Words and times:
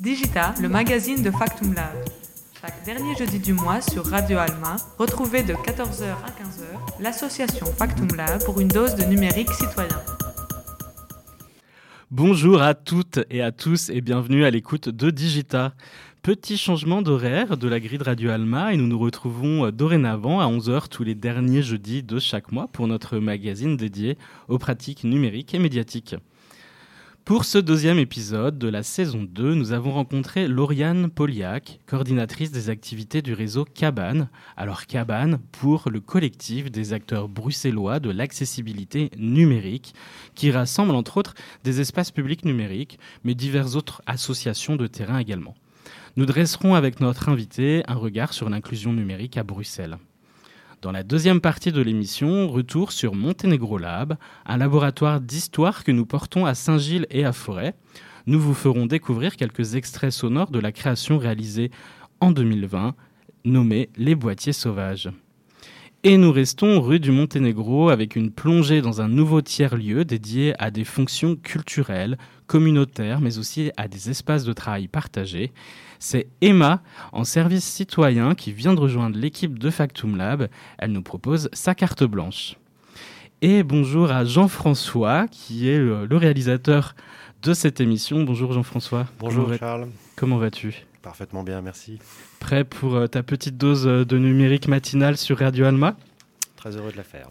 Digita, 0.00 0.54
le 0.60 0.70
magazine 0.70 1.22
de 1.22 1.30
Factum 1.30 1.74
Lab. 1.74 1.94
Chaque 2.58 2.82
dernier 2.84 3.14
jeudi 3.14 3.38
du 3.38 3.52
mois 3.52 3.82
sur 3.82 4.06
Radio 4.06 4.38
Alma, 4.38 4.76
retrouvez 4.98 5.42
de 5.42 5.52
14h 5.52 6.04
à 6.24 6.30
15h 6.30 7.02
l'association 7.02 7.66
Factum 7.66 8.08
Lab 8.16 8.42
pour 8.44 8.58
une 8.58 8.68
dose 8.68 8.94
de 8.94 9.04
numérique 9.04 9.50
citoyen. 9.50 10.00
Bonjour 12.10 12.62
à 12.62 12.72
toutes 12.72 13.20
et 13.28 13.42
à 13.42 13.52
tous 13.52 13.90
et 13.90 14.00
bienvenue 14.00 14.46
à 14.46 14.50
l'écoute 14.50 14.88
de 14.88 15.10
Digita. 15.10 15.74
Petit 16.22 16.56
changement 16.56 17.02
d'horaire 17.02 17.58
de 17.58 17.68
la 17.68 17.78
grille 17.78 18.02
Radio 18.02 18.30
Alma 18.30 18.72
et 18.72 18.78
nous 18.78 18.86
nous 18.86 18.98
retrouvons 18.98 19.66
euh, 19.66 19.72
dorénavant 19.72 20.40
à 20.40 20.46
11h 20.46 20.88
tous 20.88 21.04
les 21.04 21.14
derniers 21.14 21.62
jeudis 21.62 22.02
de 22.02 22.18
chaque 22.18 22.50
mois 22.50 22.68
pour 22.68 22.86
notre 22.86 23.18
magazine 23.18 23.76
dédié 23.76 24.16
aux 24.48 24.58
pratiques 24.58 25.04
numériques 25.04 25.52
et 25.52 25.58
médiatiques. 25.58 26.16
Pour 27.24 27.44
ce 27.44 27.58
deuxième 27.58 28.00
épisode 28.00 28.58
de 28.58 28.66
la 28.66 28.82
saison 28.82 29.22
2, 29.22 29.54
nous 29.54 29.70
avons 29.70 29.92
rencontré 29.92 30.48
Lauriane 30.48 31.08
Poliak, 31.08 31.78
coordinatrice 31.86 32.50
des 32.50 32.68
activités 32.68 33.22
du 33.22 33.32
réseau 33.32 33.64
Cabane. 33.64 34.28
Alors 34.56 34.86
Cabane 34.86 35.38
pour 35.52 35.88
le 35.88 36.00
collectif 36.00 36.68
des 36.68 36.92
acteurs 36.92 37.28
bruxellois 37.28 38.00
de 38.00 38.10
l'accessibilité 38.10 39.12
numérique, 39.16 39.94
qui 40.34 40.50
rassemble 40.50 40.96
entre 40.96 41.16
autres 41.16 41.34
des 41.62 41.80
espaces 41.80 42.10
publics 42.10 42.44
numériques, 42.44 42.98
mais 43.22 43.36
diverses 43.36 43.76
autres 43.76 44.02
associations 44.06 44.74
de 44.74 44.88
terrain 44.88 45.18
également. 45.18 45.54
Nous 46.16 46.26
dresserons 46.26 46.74
avec 46.74 46.98
notre 46.98 47.28
invité 47.28 47.84
un 47.86 47.94
regard 47.94 48.32
sur 48.32 48.50
l'inclusion 48.50 48.92
numérique 48.92 49.36
à 49.36 49.44
Bruxelles. 49.44 49.96
Dans 50.82 50.90
la 50.90 51.04
deuxième 51.04 51.40
partie 51.40 51.70
de 51.70 51.80
l'émission, 51.80 52.48
retour 52.48 52.90
sur 52.90 53.14
Monténégro 53.14 53.78
Lab, 53.78 54.16
un 54.44 54.56
laboratoire 54.56 55.20
d'histoire 55.20 55.84
que 55.84 55.92
nous 55.92 56.06
portons 56.06 56.44
à 56.44 56.56
Saint-Gilles 56.56 57.06
et 57.08 57.24
à 57.24 57.32
Forêt. 57.32 57.76
Nous 58.26 58.40
vous 58.40 58.52
ferons 58.52 58.86
découvrir 58.86 59.36
quelques 59.36 59.76
extraits 59.76 60.10
sonores 60.10 60.50
de 60.50 60.58
la 60.58 60.72
création 60.72 61.18
réalisée 61.18 61.70
en 62.18 62.32
2020, 62.32 62.96
nommée 63.44 63.90
Les 63.96 64.16
boîtiers 64.16 64.52
sauvages. 64.52 65.08
Et 66.02 66.16
nous 66.16 66.32
restons 66.32 66.80
rue 66.80 66.98
du 66.98 67.12
Monténégro 67.12 67.90
avec 67.90 68.16
une 68.16 68.32
plongée 68.32 68.82
dans 68.82 69.00
un 69.00 69.08
nouveau 69.08 69.40
tiers-lieu 69.40 70.04
dédié 70.04 70.52
à 70.58 70.72
des 70.72 70.82
fonctions 70.82 71.36
culturelles, 71.36 72.18
communautaires, 72.48 73.20
mais 73.20 73.38
aussi 73.38 73.70
à 73.76 73.86
des 73.86 74.10
espaces 74.10 74.42
de 74.42 74.52
travail 74.52 74.88
partagés. 74.88 75.52
C'est 76.02 76.26
Emma, 76.40 76.82
en 77.12 77.22
service 77.22 77.62
citoyen, 77.62 78.34
qui 78.34 78.50
vient 78.52 78.74
de 78.74 78.80
rejoindre 78.80 79.16
l'équipe 79.16 79.56
de 79.56 79.70
Factum 79.70 80.16
Lab. 80.16 80.48
Elle 80.78 80.90
nous 80.90 81.02
propose 81.04 81.48
sa 81.52 81.76
carte 81.76 82.02
blanche. 82.02 82.56
Et 83.40 83.62
bonjour 83.62 84.10
à 84.10 84.24
Jean-François, 84.24 85.28
qui 85.28 85.68
est 85.68 85.78
le, 85.78 86.16
réalisateur 86.16 86.96
de 87.40 87.54
cette 87.54 87.80
émission. 87.80 88.24
Bonjour 88.24 88.52
Jean-François. 88.52 89.06
Bonjour 89.20 89.54
Charles. 89.54 89.86
Comment 90.16 90.38
vas-tu 90.38 90.74
Parfaitement 91.02 91.44
bien, 91.44 91.62
merci. 91.62 92.00
Prêt 92.40 92.64
pour 92.64 92.96
euh, 92.96 93.06
ta 93.06 93.22
petite 93.22 93.56
dose 93.56 93.86
euh, 93.86 94.04
de 94.04 94.18
numérique 94.18 94.66
matinale 94.66 95.16
sur 95.16 95.38
Radio 95.38 95.66
Alma? 95.66 95.96
Très 96.56 96.76
heureux 96.76 96.90
de 96.90 96.96
la 96.96 97.04
faire. 97.04 97.28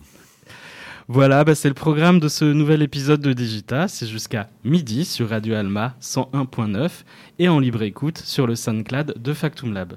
Voilà, 1.13 1.43
bah, 1.43 1.55
c'est 1.55 1.67
le 1.67 1.73
programme 1.73 2.21
de 2.21 2.29
ce 2.29 2.45
nouvel 2.45 2.81
épisode 2.81 3.19
de 3.19 3.33
Digita. 3.33 3.89
C'est 3.89 4.07
jusqu'à 4.07 4.47
midi 4.63 5.03
sur 5.03 5.27
Radio 5.27 5.55
Alma 5.55 5.93
101.9 6.01 6.89
et 7.37 7.49
en 7.49 7.59
libre 7.59 7.81
écoute 7.81 8.17
sur 8.17 8.47
le 8.47 8.55
SoundCloud 8.55 9.15
de 9.17 9.33
Factum 9.33 9.73
Lab. 9.73 9.95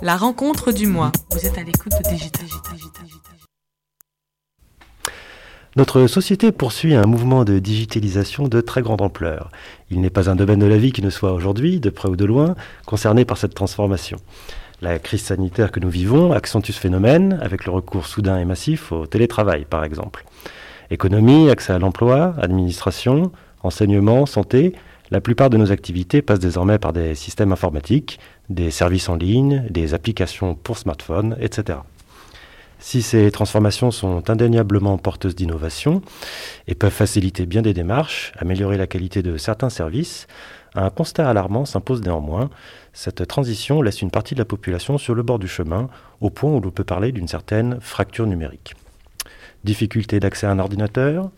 La 0.00 0.16
rencontre 0.16 0.72
du 0.72 0.86
mois. 0.86 1.12
Vous 1.32 1.44
êtes 1.44 1.58
à 1.58 1.62
l'écoute 1.62 1.92
de 2.02 2.08
Digita. 2.08 2.40
Notre 5.76 6.06
société 6.06 6.50
poursuit 6.50 6.94
un 6.94 7.04
mouvement 7.04 7.44
de 7.44 7.58
digitalisation 7.58 8.48
de 8.48 8.62
très 8.62 8.80
grande 8.80 9.02
ampleur. 9.02 9.50
Il 9.90 10.00
n'est 10.00 10.08
pas 10.08 10.30
un 10.30 10.34
domaine 10.34 10.60
de 10.60 10.64
la 10.64 10.78
vie 10.78 10.92
qui 10.92 11.02
ne 11.02 11.10
soit 11.10 11.34
aujourd'hui, 11.34 11.78
de 11.78 11.90
près 11.90 12.08
ou 12.08 12.16
de 12.16 12.24
loin, 12.24 12.54
concerné 12.86 13.26
par 13.26 13.36
cette 13.36 13.52
transformation. 13.52 14.16
La 14.82 14.98
crise 14.98 15.22
sanitaire 15.22 15.72
que 15.72 15.80
nous 15.80 15.88
vivons 15.88 16.32
accentue 16.32 16.72
ce 16.72 16.78
phénomène 16.78 17.38
avec 17.40 17.64
le 17.64 17.72
recours 17.72 18.06
soudain 18.06 18.38
et 18.38 18.44
massif 18.44 18.92
au 18.92 19.06
télétravail, 19.06 19.64
par 19.64 19.84
exemple. 19.84 20.26
Économie, 20.90 21.48
accès 21.48 21.72
à 21.72 21.78
l'emploi, 21.78 22.34
administration, 22.42 23.32
enseignement, 23.62 24.26
santé, 24.26 24.74
la 25.10 25.22
plupart 25.22 25.48
de 25.48 25.56
nos 25.56 25.72
activités 25.72 26.20
passent 26.20 26.40
désormais 26.40 26.78
par 26.78 26.92
des 26.92 27.14
systèmes 27.14 27.52
informatiques, 27.52 28.20
des 28.50 28.70
services 28.70 29.08
en 29.08 29.16
ligne, 29.16 29.64
des 29.70 29.94
applications 29.94 30.54
pour 30.54 30.76
smartphones, 30.76 31.38
etc. 31.40 31.78
Si 32.78 33.00
ces 33.00 33.30
transformations 33.30 33.90
sont 33.90 34.28
indéniablement 34.28 34.98
porteuses 34.98 35.34
d'innovation 35.34 36.02
et 36.68 36.74
peuvent 36.74 36.92
faciliter 36.92 37.46
bien 37.46 37.62
des 37.62 37.72
démarches, 37.72 38.32
améliorer 38.36 38.76
la 38.76 38.86
qualité 38.86 39.22
de 39.22 39.38
certains 39.38 39.70
services, 39.70 40.26
un 40.76 40.90
constat 40.90 41.28
alarmant 41.28 41.64
s'impose 41.64 42.02
néanmoins. 42.02 42.50
Cette 42.96 43.28
transition 43.28 43.82
laisse 43.82 44.00
une 44.00 44.10
partie 44.10 44.32
de 44.32 44.38
la 44.38 44.46
population 44.46 44.96
sur 44.96 45.14
le 45.14 45.22
bord 45.22 45.38
du 45.38 45.48
chemin, 45.48 45.90
au 46.22 46.30
point 46.30 46.50
où 46.50 46.60
l'on 46.62 46.70
peut 46.70 46.82
parler 46.82 47.12
d'une 47.12 47.28
certaine 47.28 47.78
fracture 47.82 48.26
numérique. 48.26 48.74
Difficulté 49.64 50.18
d'accès 50.18 50.46
à 50.46 50.50
un 50.50 50.58
ordinateur, 50.58 51.30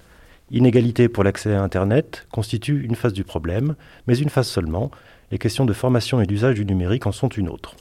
inégalité 0.53 1.09
pour 1.09 1.25
l'accès 1.25 1.53
à 1.53 1.61
Internet 1.61 2.29
constituent 2.31 2.85
une 2.85 2.95
phase 2.95 3.13
du 3.13 3.25
problème, 3.25 3.75
mais 4.07 4.17
une 4.17 4.29
phase 4.29 4.47
seulement. 4.47 4.93
Les 5.33 5.39
questions 5.39 5.65
de 5.65 5.73
formation 5.73 6.21
et 6.21 6.27
d'usage 6.27 6.55
du 6.55 6.65
numérique 6.65 7.09
en 7.09 7.13
sont 7.13 7.29
une 7.29 7.49
autre. 7.49 7.75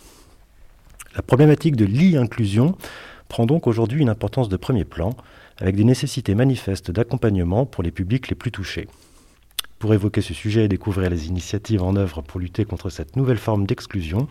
La 1.16 1.22
problématique 1.22 1.76
de 1.76 1.86
l'e-inclusion 1.86 2.76
prend 3.30 3.46
donc 3.46 3.68
aujourd'hui 3.68 4.02
une 4.02 4.10
importance 4.10 4.50
de 4.50 4.58
premier 4.58 4.86
plan, 4.86 5.16
avec 5.60 5.76
des 5.76 5.84
nécessités 5.84 6.34
manifestes 6.34 6.90
d'accompagnement 6.90 7.68
pour 7.68 7.84
les 7.84 7.92
publics 7.92 8.28
les 8.28 8.36
plus 8.36 8.52
touchés. 8.52 8.88
Pour 9.80 9.94
évoquer 9.94 10.22
ce 10.22 10.34
sujet 10.34 10.66
et 10.66 10.68
découvrir 10.68 11.12
les 11.12 11.28
initiatives 11.28 11.84
en 11.84 11.96
œuvre 11.96 12.22
pour 12.24 12.40
lutter 12.40 12.66
contre 12.66 12.90
cette 12.90 13.16
nouvelle 13.16 13.38
forme 13.38 13.68
d'exclusion, 13.68 14.28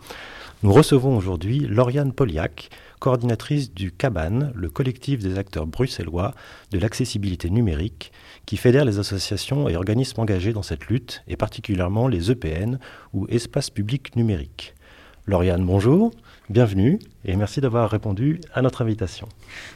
nous 0.61 0.73
recevons 0.73 1.15
aujourd'hui 1.15 1.59
Lauriane 1.59 2.11
Poliak, 2.11 2.69
coordinatrice 2.99 3.73
du 3.73 3.91
CABAN, 3.91 4.51
le 4.53 4.69
collectif 4.69 5.19
des 5.19 5.37
acteurs 5.37 5.65
bruxellois 5.65 6.33
de 6.71 6.79
l'accessibilité 6.79 7.49
numérique, 7.49 8.11
qui 8.45 8.57
fédère 8.57 8.83
les 8.83 8.99
associations 8.99 9.69
et 9.69 9.77
organismes 9.77 10.19
engagés 10.19 10.51
dans 10.51 10.63
cette 10.63 10.87
lutte, 10.87 11.23
et 11.29 11.37
particulièrement 11.37 12.09
les 12.09 12.29
EPN 12.29 12.77
ou 13.13 13.25
espaces 13.29 13.69
publics 13.69 14.17
numériques. 14.17 14.73
Lauriane, 15.27 15.65
bonjour. 15.65 16.11
Bienvenue 16.49 16.99
et 17.23 17.35
merci 17.37 17.61
d'avoir 17.61 17.89
répondu 17.89 18.41
à 18.53 18.61
notre 18.61 18.81
invitation. 18.81 19.29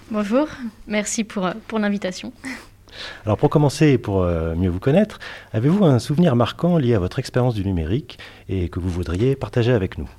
Bonjour, 0.10 0.48
merci 0.88 1.24
pour, 1.24 1.46
euh, 1.46 1.54
pour 1.68 1.80
l'invitation. 1.80 2.34
Alors 3.26 3.38
pour 3.38 3.50
commencer 3.50 3.90
et 3.90 3.98
pour 3.98 4.24
euh, 4.24 4.56
mieux 4.56 4.70
vous 4.70 4.80
connaître, 4.80 5.20
avez-vous 5.54 5.86
un 5.86 6.00
souvenir 6.00 6.36
marquant 6.36 6.78
lié 6.78 6.94
à 6.94 7.00
votre 7.00 7.20
expérience 7.20 7.54
du 7.54 7.66
numérique 7.66 8.20
et 8.50 8.70
que 8.70 8.80
vous 8.80 8.90
voudriez 8.90 9.36
partager 9.36 9.72
avec 9.72 9.98
nous? 9.98 10.10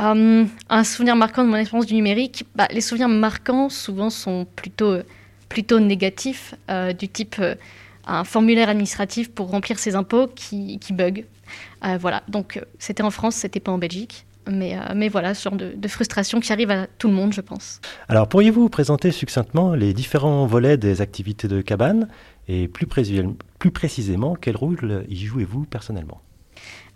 Euh, 0.00 0.44
Un 0.68 0.84
souvenir 0.84 1.16
marquant 1.16 1.44
de 1.44 1.48
mon 1.48 1.56
expérience 1.56 1.86
du 1.86 1.94
numérique, 1.94 2.44
bah, 2.54 2.66
les 2.70 2.80
souvenirs 2.80 3.08
marquants 3.08 3.68
souvent 3.68 4.10
sont 4.10 4.46
plutôt, 4.56 4.96
plutôt 5.48 5.78
négatifs, 5.78 6.54
du 6.98 7.08
type 7.08 7.40
un 8.06 8.24
formulaire 8.24 8.68
administratif 8.68 9.30
pour 9.30 9.50
remplir 9.50 9.78
ses 9.78 9.94
impôts 9.94 10.26
qui, 10.26 10.78
qui 10.78 10.92
bug. 10.92 11.24
voilà, 12.00 12.22
donc 12.28 12.60
c'était 12.78 13.04
en 13.04 13.10
France, 13.10 13.36
c'était 13.36 13.60
pas 13.60 13.72
en 13.72 13.78
Belgique. 13.78 14.26
Mais, 14.50 14.76
euh, 14.76 14.92
mais 14.94 15.08
voilà, 15.08 15.34
ce 15.34 15.48
genre 15.48 15.58
de, 15.58 15.88
frustration 15.88 16.40
qui 16.40 16.52
arrive 16.52 16.70
à 16.70 16.86
tout 16.98 17.08
le 17.08 17.14
monde, 17.14 17.32
je 17.32 17.40
pense. 17.40 17.80
Alors, 18.08 18.28
pourriez-vous 18.28 18.68
présenter 18.68 19.10
succinctement 19.10 19.74
les 19.74 19.94
différents 19.94 20.46
volets 20.46 20.76
des 20.76 21.00
activités 21.00 21.48
de 21.48 21.60
cabane 21.60 22.08
et 22.48 22.68
plus, 22.68 22.86
plus 22.86 23.70
précisément, 23.70 24.36
quel 24.38 24.56
rôle 24.56 25.04
y 25.08 25.16
jouez-vous 25.16 25.64
personnellement? 25.64 26.20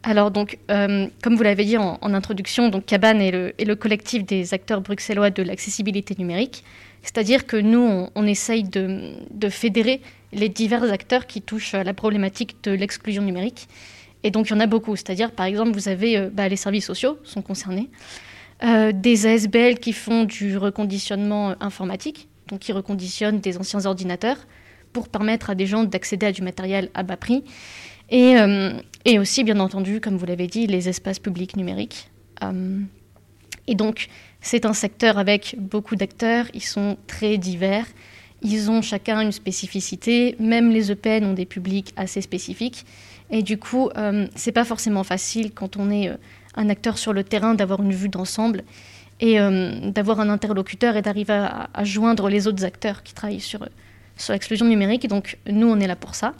Alors 0.02 0.30
donc, 0.30 0.58
euh, 0.70 1.08
comme 1.22 1.34
vous 1.34 1.42
l'avez 1.42 1.64
dit 1.64 1.76
en, 1.76 1.98
introduction, 2.02 2.68
donc 2.68 2.86
Cabane 2.86 3.20
est 3.20 3.32
le, 3.32 3.52
est 3.60 3.64
le, 3.64 3.74
collectif 3.74 4.24
des 4.24 4.54
acteurs 4.54 4.80
bruxellois 4.80 5.30
de 5.30 5.42
l'accessibilité 5.42 6.14
numérique. 6.18 6.64
C'est-à-dire 7.02 7.46
que 7.46 7.56
nous, 7.56 7.80
on, 7.80 8.10
on 8.14 8.26
essaye 8.26 8.62
de, 8.62 9.12
de, 9.32 9.48
fédérer 9.48 10.00
les 10.32 10.48
divers 10.48 10.84
acteurs 10.92 11.26
qui 11.26 11.42
touchent 11.42 11.74
à 11.74 11.84
la 11.84 11.94
problématique 11.94 12.56
de 12.62 12.72
l'exclusion 12.72 13.22
numérique. 13.22 13.68
Et 14.22 14.30
donc, 14.30 14.48
il 14.48 14.52
y 14.52 14.56
en 14.56 14.60
a 14.60 14.66
beaucoup. 14.66 14.96
C'est-à-dire, 14.96 15.30
par 15.32 15.46
exemple, 15.46 15.72
vous 15.72 15.88
avez 15.88 16.16
euh, 16.16 16.30
bah, 16.32 16.48
les 16.48 16.56
services 16.56 16.86
sociaux 16.86 17.18
sont 17.24 17.42
concernés, 17.42 17.88
euh, 18.64 18.92
des 18.92 19.26
ASBL 19.26 19.78
qui 19.78 19.92
font 19.92 20.24
du 20.24 20.56
reconditionnement 20.56 21.50
euh, 21.50 21.54
informatique, 21.60 22.28
donc 22.48 22.60
qui 22.60 22.72
reconditionnent 22.72 23.40
des 23.40 23.58
anciens 23.58 23.86
ordinateurs 23.86 24.38
pour 24.92 25.08
permettre 25.08 25.50
à 25.50 25.54
des 25.54 25.66
gens 25.66 25.84
d'accéder 25.84 26.26
à 26.26 26.32
du 26.32 26.42
matériel 26.42 26.90
à 26.94 27.02
bas 27.02 27.16
prix. 27.16 27.44
Et, 28.10 28.36
et 29.04 29.18
aussi, 29.18 29.44
bien 29.44 29.60
entendu, 29.60 30.00
comme 30.00 30.16
vous 30.16 30.24
l'avez 30.24 30.46
dit, 30.46 30.66
les 30.66 30.88
espaces 30.88 31.18
publics 31.18 31.58
numériques. 31.58 32.10
et 33.66 33.74
donc, 33.74 34.08
c'est 34.40 34.64
un 34.64 34.72
secteur 34.72 35.18
avec 35.18 35.56
beaucoup 35.58 35.94
d'acteurs, 35.94 36.46
ils 36.54 36.62
sont 36.62 36.96
très 37.06 37.36
divers, 37.36 37.84
ils 38.40 38.70
ont 38.70 38.80
chacun 38.80 39.20
une 39.20 39.30
spécificité, 39.32 40.36
même 40.40 40.70
les 40.70 40.90
EPN 40.90 41.26
ont 41.26 41.34
des 41.34 41.44
publics 41.44 41.92
assez 41.96 42.22
spécifiques. 42.22 42.86
Et 43.30 43.42
du 43.42 43.58
coup, 43.58 43.90
euh, 43.96 44.26
c'est 44.34 44.52
pas 44.52 44.64
forcément 44.64 45.04
facile 45.04 45.52
quand 45.52 45.76
on 45.76 45.90
est 45.90 46.08
euh, 46.08 46.16
un 46.56 46.68
acteur 46.68 46.98
sur 46.98 47.12
le 47.12 47.24
terrain 47.24 47.54
d'avoir 47.54 47.82
une 47.82 47.92
vue 47.92 48.08
d'ensemble 48.08 48.64
et 49.20 49.40
euh, 49.40 49.90
d'avoir 49.90 50.20
un 50.20 50.30
interlocuteur 50.30 50.96
et 50.96 51.02
d'arriver 51.02 51.34
à, 51.34 51.84
joindre 51.84 52.28
les 52.28 52.46
autres 52.46 52.64
acteurs 52.64 53.02
qui 53.02 53.14
travaillent 53.14 53.40
sur, 53.40 53.68
sur 54.16 54.32
l'exclusion 54.32 54.66
numérique. 54.66 55.06
Donc, 55.08 55.38
nous, 55.46 55.68
on 55.68 55.78
est 55.80 55.86
là 55.86 55.96
pour 55.96 56.14
ça. 56.14 56.34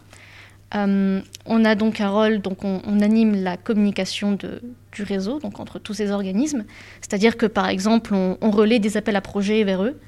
on 0.73 1.64
a 1.64 1.75
donc 1.75 2.00
un 2.00 2.08
rôle, 2.08 2.38
donc 2.40 2.64
on, 2.64 3.00
anime 3.00 3.43
la 3.43 3.56
communication 3.56 4.38
du 4.93 5.02
réseau, 5.02 5.40
donc 5.40 5.58
entre 5.61 5.79
tous 5.79 5.94
ces 5.94 6.11
organismes. 6.11 6.64
C'est-à-dire 7.00 7.37
que 7.37 7.46
par 7.46 7.69
exemple, 7.69 8.14
on, 8.14 8.50
relaie 8.50 8.79
des 8.79 8.96
appels 8.96 9.17
à 9.17 9.20
projets 9.20 9.64
vers 9.64 9.82
eux 9.82 9.99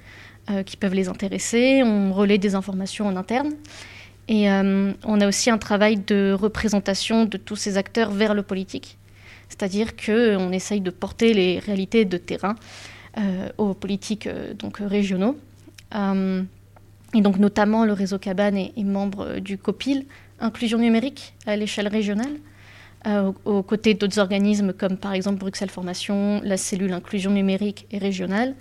qui 0.65 0.77
peuvent 0.77 0.95
les 0.95 1.09
intéresser, 1.09 1.83
on 1.85 2.13
relaie 2.13 2.39
des 2.39 2.55
informations 2.55 3.07
en 3.07 3.17
interne. 3.17 3.51
Et 4.33 4.49
on 4.49 5.21
a 5.21 5.27
aussi 5.27 5.51
un 5.51 5.59
travail 5.59 5.97
de 5.97 6.33
représentation 6.39 7.25
de 7.25 7.37
tous 7.37 7.57
ces 7.57 7.77
acteurs 7.77 8.13
vers 8.13 8.33
le 8.33 8.43
politique. 8.43 8.97
C'est-à-dire 9.51 9.97
qu'on 9.97 10.53
essaye 10.53 10.81
de 10.81 10.91
porter 10.91 11.35
les 11.35 11.59
réalités 11.59 12.05
de 12.05 12.17
terrain 12.17 12.55
euh, 13.19 13.49
aux 13.59 13.75
politiques 13.75 14.29
euh, 14.29 14.55
donc, 14.55 14.79
régionaux. 14.79 15.37
Euh, 15.97 16.43
et 17.13 17.21
donc 17.21 17.39
notamment 17.39 17.85
le 17.85 17.93
réseau 17.93 18.19
Cabane 18.19 18.57
est, 18.57 18.85
membre 18.85 19.41
du 19.41 19.59
COPIL, 19.59 20.07
Inclusion 20.39 20.79
numérique 20.79 21.35
à 21.45 21.57
l'échelle 21.57 21.89
régionale, 21.89 22.33
aux, 23.45 23.63
côtés 23.63 23.93
d'autres 23.93 24.19
organismes 24.19 24.73
comme 24.73 24.97
par 24.97 25.13
exemple 25.13 25.39
Bruxelles 25.39 25.69
Formation, 25.71 26.41
la 26.43 26.57
cellule 26.57 26.93
Inclusion 26.93 27.31
numérique 27.31 27.87
et 27.91 27.99
régionale. 27.99 28.55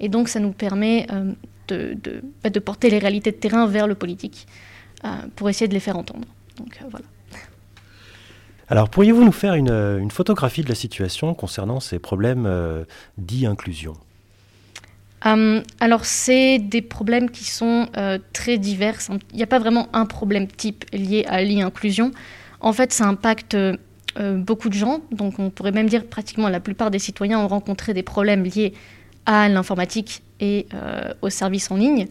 Et 0.00 0.08
donc 0.08 0.28
ça 0.28 0.40
nous 0.40 0.52
permet 0.52 1.06
bah, 1.68 2.50
de, 2.50 2.58
porter 2.60 2.88
les 2.88 2.98
réalités 2.98 3.32
de 3.32 3.36
terrain 3.36 3.66
vers 3.66 3.86
le 3.86 3.94
politique 3.94 4.46
pour 5.36 5.48
essayer 5.48 5.68
de 5.68 5.74
les 5.74 5.80
faire 5.80 5.96
entendre. 5.96 6.26
Donc 6.58 6.78
voilà. 6.90 7.06
Alors, 8.68 8.88
pourriez-vous 8.88 9.24
nous 9.24 9.32
faire 9.32 9.54
une, 9.54 10.10
photographie 10.10 10.62
de 10.62 10.68
la 10.68 10.74
situation 10.74 11.34
concernant 11.34 11.78
ces 11.78 11.98
problèmes 11.98 12.46
euh, 12.46 12.84
dits 13.16 13.46
inclusion? 13.46 13.92
Euh, 15.24 15.62
alors, 15.78 16.04
c'est 16.04 16.58
des 16.58 16.82
problèmes 16.82 17.30
qui 17.30 17.44
sont 17.44 17.88
euh, 17.96 18.18
très 18.32 18.58
divers. 18.58 18.98
Il 19.30 19.36
n'y 19.36 19.42
a 19.42 19.46
pas 19.46 19.60
vraiment 19.60 19.88
un 19.92 20.04
problème 20.04 20.48
type 20.48 20.84
lié 20.92 21.24
à 21.28 21.42
l'inclusion. 21.42 22.10
En 22.60 22.72
fait, 22.72 22.92
ça 22.92 23.06
impacte 23.06 23.56
beaucoup 24.18 24.70
de 24.70 24.74
gens. 24.74 25.00
Donc, 25.12 25.38
on 25.38 25.50
pourrait 25.50 25.72
même 25.72 25.88
dire 25.88 26.06
pratiquement 26.06 26.48
la 26.48 26.58
plupart 26.58 26.90
des 26.90 26.98
citoyens 26.98 27.38
ont 27.38 27.48
rencontré 27.48 27.92
des 27.92 28.02
problèmes 28.02 28.44
liés 28.44 28.72
à 29.26 29.48
l'informatique 29.48 30.22
et 30.40 30.66
aux 31.20 31.28
services 31.28 31.70
en 31.70 31.76
ligne. 31.76 32.06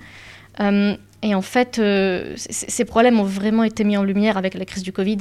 Et 1.25 1.33
en 1.33 1.41
fait, 1.41 1.81
ces 2.35 2.85
problèmes 2.85 3.19
ont 3.19 3.23
vraiment 3.23 3.63
été 3.63 3.83
mis 3.83 3.97
en 3.97 4.03
lumière 4.03 4.37
avec 4.37 4.53
la 4.53 4.63
crise 4.63 4.83
du 4.83 4.93
Covid. 4.93 5.17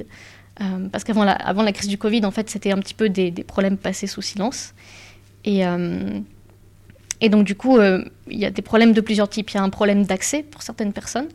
Euh, 0.61 0.89
parce 0.93 1.03
qu'avant 1.03 1.25
la, 1.25 1.73
crise 1.73 1.89
du 1.89 1.97
Covid, 1.99 2.25
en 2.27 2.31
fait, 2.31 2.49
c'était 2.49 2.73
un 2.73 2.79
petit 2.79 2.93
peu 2.93 3.09
des, 3.09 3.33
problèmes 3.33 3.79
passés 3.79 4.06
sous 4.06 4.21
silence. 4.21 4.75
Et, 5.45 5.67
euh, 5.67 6.21
donc, 7.23 7.45
du 7.45 7.55
coup, 7.55 7.79
euh, 7.79 8.05
il 8.29 8.39
y 8.39 8.45
a 8.45 8.51
des 8.51 8.61
problèmes 8.61 8.93
de 8.93 9.01
plusieurs 9.01 9.31
types. 9.31 9.51
Il 9.51 9.55
y 9.55 9.59
a 9.59 9.62
un 9.62 9.71
problème 9.71 10.05
d'accès 10.05 10.43
pour 10.43 10.62
certaines 10.62 10.93
personnes. 10.93 11.29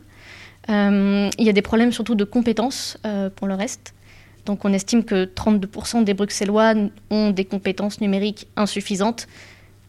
il 0.68 1.44
y 1.44 1.48
a 1.48 1.52
des 1.52 1.62
problèmes 1.62 1.90
surtout 1.90 2.14
de 2.14 2.24
compétences 2.24 2.96
pour 3.36 3.48
le 3.48 3.54
reste. 3.54 3.94
Donc, 4.46 4.64
on 4.64 4.72
estime 4.72 5.04
que 5.04 5.24
32% 5.24 6.04
des 6.04 6.14
Bruxellois 6.14 6.74
ont 7.10 7.30
des 7.30 7.44
compétences 7.44 8.00
numériques 8.00 8.46
insuffisantes 8.56 9.26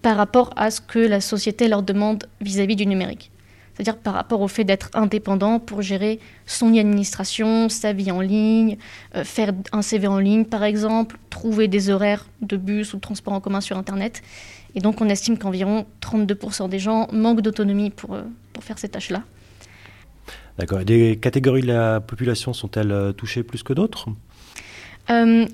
par 0.01 0.17
rapport 0.17 0.51
à 0.55 0.71
ce 0.71 0.81
que 0.81 0.97
la 0.97 1.21
société 1.21 1.67
leur 1.67 1.83
demande 1.83 2.25
vis 2.41 2.59
à 2.59 2.65
-vis 2.65 2.75
du 2.75 2.87
numérique 2.87 3.30
c'est-à-dire 3.81 3.99
par 3.99 4.13
rapport 4.13 4.41
au 4.41 4.47
fait 4.47 4.63
d'être 4.63 4.91
indépendant 4.93 5.57
pour 5.57 5.81
gérer 5.81 6.19
son 6.45 6.77
administration, 6.77 7.67
sa 7.67 7.93
vie 7.93 8.11
en 8.11 8.21
ligne, 8.21 8.77
euh, 9.15 9.23
faire 9.23 9.53
un 9.71 9.81
CV 9.81 10.05
en 10.05 10.19
ligne 10.19 10.45
par 10.45 10.63
exemple, 10.63 11.17
trouver 11.31 11.67
des 11.67 11.89
horaires 11.89 12.27
de 12.41 12.57
bus 12.57 12.93
ou 12.93 12.97
de 12.97 13.01
transport 13.01 13.33
en 13.33 13.39
commun 13.39 13.59
sur 13.59 13.79
Internet. 13.79 14.21
Et 14.75 14.81
donc 14.81 15.01
on 15.01 15.09
estime 15.09 15.39
qu'environ 15.39 15.87
32% 15.99 16.69
des 16.69 16.77
gens 16.77 17.07
manquent 17.11 17.41
d'autonomie 17.41 17.89
pour, 17.89 18.13
euh, 18.13 18.21
pour 18.53 18.63
faire 18.63 18.77
ces 18.77 18.87
tâches-là. 18.87 19.23
D'accord. 20.59 20.85
Des 20.85 21.17
catégories 21.17 21.61
de 21.61 21.67
la 21.67 22.01
population 22.01 22.53
sont-elles 22.53 22.91
euh, 22.91 23.13
touchées 23.13 23.41
plus 23.41 23.63
que 23.63 23.73
d'autres? 23.73 24.09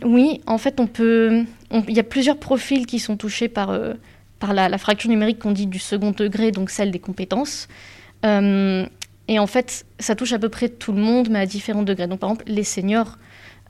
Oui, 0.03 0.41
en 0.45 0.59
fait, 0.59 0.79
on 0.79 0.85
peut. 0.85 1.45
Il 1.71 1.95
y 1.95 1.99
a 1.99 2.03
plusieurs 2.03 2.37
profils 2.37 2.85
qui 2.85 2.99
sont 2.99 3.17
touchés 3.17 3.47
par, 3.47 3.75
par 4.37 4.53
la, 4.53 4.69
la, 4.69 4.77
fracture 4.77 5.09
numérique 5.09 5.39
qu'on 5.39 5.51
dit 5.51 5.65
du 5.65 5.79
second 5.79 6.11
degré, 6.11 6.51
donc 6.51 6.69
celle 6.69 6.91
des 6.91 6.99
compétences. 6.99 7.67
Euh, 8.25 8.85
et 9.27 9.39
en 9.39 9.47
fait, 9.47 9.85
ça 9.99 10.15
touche 10.15 10.33
à 10.33 10.39
peu 10.39 10.49
près 10.49 10.69
tout 10.69 10.91
le 10.91 11.01
monde, 11.01 11.29
mais 11.29 11.39
à 11.39 11.45
différents 11.45 11.83
degrés. 11.83 12.07
Donc, 12.07 12.19
par 12.19 12.29
exemple, 12.29 12.45
les 12.47 12.63
seniors, 12.63 13.17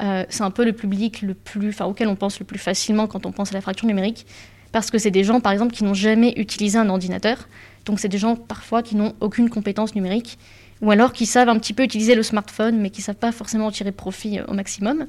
euh, 0.01 0.23
c'est 0.29 0.43
un 0.43 0.51
peu 0.51 0.63
le 0.63 0.73
public 0.73 1.21
le 1.21 1.33
plus, 1.33 1.75
auquel 1.81 2.07
on 2.07 2.15
pense 2.15 2.39
le 2.39 2.45
plus 2.45 2.59
facilement 2.59 3.07
quand 3.07 3.25
on 3.25 3.31
pense 3.31 3.51
à 3.51 3.53
la 3.53 3.61
fracture 3.61 3.87
numérique, 3.87 4.27
parce 4.71 4.91
que 4.91 4.97
c'est 4.97 5.11
des 5.11 5.23
gens, 5.23 5.39
par 5.39 5.51
exemple, 5.51 5.73
qui 5.73 5.83
n'ont 5.83 5.95
jamais 5.95 6.33
utilisé 6.37 6.77
un 6.77 6.89
ordinateur. 6.89 7.47
Donc, 7.85 7.99
c'est 7.99 8.09
des 8.09 8.17
gens 8.17 8.35
parfois 8.35 8.83
qui 8.83 8.95
n'ont 8.95 9.13
aucune 9.19 9.49
compétence 9.49 9.95
numérique, 9.95 10.37
ou 10.81 10.91
alors 10.91 11.11
qui 11.11 11.25
savent 11.25 11.49
un 11.49 11.57
petit 11.57 11.73
peu 11.73 11.83
utiliser 11.83 12.13
le 12.13 12.21
smartphone, 12.21 12.77
mais 12.77 12.91
qui 12.91 13.01
ne 13.01 13.05
savent 13.05 13.15
pas 13.15 13.31
forcément 13.31 13.71
tirer 13.71 13.91
profit 13.91 14.39
euh, 14.39 14.45
au 14.47 14.53
maximum. 14.53 15.07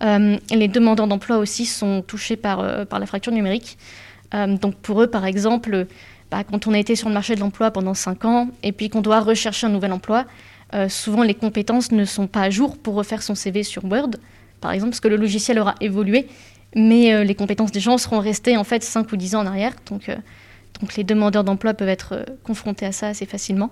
les 0.00 0.68
demandeurs 0.68 1.06
d'emploi 1.06 1.38
aussi 1.38 1.66
sont 1.66 2.02
touchés 2.02 2.36
par, 2.36 2.86
par 2.86 2.98
la 2.98 3.06
fracture 3.06 3.32
numérique. 3.32 3.78
donc, 4.32 4.76
pour 4.76 5.02
eux, 5.02 5.08
par 5.08 5.24
exemple, 5.26 5.86
bah, 6.30 6.44
quand 6.44 6.66
on 6.66 6.74
a 6.74 6.78
été 6.78 6.94
sur 6.94 7.08
le 7.08 7.14
marché 7.14 7.34
de 7.34 7.40
l'emploi 7.40 7.70
pendant 7.70 7.94
5 7.94 8.24
ans 8.24 8.48
et 8.62 8.72
puis 8.72 8.90
qu'on 8.90 9.00
doit 9.00 9.20
rechercher 9.20 9.66
un 9.66 9.70
nouvel 9.70 9.92
emploi, 9.92 10.26
euh, 10.74 10.88
souvent 10.88 11.22
les 11.22 11.34
compétences 11.34 11.92
ne 11.92 12.04
sont 12.04 12.26
pas 12.26 12.42
à 12.42 12.50
jour 12.50 12.76
pour 12.76 12.94
refaire 12.94 13.22
son 13.22 13.34
CV 13.34 13.62
sur 13.62 13.84
Word, 13.84 14.10
par 14.60 14.72
exemple, 14.72 14.90
parce 14.90 15.00
que 15.00 15.08
le 15.08 15.16
logiciel 15.16 15.58
aura 15.58 15.74
évolué, 15.80 16.28
mais 16.74 17.14
euh, 17.14 17.24
les 17.24 17.34
compétences 17.34 17.72
des 17.72 17.80
gens 17.80 17.96
seront 17.96 18.18
restées 18.18 18.56
en 18.56 18.64
fait 18.64 18.82
5 18.82 19.10
ou 19.10 19.16
10 19.16 19.36
ans 19.36 19.40
en 19.40 19.46
arrière. 19.46 19.72
Euh, 19.90 20.16
donc 20.80 20.96
les 20.96 21.04
demandeurs 21.04 21.44
d'emploi 21.44 21.72
peuvent 21.72 21.88
être 21.88 22.26
confrontés 22.44 22.84
à 22.84 22.92
ça 22.92 23.08
assez 23.08 23.26
facilement. 23.26 23.70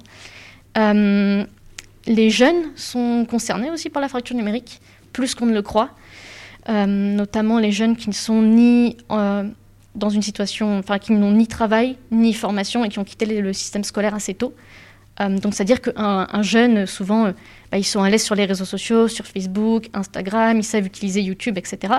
les 0.75 2.31
jeunes 2.31 2.71
sont 2.75 3.27
concernés 3.29 3.71
aussi 3.71 3.91
par 3.91 4.01
la 4.01 4.09
fracture 4.09 4.37
numérique, 4.37 4.81
plus 5.13 5.35
qu'on 5.35 5.47
ne 5.47 5.53
le 5.53 5.63
croit, 5.63 5.91
notamment 6.69 7.59
les 7.59 7.71
jeunes 7.71 7.97
qui 7.97 8.09
ne 8.09 8.15
sont 8.15 8.43
ni 8.43 8.97
dans 9.97 10.11
une 10.11 10.23
situation, 10.23 10.79
enfin, 10.79 10.99
qui 10.99 11.13
n'ont 11.13 11.33
ni 11.33 11.47
travail 11.47 11.97
ni 12.11 12.33
formation 12.33 12.85
et 12.85 12.89
qui 12.89 12.99
ont 12.99 13.05
quitté 13.05 13.27
le 13.27 13.53
système 13.53 13.83
scolaire 13.83 14.15
assez 14.15 14.35
tôt. 14.35 14.55
Euh, 15.21 15.39
donc, 15.39 15.55
c'est-à-dire 15.55 15.81
qu'un 15.81 16.29
un 16.31 16.43
jeune, 16.43 16.87
souvent, 16.87 17.27
euh, 17.27 17.33
bah, 17.73 17.79
ils 17.79 17.85
sont 17.85 18.03
à 18.03 18.11
l'aise 18.11 18.23
sur 18.23 18.35
les 18.35 18.45
réseaux 18.45 18.65
sociaux, 18.65 19.09
sur 19.09 19.27
Facebook, 19.27 19.89
Instagram, 19.95 20.59
ils 20.59 20.65
savent 20.65 20.87
utiliser 20.87 21.23
YouTube, 21.23 21.59
etc. 21.59 21.95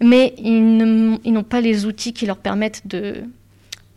Mais 0.00 0.34
ils 0.38 0.76
n'ont 1.32 1.42
pas 1.42 1.60
les 1.60 1.86
outils 1.86 2.12
qui 2.12 2.26
leur 2.26 2.38
permettent 2.38 2.86
de, 2.86 3.24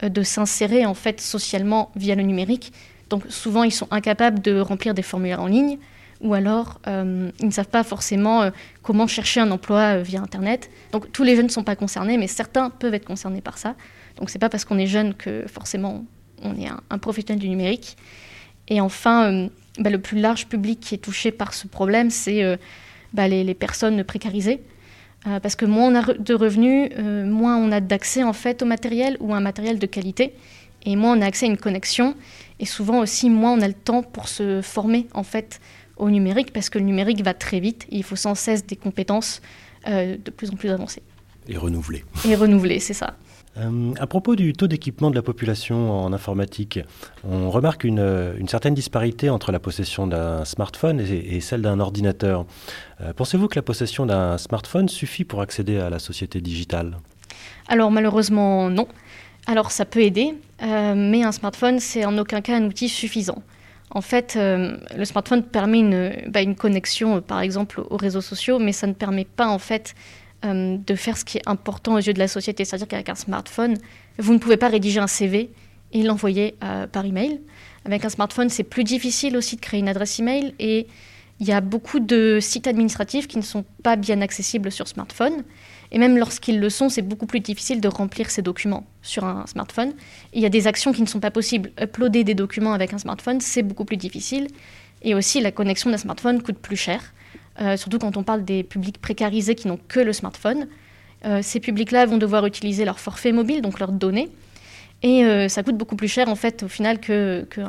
euh, 0.03 0.09
de 0.09 0.21
s'insérer 0.21 0.85
en 0.85 0.94
fait 0.94 1.19
socialement 1.21 1.91
via 1.95 2.15
le 2.15 2.24
numérique. 2.24 2.74
Donc, 3.09 3.24
souvent, 3.30 3.63
ils 3.63 3.71
sont 3.71 3.88
incapables 3.91 4.41
de 4.41 4.59
remplir 4.59 4.94
des 4.94 5.01
formulaires 5.01 5.41
en 5.41 5.47
ligne, 5.47 5.77
ou 6.24 6.34
alors 6.34 6.80
euh, 6.88 7.30
ils 7.40 7.46
ne 7.46 7.52
savent 7.52 7.68
pas 7.68 7.84
forcément 7.84 8.42
euh, 8.42 8.50
comment 8.81 9.08
chercher 9.08 9.42
un 9.42 9.52
emploi 9.52 9.98
euh, 9.98 10.02
via 10.02 10.22
Internet. 10.22 10.72
Donc 10.92 11.12
tous 11.12 11.24
les 11.24 11.36
jeunes 11.36 11.48
ne 11.48 11.52
sont 11.52 11.64
pas 11.64 11.75
concernés, 11.75 12.18
mais 12.18 12.28
certains 12.28 12.69
peuvent 12.69 12.94
être 12.94 13.06
concernés 13.06 13.42
par 13.42 13.57
ça. 13.57 13.76
Donc 14.18 14.30
c'est 14.30 14.40
pas 14.40 14.50
parce 14.50 14.64
qu'on 14.66 14.80
est 14.80 14.88
jeune 14.88 15.14
que 15.14 15.45
forcément 15.47 16.06
on 16.42 16.56
est 16.57 16.68
un, 16.90 16.97
professionnel 16.97 17.40
du 17.40 17.50
numérique. 17.50 17.97
Et 18.69 18.80
enfin, 18.81 19.50
bah, 19.80 19.90
le 19.90 20.00
plus 20.00 20.19
large 20.19 20.47
public 20.47 20.80
qui 20.80 20.95
est 20.95 21.00
touché 21.00 21.31
par 21.31 21.54
ce 21.54 21.68
problème, 21.68 22.09
c'est 22.09 22.57
bah, 23.14 23.28
les, 23.28 23.54
personnes 23.54 24.04
précarisées. 24.04 24.62
parce 25.24 25.56
que 25.56 25.66
moins 25.66 25.88
on 25.90 25.95
a 25.95 26.14
de 26.14 26.33
revenus, 26.33 26.92
moins 26.97 27.57
on 27.57 27.71
a 27.71 27.80
d'accès 27.80 28.24
en 28.24 28.33
fait 28.33 28.62
au 28.62 28.66
matériel 28.66 29.16
ou 29.21 29.33
à 29.33 29.38
un 29.38 29.42
matériel 29.42 29.80
de 29.80 29.86
qualité, 29.86 30.33
et 30.86 30.97
moins 30.97 31.18
on 31.18 31.21
a 31.21 31.26
accès 31.26 31.45
à 31.45 31.50
une 31.50 31.57
connexion, 31.57 32.16
et 32.59 32.66
souvent 32.66 33.00
aussi 33.00 33.30
moins 33.30 33.54
on 33.54 33.62
a 33.62 33.68
le 33.68 33.74
temps 33.74 34.04
pour 34.04 34.28
se 34.28 34.62
former 34.62 35.07
en 35.14 35.24
fait 35.24 35.62
au 36.04 36.12
numérique 36.12 36.54
parce 36.54 36.69
que 36.69 36.78
le 36.78 36.86
numérique 36.86 37.24
va 37.24 37.33
très 37.33 37.60
vite 37.60 37.88
et 37.90 37.98
il 37.98 38.04
faut 38.04 38.16
sans 38.16 38.36
cesse 38.36 38.66
des 38.66 38.76
compétences 38.76 39.42
euh, 39.88 40.18
de 40.24 40.31
plus 40.31 40.52
en 40.52 40.56
plus 40.56 40.69
avancées. 40.69 41.02
Et 41.48 41.57
renouvelées. 41.57 42.04
Et 42.28 42.36
renouvelées, 42.36 42.80
c'est 42.80 42.94
ça. 42.94 43.16
Euh, 43.57 43.94
à 44.00 44.07
propos 44.07 44.36
du 44.36 44.54
taux 44.54 44.68
d'équipement 44.68 45.12
de 45.12 45.16
la 45.16 45.22
population 45.22 45.92
en 45.92 46.12
informatique, 46.12 46.80
on 47.24 47.52
remarque 47.52 47.83
une, 47.83 48.33
une 48.38 48.48
certaine 48.48 48.74
disparité 48.74 49.30
entre 49.30 49.52
la 49.52 49.60
possession 49.60 50.07
d'un 50.07 50.44
smartphone 50.44 51.00
et, 51.00 51.40
celle 51.40 51.62
d'un 51.62 51.80
ordinateur. 51.80 52.45
Euh, 53.02 53.14
pensez-vous 53.14 53.48
que 53.48 53.56
la 53.56 53.62
possession 53.62 54.06
d'un 54.06 54.38
smartphone 54.38 54.90
suffit 54.90 55.24
pour 55.24 55.42
accéder 55.42 55.78
à 55.78 55.90
la 55.90 56.00
société 56.00 56.42
digitale? 56.42 56.98
Alors 57.68 57.92
malheureusement 57.92 58.69
non. 58.69 58.88
Alors 59.45 59.72
ça 59.72 59.86
peut 59.86 60.02
aider, 60.02 60.33
mais 60.62 61.24
un 61.24 61.31
smartphone 61.33 61.80
c'est 61.80 62.06
en 62.06 62.18
aucun 62.18 62.42
cas 62.42 62.56
un 62.56 62.66
outil 62.66 62.90
suffisant. 62.90 63.44
En 63.94 64.02
fait, 64.02 64.33
euh, 64.35 64.76
le 64.97 65.06
smartphone 65.06 65.44
permet 65.44 65.80
une, 65.80 66.12
bah, 66.28 66.44
connexion, 66.56 67.18
euh, 67.18 67.21
par 67.21 67.42
exemple, 67.42 67.81
aux 67.88 67.97
réseaux 67.97 68.21
sociaux, 68.21 68.57
mais 68.57 68.71
ça 68.71 68.88
ne 68.88 68.94
permet 68.94 69.23
pas, 69.26 69.47
en 69.47 69.59
fait, 69.59 69.94
euh, 70.45 70.78
de 70.78 70.95
faire 70.95 71.16
ce 71.16 71.23
qui 71.23 71.38
est 71.38 71.47
important 71.47 71.94
aux 71.94 72.00
yeux 72.00 72.14
de 72.14 72.19
la 72.19 72.28
société. 72.28 72.66
C'est-à-dire 72.66 72.88
qu'avec 72.88 73.09
un 73.09 73.16
smartphone, 73.16 73.78
vous 74.18 74.33
ne 74.33 74.40
pouvez 74.40 74.57
pas 74.57 74.68
rédiger 74.68 75.00
un 75.00 75.07
CV 75.07 75.52
et 75.92 76.02
l'envoyer 76.02 76.56
par 76.92 77.06
email. 77.06 77.40
Avec 77.85 78.04
un 78.04 78.09
smartphone, 78.09 78.50
c'est 78.50 78.64
plus 78.64 78.83
difficile 78.83 79.38
aussi 79.38 79.57
de 79.57 79.62
créer 79.62 79.80
une 79.80 79.88
adresse 79.88 80.19
email 80.19 80.56
et 80.57 80.88
il 81.40 81.47
y 81.47 81.52
a 81.52 81.62
beaucoup 81.62 82.00
de 82.00 82.40
sites 82.42 82.66
administratifs 82.66 83.28
qui 83.28 83.38
ne 83.38 83.44
sont 83.44 83.64
pas 83.83 83.95
bien 83.95 84.21
accessibles 84.21 84.71
sur 84.71 84.88
smartphone. 84.88 85.44
Et 85.94 86.00
même 86.00 86.18
lorsqu'ils 86.18 86.59
le 86.59 86.69
sont, 86.71 86.90
c'est 86.90 87.04
beaucoup 87.04 87.28
plus 87.28 87.40
difficile 87.40 87.80
de 87.80 87.88
remplir 87.88 88.31
ces 88.31 88.42
documents 88.42 88.85
sur 89.04 89.26
un 89.26 89.45
smartphone. 89.45 89.94
il 90.33 90.42
y 90.42 90.45
a 90.45 90.50
des 90.50 90.66
actions 90.66 90.92
qui 90.92 91.04
ne 91.04 91.07
sont 91.07 91.19
pas 91.19 91.30
possibles. 91.30 91.71
Uploader 91.80 92.23
des 92.23 92.33
documents 92.33 92.73
avec 92.73 92.94
un 92.94 92.97
smartphone, 92.97 93.40
c'est 93.40 93.62
beaucoup 93.62 93.85
plus 93.85 93.97
difficile. 93.97 94.47
Et 95.04 95.14
aussi, 95.14 95.40
la 95.40 95.52
connexion 95.52 95.92
d'un 95.92 95.97
smartphone 95.97 96.42
coûte 96.42 96.57
plus 96.57 96.78
cher. 96.78 97.14
surtout 97.78 98.00
quand 98.00 98.18
on 98.18 98.23
parle 98.23 98.44
des 98.44 98.64
publics 98.64 99.00
précarisés 99.00 99.54
qui 99.54 99.68
n'ont 99.68 99.80
que 99.88 100.00
le 100.00 100.14
smartphone. 100.14 100.68
ces 101.42 101.59
publics-là 101.59 102.07
vont 102.07 102.18
devoir 102.18 102.45
utiliser 102.47 102.85
leur 102.85 103.00
forfait 103.00 103.31
mobile, 103.31 103.62
donc 103.62 103.80
leurs 103.80 103.92
données, 103.92 104.30
et 105.04 105.47
ça 105.50 105.62
coûte 105.62 105.78
beaucoup 105.78 105.95
plus 105.95 106.07
cher 106.07 106.28
en 106.30 106.35
fait 106.35 106.64
au 106.64 106.68
final 106.68 107.00
qu'un 107.00 107.44
que 107.50 107.62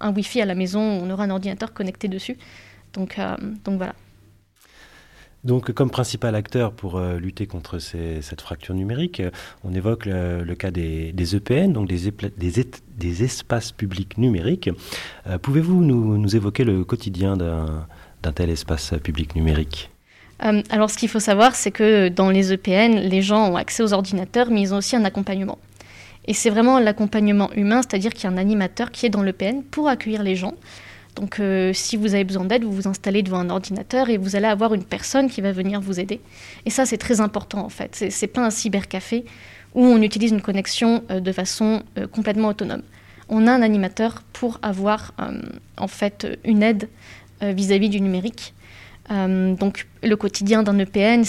un, 0.00 0.12
Wi-Fi 0.12 0.40
à 0.40 0.46
la 0.46 0.54
maison 0.54 0.80
où 0.80 1.04
on 1.04 1.10
aura 1.10 1.24
un 1.24 1.30
ordinateur 1.30 1.74
connecté 1.74 2.08
dessus. 2.08 2.38
Donc 2.94 3.18
voilà. 3.66 3.94
Donc, 5.42 5.72
comme 5.72 5.90
principal 5.90 6.34
acteur 6.34 6.72
pour 6.72 6.98
euh, 6.98 7.18
lutter 7.18 7.46
contre 7.46 7.78
cette 7.78 8.40
fracture 8.42 8.74
numérique, 8.74 9.20
euh, 9.20 9.30
on 9.64 9.72
évoque 9.72 10.04
le, 10.04 10.54
cas 10.54 10.70
des, 10.70 11.14
EPN, 11.34 11.70
e 11.70 11.72
donc 11.72 11.88
des, 11.88 13.22
espaces 13.24 13.72
publics 13.72 14.18
numériques. 14.18 14.68
Euh, 15.26 15.38
pouvez-vous 15.38 15.82
nous, 15.82 16.36
évoquer 16.36 16.64
le 16.64 16.84
quotidien 16.84 17.38
d'un 17.38 18.32
tel 18.34 18.50
espace 18.50 18.92
public 19.02 19.34
numérique? 19.34 19.90
Alors, 20.38 20.90
ce 20.90 20.98
qu'il 20.98 21.08
faut 21.08 21.20
savoir, 21.20 21.54
c'est 21.54 21.70
que 21.70 22.08
dans 22.08 22.30
les 22.30 22.52
EPN, 22.52 23.00
les 23.00 23.22
gens 23.22 23.52
ont 23.52 23.56
accès 23.56 23.82
aux 23.82 23.92
ordinateurs, 23.92 24.50
mais 24.50 24.62
ils 24.62 24.74
ont 24.74 24.78
aussi 24.78 24.96
un 24.96 25.04
accompagnement. 25.04 25.58
Et 26.26 26.34
c'est 26.34 26.50
vraiment 26.50 26.78
l'accompagnement 26.78 27.50
humain, 27.52 27.80
c'est-à-dire 27.82 28.12
qu'il 28.12 28.24
y 28.24 28.26
a 28.26 28.30
un 28.30 28.38
animateur 28.38 28.90
qui 28.90 29.06
est 29.06 29.10
dans 29.10 29.22
l'EPN 29.22 29.62
pour 29.62 29.88
accueillir 29.88 30.22
les 30.22 30.36
gens, 30.36 30.54
donc 31.16 31.40
euh, 31.40 31.72
si 31.72 31.96
vous 31.96 32.14
avez 32.14 32.24
besoin 32.24 32.44
d'aide, 32.44 32.64
vous 32.64 32.72
vous 32.72 32.88
installez 32.88 33.22
devant 33.22 33.38
un 33.38 33.50
ordinateur 33.50 34.08
et 34.08 34.16
vous 34.16 34.36
allez 34.36 34.46
avoir 34.46 34.74
une 34.74 34.84
personne 34.84 35.28
qui 35.28 35.40
va 35.40 35.52
venir 35.52 35.80
vous 35.80 36.00
aider. 36.00 36.20
Et 36.66 36.70
ça, 36.70 36.86
c'est 36.86 36.98
très 36.98 37.20
important 37.20 37.64
en 37.64 37.68
fait. 37.68 38.04
C'est 38.10 38.26
pas 38.26 38.44
un 38.44 38.50
cybercafé 38.50 39.24
où 39.74 39.84
on 39.84 40.02
utilise 40.02 40.30
une 40.30 40.42
connexion 40.42 41.02
euh, 41.10 41.20
de 41.20 41.32
façon 41.32 41.82
euh, 41.98 42.06
complètement 42.06 42.48
autonome. 42.48 42.82
On 43.28 43.46
a 43.46 43.52
un 43.52 43.62
animateur 43.62 44.22
pour 44.32 44.58
avoir 44.62 45.12
en 45.76 45.86
fait 45.86 46.26
une 46.44 46.64
aide 46.64 46.88
vis-à-vis 47.40 47.88
du 47.88 48.00
numérique. 48.00 48.54
donc 49.08 49.86
le 50.02 50.16
quotidien 50.16 50.64
d'un 50.64 50.76
EPN, 50.80 51.22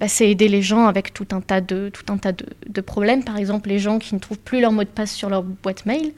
bah, 0.00 0.08
c'est 0.08 0.30
aider 0.30 0.48
les 0.48 0.62
gens 0.62 0.86
avec 0.86 1.12
tout 1.12 1.26
un 1.32 1.42
tas, 1.42 1.60
de, 1.60 1.90
tout 1.90 2.10
un 2.10 2.16
tas 2.16 2.32
de 2.32 2.80
problèmes. 2.80 3.22
Par 3.22 3.36
exemple, 3.36 3.68
les 3.68 3.78
gens 3.78 3.98
qui 3.98 4.14
ne 4.14 4.18
trouvent 4.18 4.38
plus 4.38 4.62
leur 4.62 4.72
mot 4.72 4.82
de 4.82 4.88
passe 4.88 5.12
sur 5.12 5.28
leur 5.28 5.42
boîte 5.42 5.84
mail 5.84 6.14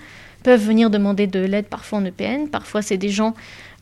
peuvent 0.47 0.65
venir 0.65 0.91
demander 0.91 1.27
de 1.27 1.41
l'aide 1.41 1.67
parfois 1.67 1.99
en 1.99 2.05
EPN. 2.05 2.49
Parfois, 2.49 2.81
c'est 2.81 2.99
des 2.99 3.09
gens 3.09 3.35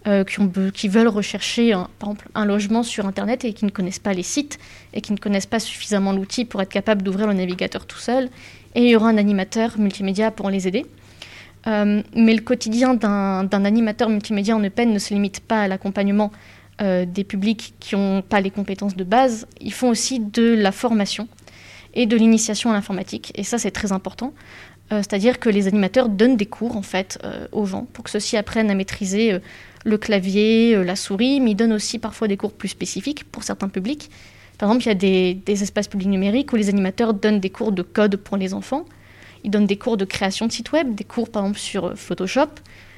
euh, 0.07 0.25
qui, 0.25 0.89
veulent 0.89 1.09
rechercher, 1.09 1.75
un, 1.75 1.91
par 1.99 2.09
exemple, 2.09 2.29
un 2.35 2.47
logement 2.47 2.83
sur 2.83 3.05
Internet 3.05 3.45
et 3.45 3.53
qui 3.53 3.67
ne 3.67 3.71
connaissent 3.71 3.99
pas 3.99 4.15
les 4.15 4.23
sites 4.23 4.59
et 4.95 5.03
qui 5.03 5.13
ne 5.13 5.19
connaissent 5.19 5.45
pas 5.45 5.61
suffisamment 5.61 6.13
l'outil 6.13 6.47
pour 6.47 6.63
être 6.63 6.71
capable 6.71 7.03
d'ouvrir 7.03 7.27
le 7.27 7.35
navigateur 7.35 7.85
tout 7.85 7.99
seul. 7.99 8.31
Et 8.75 8.85
il 8.85 8.89
y 8.89 8.97
aura 8.97 9.11
un 9.11 9.19
animateur 9.19 9.79
multimédia 9.79 10.31
pour 10.31 10.49
les 10.49 10.67
aider. 10.67 10.87
Euh, 11.67 12.03
mais 12.17 12.33
le 12.33 12.41
quotidien 12.41 12.95
d'un 12.95 13.65
animateur 13.67 14.09
multimédia 14.09 14.57
en 14.57 14.63
EPN 14.63 14.91
ne 14.91 14.99
se 14.99 15.13
limite 15.13 15.41
pas 15.41 15.65
à 15.65 15.69
l'accompagnement 15.69 16.33
euh, 16.81 17.05
des 17.05 17.25
publics 17.25 17.75
qui 17.79 17.95
n'ont 17.95 18.23
pas 18.23 18.41
les 18.41 18.51
compétences 18.51 18.97
de 18.97 19.05
base. 19.05 19.47
Ils 19.61 19.75
font 19.75 19.91
aussi 19.91 20.19
de 20.19 20.55
la 20.55 20.73
formation 20.73 21.29
et 21.93 22.07
de 22.07 22.17
l'initiation 22.17 22.71
à 22.71 22.73
l'informatique. 22.73 23.33
Et 23.35 23.45
ça, 23.45 23.59
c'est 23.59 23.71
très 23.71 23.93
important. 23.93 24.33
Euh, 24.93 24.99
c'est-à-dire 24.99 25.41
que 25.41 25.49
les 25.49 25.67
animateurs 25.67 26.09
donnent 26.09 26.37
des 26.37 26.47
cours 26.47 26.77
en 26.77 26.83
fait 26.83 27.19
euh, 27.25 27.47
aux 27.53 27.65
gens 27.65 27.87
pour 27.93 28.05
que 28.05 28.11
ceux-ci 28.11 28.37
apprennent 28.37 28.71
à 28.71 28.75
maîtriser 28.75 29.33
euh, 29.33 29.39
le 29.85 29.97
clavier, 29.97 30.83
la 30.83 30.97
souris, 30.97 31.41
mais 31.41 31.53
ils 31.53 31.55
donnent 31.55 31.73
aussi 31.73 31.99
parfois 31.99 32.29
des 32.29 32.37
cours 32.37 32.53
plus 32.53 32.69
spécifiques 32.69 33.25
pour 33.25 33.43
certains 33.43 33.69
publics. 33.69 34.11
Par 34.57 34.71
exemple, 34.71 34.85
il 34.85 34.89
y 34.89 34.91
a 34.91 35.37
des, 35.45 35.63
espaces 35.63 35.89
publics 35.89 36.09
numériques 36.09 36.53
où 36.53 36.57
les 36.57 36.69
animateurs 36.71 37.13
donnent 37.13 37.41
des 37.41 37.51
cours 37.51 37.73
de 37.73 37.83
code 37.83 38.17
pour 38.17 38.37
les 38.39 38.55
enfants. 38.55 38.87
Ils 39.43 39.51
donnent 39.51 39.67
des 39.67 39.77
cours 39.77 39.99
de 39.99 40.07
création 40.07 40.47
de 40.47 40.53
sites 40.53 40.73
web, 40.73 40.95
des 40.95 41.05
cours 41.05 41.29
par 41.29 41.43
exemple 41.43 41.59
sur 41.59 41.99
Photoshop, 41.99 42.49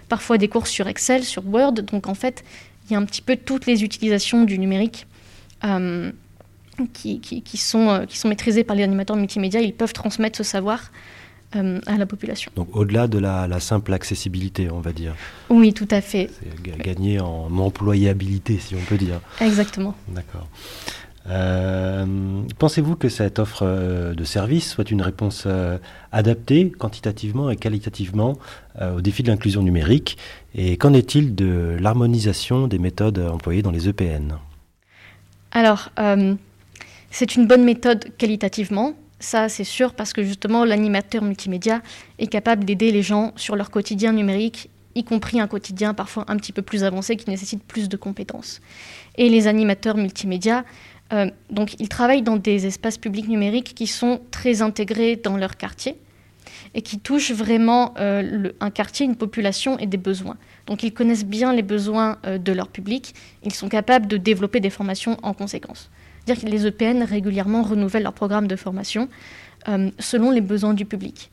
parfois 0.09 0.39
des 0.39 0.47
cours 0.47 0.69
sur 0.69 0.87
Excel, 0.87 1.25
sur 1.25 1.45
Word. 1.49 1.73
Donc 1.73 2.07
en 2.07 2.15
fait, 2.15 2.45
il 2.85 2.93
y 2.93 2.97
a 2.97 2.99
un 2.99 3.05
petit 3.05 3.23
peu 3.23 3.37
toutes 3.37 3.67
les 3.67 3.83
utilisations 3.83 4.45
du 4.45 4.59
numérique 4.59 5.07
qui, 6.93 7.57
sont, 7.57 8.05
qui 8.07 8.19
sont 8.19 8.29
maîtrisées 8.29 8.63
par 8.63 8.77
les 8.77 8.85
animateurs 8.85 9.17
multimédia. 9.17 9.61
Ils 9.61 9.75
peuvent 9.75 9.93
transmettre 9.93 10.37
ce 10.37 10.45
savoir 10.45 10.93
euh, 11.55 11.81
à 11.87 11.97
la 11.97 12.07
population. 12.07 12.51
Donc 12.57 12.75
au-delà 12.75 13.07
de 13.07 13.19
la, 13.19 13.61
simple 13.61 13.93
accessibilité, 13.93 14.69
on 14.71 14.81
va 14.81 14.93
dire. 14.93 15.15
Oui, 15.49 15.73
tout 15.73 15.87
à 15.93 16.01
fait. 16.01 16.29
C'est 16.41 16.83
gagner 16.83 17.21
en 17.21 17.57
employabilité, 17.59 18.59
si 18.59 18.75
on 18.75 18.81
peut 18.81 18.97
dire. 18.97 19.21
Exactement. 19.41 19.95
D'accord. 20.09 20.49
Euh, 21.29 22.05
pensez-vous 22.59 22.97
que 22.97 23.09
cette 23.09 23.39
offre 23.39 23.63
euh, 23.63 24.15
de 24.15 24.25
service 24.25 24.71
soit 24.73 24.91
une 24.91 25.03
réponse 25.03 25.47
adaptée 26.11 26.73
quantitativement 26.77 27.49
et 27.49 27.57
qualitativement 27.57 28.39
au 28.81 29.01
défi 29.01 29.23
de 29.23 29.29
l'inclusion 29.29 29.63
numérique? 29.63 30.19
Et 30.55 30.77
qu'en 30.77 30.95
est-il 30.95 31.37
de 31.37 31.77
l'harmonisation 31.81 32.67
des 32.67 32.81
méthodes 32.81 33.19
employées 33.19 33.63
dans 33.63 33.71
les 33.71 33.89
EPN 33.89 34.39
Alors, 35.53 35.91
c'est 37.11 37.37
une 37.37 37.47
bonne 37.47 37.65
méthode 37.65 38.05
qualitativement, 38.19 38.95
ça, 39.27 39.49
c'est 39.49 39.65
sûr, 39.65 39.93
parce 39.93 40.13
que 40.13 40.23
justement, 40.23 40.65
l'animateur 40.65 41.25
multimédia 41.25 41.83
est 42.21 42.29
capable 42.29 42.65
d'aider 42.65 42.93
les 42.93 43.03
gens 43.03 43.33
sur 43.35 43.57
leur 43.57 43.73
quotidien 43.73 44.13
numérique, 44.13 44.71
y 44.95 45.03
compris 45.03 45.41
un 45.41 45.49
quotidien 45.49 45.95
parfois 45.95 46.25
un 46.29 46.37
petit 46.37 46.53
peu 46.53 46.63
plus 46.63 46.85
avancé 46.85 47.17
qui 47.17 47.29
nécessite 47.29 47.65
plus 47.65 47.89
de 47.89 47.97
compétences. 47.97 48.61
Et 49.17 49.29
les 49.29 49.49
animateurs 49.49 49.97
multimédia, 49.97 50.65
euh, 51.13 51.29
donc, 51.51 51.75
ils 51.81 51.89
travaillent 51.89 52.23
dans 52.23 52.37
des 52.37 52.67
espaces 52.67 52.99
publics 52.99 53.27
numériques 53.27 53.75
qui 53.75 53.89
sont 53.89 54.21
très 54.31 54.63
intégrés 54.63 55.17
dans 55.17 55.37
leur 55.37 55.57
quartier 55.57 55.97
et 56.75 56.83
qui 56.83 57.01
touchent 57.01 57.33
vraiment 57.33 57.95
euh, 57.99 58.53
un 58.61 58.71
quartier, 58.71 59.07
une 59.07 59.17
population 59.17 59.77
et 59.81 59.87
des 59.87 59.97
besoins. 59.97 60.37
Donc, 60.69 60.85
ils 60.85 60.95
connaissent 60.95 61.27
bien 61.27 61.53
les 61.53 61.63
besoins 61.63 62.19
euh, 62.27 62.39
de 62.39 62.53
leur 62.53 62.69
public. 62.69 63.13
Ils 63.43 63.55
sont 63.55 63.69
capables 63.69 64.07
de 64.07 64.19
développer 64.19 64.61
des 64.61 64.71
formations 64.71 65.17
en 65.25 65.35
conséquence 65.35 65.91
dire 66.27 66.41
que 66.41 66.47
les 66.47 66.67
EPN 66.67 67.03
régulièrement 67.03 67.63
renouvellent 67.63 68.03
leur 68.03 68.13
programme 68.13 68.49
de 68.49 68.57
formation 68.57 69.09
euh, 69.69 69.91
selon 69.99 70.31
les 70.31 70.41
besoins 70.41 70.75
du 70.75 70.85
public. 70.85 71.31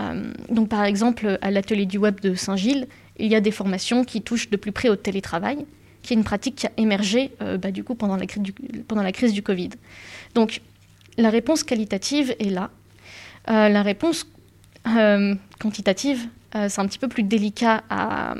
Euh, 0.00 0.32
donc 0.48 0.68
par 0.68 0.84
exemple, 0.84 1.38
à 1.42 1.50
l'atelier 1.50 1.86
du 1.86 1.98
web 1.98 2.20
de 2.20 2.34
Saint-Gilles, 2.34 2.86
il 3.18 3.26
y 3.26 3.34
a 3.34 3.40
des 3.40 3.50
formations 3.50 4.04
qui 4.04 4.22
touchent 4.22 4.48
de 4.48 4.56
plus 4.56 4.72
près 4.72 4.88
au 4.88 4.96
télétravail, 4.96 5.66
qui 6.02 6.14
est 6.14 6.16
une 6.16 6.24
pratique 6.24 6.54
qui 6.54 6.66
a 6.66 6.72
émergé 6.76 7.32
euh, 7.42 7.58
bah, 7.58 7.72
du 7.72 7.82
coup 7.82 7.96
pendant 7.96 8.16
la, 8.16 8.26
crise 8.26 9.32
du, 9.32 9.42
Covid. 9.42 9.70
Donc 10.34 10.60
la 11.16 11.30
réponse 11.30 11.64
qualitative 11.64 12.34
est 12.38 12.50
là. 12.50 12.70
la 13.46 13.82
réponse 13.82 14.26
quantitative, 15.60 16.28
c'est 16.52 16.78
un 16.78 16.86
petit 16.86 16.98
peu 16.98 17.08
plus 17.08 17.24
délicat 17.24 17.82
à, 17.90 18.36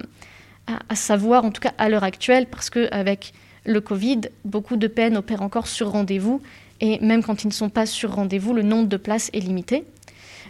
à, 0.67 0.79
à, 0.89 0.95
savoir, 0.95 1.45
en 1.45 1.51
tout 1.51 1.61
cas 1.61 1.73
à 1.77 1.89
l'heure 1.89 2.05
actuelle, 2.05 2.47
parce 2.47 2.71
qu'avec 2.71 3.35
le 3.69 3.81
Covid, 3.81 4.23
beaucoup 4.45 4.77
de 4.77 4.87
opèrent 5.17 5.43
encore 5.43 5.67
sur 5.67 5.91
rendez-vous, 5.91 6.41
et 6.81 6.99
même 7.01 7.23
quand 7.23 7.45
ils 7.45 7.49
ne 7.49 7.53
sont 7.53 7.69
pas 7.69 7.87
sur 7.87 8.15
rendez-vous, 8.15 8.55
le 8.55 8.63
nombre 8.63 8.89
de 8.89 8.97
places 8.97 9.31
est 9.35 9.41
limité. 9.41 9.85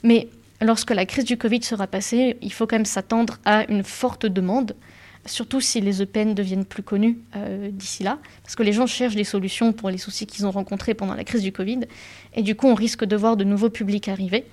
Mais 0.04 0.28
lorsque 0.60 0.92
la 0.92 1.04
crise 1.04 1.24
du 1.24 1.36
Covid 1.36 1.62
sera 1.62 1.86
passée, 1.86 2.36
il 2.42 2.52
faut 2.52 2.66
quand 2.66 2.76
même 2.76 2.84
s'attendre 2.84 3.38
à 3.44 3.68
une 3.70 3.82
forte 3.82 4.24
demande, 4.24 4.76
surtout 5.26 5.60
si 5.60 5.80
les 5.80 6.00
EPN 6.00 6.34
deviennent 6.34 6.64
plus 6.64 6.84
connus 6.84 7.18
euh, 7.34 7.70
d'ici 7.72 8.04
là, 8.04 8.18
parce 8.44 8.54
que 8.54 8.62
les 8.62 8.72
gens 8.72 8.86
cherchent 8.86 9.16
des 9.16 9.24
solutions 9.24 9.72
pour 9.72 9.90
les 9.90 9.98
soucis 9.98 10.26
qu'ils 10.26 10.46
ont 10.46 10.52
rencontrés 10.52 10.94
pendant 10.94 11.14
la 11.14 11.24
crise 11.24 11.42
du 11.42 11.50
Covid, 11.50 11.80
et 12.34 12.42
du 12.42 12.54
coup 12.54 12.68
on 12.68 12.74
risque 12.74 13.04
de 13.04 13.16
voir 13.16 13.36
de 13.36 13.44
nouveaux 13.44 13.70
publics 13.70 14.08
arriver 14.08 14.44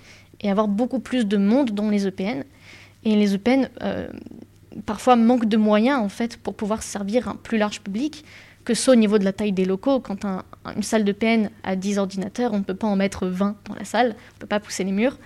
et 0.41 0.50
avoir 0.50 0.67
beaucoup 0.67 1.00
plus 1.00 1.25
de 1.25 1.38
monde 1.38 1.72
dans 1.72 1.89
les 1.89 2.07
EPN. 2.07 2.43
Et 3.03 3.15
les 3.15 3.36
EPN 3.36 3.69
euh, 3.84 4.07
parfois 4.88 5.15
manquent 5.15 5.48
de 5.48 5.57
moyens 5.57 6.00
en 6.00 6.10
fait 6.10 6.38
pour 6.38 6.55
pouvoir 6.55 6.81
servir 6.81 7.29
un 7.29 7.36
plus 7.36 7.60
large 7.60 7.81
public 7.81 8.25
que 8.65 8.74
ce 8.74 8.84
soit 8.84 8.93
au 8.93 8.98
niveau 8.98 9.17
de 9.19 9.24
la 9.24 9.31
taille 9.31 9.51
des 9.53 9.63
locaux. 9.63 10.00
Quand 10.00 10.25
une 10.75 10.84
salle 10.84 11.05
de 11.05 11.12
PN 11.12 11.50
a 11.63 11.75
10 11.75 12.00
ordinateurs, 12.00 12.51
on 12.53 12.57
ne 12.57 12.63
peut 12.63 12.75
pas 12.75 12.88
en 12.88 12.95
mettre 12.95 13.27
20 13.27 13.55
dans 13.69 13.75
la 13.75 13.86
salle, 13.86 14.07
on 14.07 14.36
ne 14.36 14.39
peut 14.39 14.48
pas 14.48 14.60
pousser 14.60 14.84
les 14.84 14.91
murs. 14.91 15.17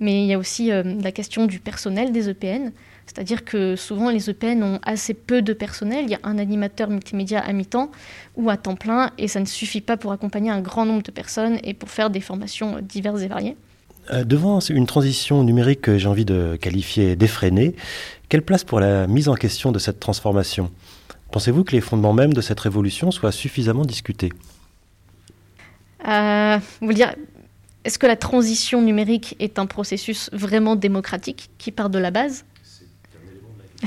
Mais 0.00 0.22
il 0.22 0.26
y 0.26 0.34
a 0.34 0.38
aussi 0.38 0.72
euh, 0.72 0.82
la 1.02 1.12
question 1.12 1.46
du 1.46 1.58
personnel 1.58 2.12
des 2.12 2.28
EPN, 2.28 2.72
c'est-à-dire 3.06 3.44
que 3.44 3.76
souvent 3.76 4.10
les 4.10 4.28
EPN 4.28 4.62
ont 4.62 4.78
assez 4.82 5.14
peu 5.14 5.40
de 5.40 5.52
personnel. 5.52 6.04
Il 6.04 6.10
y 6.10 6.14
a 6.14 6.20
un 6.22 6.38
animateur 6.38 6.90
multimédia 6.90 7.40
à 7.40 7.52
mi-temps 7.52 7.90
ou 8.36 8.50
à 8.50 8.56
temps 8.56 8.74
plein, 8.74 9.10
et 9.16 9.28
ça 9.28 9.40
ne 9.40 9.46
suffit 9.46 9.80
pas 9.80 9.96
pour 9.96 10.12
accompagner 10.12 10.50
un 10.50 10.60
grand 10.60 10.84
nombre 10.84 11.02
de 11.02 11.10
personnes 11.10 11.58
et 11.64 11.72
pour 11.72 11.90
faire 11.90 12.10
des 12.10 12.20
formations 12.20 12.80
diverses 12.82 13.22
et 13.22 13.28
variées. 13.28 13.56
Euh, 14.12 14.24
devant 14.24 14.60
une 14.60 14.86
transition 14.86 15.42
numérique 15.42 15.80
que 15.80 15.98
j'ai 15.98 16.08
envie 16.08 16.24
de 16.24 16.56
qualifier 16.60 17.16
d'effrénée, 17.16 17.74
quelle 18.28 18.42
place 18.42 18.64
pour 18.64 18.80
la 18.80 19.06
mise 19.06 19.28
en 19.28 19.34
question 19.34 19.72
de 19.72 19.78
cette 19.78 19.98
transformation? 19.98 20.70
Pensez-vous 21.30 21.64
que 21.64 21.72
les 21.72 21.80
fondements 21.80 22.12
même 22.12 22.32
de 22.32 22.40
cette 22.40 22.60
révolution 22.60 23.10
soient 23.10 23.32
suffisamment 23.32 23.84
discutés? 23.84 24.32
Euh, 26.06 26.58
vous 26.80 26.92
dire, 26.92 27.14
est-ce 27.84 27.98
que 27.98 28.06
la 28.06 28.16
transition 28.16 28.80
numérique 28.80 29.36
est 29.38 29.58
un 29.58 29.66
processus 29.66 30.30
vraiment 30.32 30.76
démocratique 30.76 31.50
qui 31.58 31.72
part 31.72 31.90
de 31.90 31.98
la 31.98 32.10
base? 32.10 32.44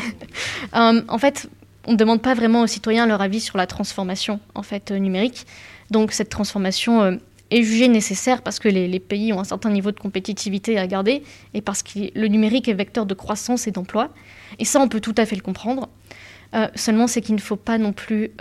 Euh, 0.76 1.02
En 1.08 1.18
fait, 1.18 1.50
on 1.88 1.94
ne 1.94 1.98
demande 1.98 2.22
pas 2.22 2.36
vraiment 2.36 2.62
aux 2.62 2.68
citoyens 2.68 3.08
leur 3.08 3.22
avis 3.22 3.40
sur 3.40 3.58
la 3.58 3.66
transformation 3.66 4.40
en 4.54 4.62
fait 4.62 4.92
numérique. 4.92 5.48
Donc 5.90 6.12
cette 6.12 6.30
transformation 6.30 7.02
euh, 7.02 7.16
est 7.50 7.64
jugée 7.64 7.88
nécessaire 7.88 8.44
parce 8.44 8.60
que 8.60 8.70
les, 8.70 8.88
les, 8.88 9.00
pays 9.00 9.34
ont 9.34 9.40
un 9.40 9.46
certain 9.46 9.72
niveau 9.72 9.92
de 9.92 10.00
compétitivité 10.00 10.78
à 10.78 10.86
garder 10.86 11.24
et 11.56 11.62
parce 11.62 11.82
que 11.82 12.12
le 12.14 12.28
numérique 12.28 12.68
est 12.68 12.74
vecteur 12.74 13.08
de 13.08 13.16
croissance 13.16 13.68
et 13.68 13.72
d'emploi. 13.72 14.10
Et 14.60 14.66
ça, 14.66 14.80
on 14.80 14.88
peut 14.88 15.00
tout 15.00 15.16
à 15.18 15.26
fait 15.26 15.36
le 15.36 15.42
comprendre. 15.42 15.90
Seulement, 16.76 17.08
c'est 17.08 17.22
qu'il 17.22 17.36
ne 17.36 17.40
faut 17.40 17.56
pas 17.56 17.78
non 17.78 17.94
plus 17.94 18.32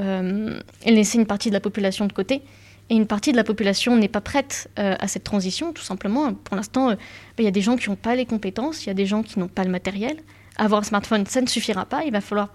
laisser 0.86 1.18
une 1.18 1.26
partie 1.26 1.48
de 1.48 1.54
la 1.54 1.60
population 1.60 2.06
de 2.06 2.12
côté. 2.12 2.42
Et 2.90 2.96
une 2.96 3.06
partie 3.06 3.32
de 3.32 3.36
la 3.36 3.44
population 3.44 3.96
n'est 3.96 4.08
pas 4.08 4.22
prête 4.22 4.70
à 4.76 5.08
cette 5.08 5.24
transition, 5.24 5.72
tout 5.72 5.82
simplement. 5.82 6.32
Pour 6.32 6.56
l'instant, 6.56 6.88
ben, 6.88 6.96
il 7.38 7.44
y 7.44 7.48
a 7.48 7.50
des 7.50 7.60
gens 7.60 7.76
qui 7.76 7.90
n'ont 7.90 7.96
pas 7.96 8.14
les 8.14 8.24
compétences, 8.24 8.86
il 8.86 8.88
y 8.88 8.90
a 8.90 8.94
des 8.94 9.06
gens 9.06 9.22
qui 9.22 9.38
n'ont 9.38 9.48
pas 9.48 9.64
le 9.64 9.70
matériel. 9.70 10.16
Avoir 10.56 10.80
un 10.80 10.84
smartphone, 10.84 11.26
ça 11.26 11.40
ne 11.42 11.46
suffira 11.46 11.84
pas. 11.84 12.04
Il 12.04 12.12
va 12.12 12.20
falloir 12.20 12.48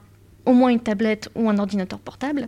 au 0.45 0.53
moins 0.53 0.69
une 0.69 0.79
tablette 0.79 1.29
ou 1.35 1.49
un 1.49 1.57
ordinateur 1.59 1.99
portable. 1.99 2.47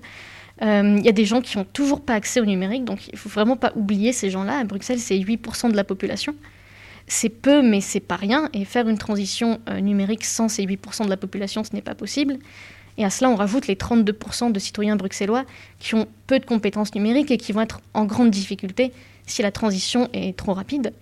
Il 0.61 1.05
y 1.05 1.09
a 1.09 1.11
des 1.11 1.25
gens 1.25 1.41
qui 1.41 1.57
n'ont 1.57 1.65
toujours 1.65 2.01
pas 2.01 2.13
accès 2.13 2.39
au 2.39 2.45
numérique, 2.45 2.85
donc 2.85 3.07
il 3.07 3.13
ne 3.13 3.19
faut 3.19 3.29
vraiment 3.29 3.57
pas 3.57 3.71
oublier 3.75 4.13
ces 4.13 4.31
gens-là. 4.31 4.59
À 4.59 4.63
Bruxelles, 4.63 4.99
c'est 4.99 5.17
8% 5.17 5.71
de 5.71 5.75
la 5.75 5.83
population 5.83 6.33
c'est 7.07 7.29
peu, 7.29 7.61
mais 7.61 7.81
c'est 7.81 7.99
pas 7.99 8.15
rien. 8.15 8.49
Et 8.53 8.65
faire 8.65 8.87
une 8.87 8.97
transition 8.97 9.59
euh, 9.69 9.79
numérique 9.79 10.25
sans 10.25 10.47
ces 10.47 10.65
8% 10.65 11.05
de 11.05 11.09
la 11.09 11.17
population, 11.17 11.63
ce 11.63 11.73
n'est 11.73 11.81
pas 11.81 11.95
possible. 11.95 12.37
Et 12.97 13.05
à 13.05 13.09
cela, 13.09 13.29
on 13.29 13.35
rajoute 13.35 13.67
les 13.67 13.75
32% 13.75 14.51
de 14.51 14.59
citoyens 14.59 14.95
bruxellois 14.95 15.45
qui 15.79 15.95
ont 15.95 16.07
peu 16.27 16.39
de 16.39 16.45
compétences 16.45 16.93
numériques 16.95 17.31
et 17.31 17.37
qui 17.37 17.51
vont 17.51 17.61
être 17.61 17.81
en 17.93 18.05
grande 18.05 18.31
difficulté 18.31 18.91
si 19.25 19.41
la 19.41 19.51
transition 19.51 20.09
est 20.13 20.37
trop 20.37 20.53
rapide. 20.53 20.93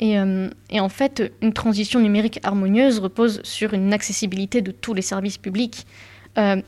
Et, 0.00 0.18
euh, 0.18 0.48
en 0.72 0.88
fait, 0.88 1.32
une 1.42 1.52
transition 1.52 2.00
numérique 2.00 2.40
harmonieuse 2.42 2.98
repose 2.98 3.40
sur 3.44 3.72
une 3.72 3.92
accessibilité 3.92 4.60
de 4.60 4.72
tous 4.72 4.94
les 4.94 5.02
services 5.02 5.38
publics 5.38 5.86
euh, 6.38 6.60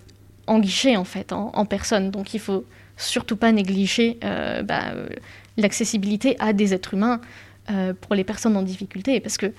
en 0.46 0.60
guichet, 0.60 0.96
en 0.96 1.04
fait, 1.04 1.32
en, 1.32 1.64
personne. 1.64 2.10
Donc 2.10 2.34
il 2.34 2.40
faut 2.40 2.64
surtout 2.96 3.36
pas 3.36 3.50
négliger 3.50 4.18
bah, 4.20 4.94
l'accessibilité 5.56 6.36
à 6.38 6.52
des 6.52 6.74
êtres 6.74 6.94
humains. 6.94 7.20
Euh, 7.70 7.94
pour 7.98 8.14
les 8.14 8.24
personnes 8.24 8.58
en 8.58 8.62
difficulté, 8.62 9.20
parce 9.20 9.38
que 9.38 9.50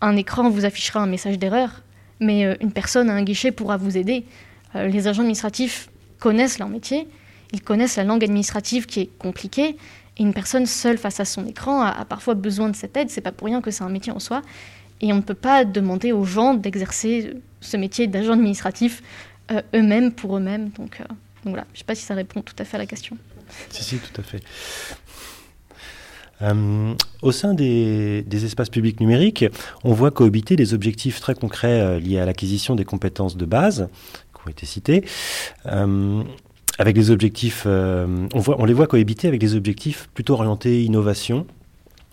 un 0.00 0.14
écran 0.14 0.48
vous 0.48 0.64
affichera 0.64 1.00
un 1.00 1.08
message 1.08 1.40
d'erreur, 1.40 1.82
mais 2.20 2.44
euh, 2.44 2.54
une 2.60 2.72
personne 2.72 3.10
à 3.10 3.14
un 3.14 3.22
guichet 3.22 3.52
pourra 3.52 3.76
vous 3.76 3.96
aider. 3.96 4.24
Euh, 4.74 4.88
les 4.88 5.08
agents 5.08 5.22
administratifs 5.22 5.88
connaissent 6.18 6.58
leur 6.58 6.68
métier, 6.68 7.06
ils 7.52 7.62
connaissent 7.62 7.96
la 7.96 8.04
langue 8.04 8.24
administrative 8.24 8.86
qui 8.86 9.00
est 9.00 9.10
compliquée, 9.18 9.76
et 10.16 10.22
une 10.22 10.34
personne 10.34 10.66
seule 10.66 10.98
face 10.98 11.20
à 11.20 11.24
son 11.24 11.46
écran 11.46 11.82
a, 11.82 12.04
parfois 12.04 12.34
besoin 12.34 12.68
de 12.68 12.76
cette 12.76 12.96
aide. 12.96 13.08
C'est 13.10 13.20
pas 13.20 13.32
pour 13.32 13.46
rien 13.46 13.60
que 13.60 13.70
c'est 13.70 13.84
un 13.84 13.88
métier 13.88 14.12
en 14.12 14.18
soi, 14.18 14.42
et 15.00 15.12
on 15.12 15.16
ne 15.16 15.22
peut 15.22 15.34
pas 15.34 15.64
demander 15.64 16.12
aux 16.12 16.24
gens 16.24 16.54
d'exercer 16.54 17.34
ce 17.60 17.76
métier 17.76 18.06
d'agent 18.08 18.32
administratif 18.32 19.02
eux-mêmes 19.74 20.12
pour 20.12 20.36
eux-mêmes. 20.36 20.70
Donc, 20.70 21.00
donc, 21.44 21.54
voilà, 21.54 21.66
je 21.72 21.76
ne 21.76 21.78
sais 21.78 21.84
pas 21.84 21.94
si 21.94 22.02
ça 22.02 22.14
répond 22.14 22.42
tout 22.42 22.54
à 22.58 22.64
fait 22.64 22.76
à 22.76 22.78
la 22.78 22.86
question. 22.86 23.16
Si, 23.70 23.84
si, 23.84 23.98
tout 23.98 24.20
à 24.20 24.24
fait. 24.24 24.42
Euh, 26.42 26.94
au 27.22 27.32
sein 27.32 27.54
des, 27.54 28.24
espaces 28.32 28.70
publics 28.70 29.00
numériques, 29.00 29.44
on 29.84 29.92
voit 29.92 30.10
cohabiter 30.10 30.56
des 30.56 30.74
objectifs 30.74 31.20
très 31.20 31.34
concrets 31.34 31.80
euh, 31.80 31.98
liés 31.98 32.18
à 32.18 32.26
l'acquisition 32.26 32.74
des 32.74 32.84
compétences 32.84 33.36
de 33.36 33.44
base, 33.44 33.88
qui 34.34 34.40
ont 34.46 34.50
été 34.50 34.66
cités, 34.66 35.04
euh, 35.66 36.22
avec 36.78 36.94
des 36.94 37.10
objectifs, 37.10 37.66
on, 37.66 38.64
les 38.64 38.72
voit 38.72 38.86
cohabiter 38.86 39.26
avec 39.26 39.40
des 39.40 39.56
objectifs 39.56 40.08
plutôt 40.14 40.34
orientés 40.34 40.84
innovation, 40.84 41.44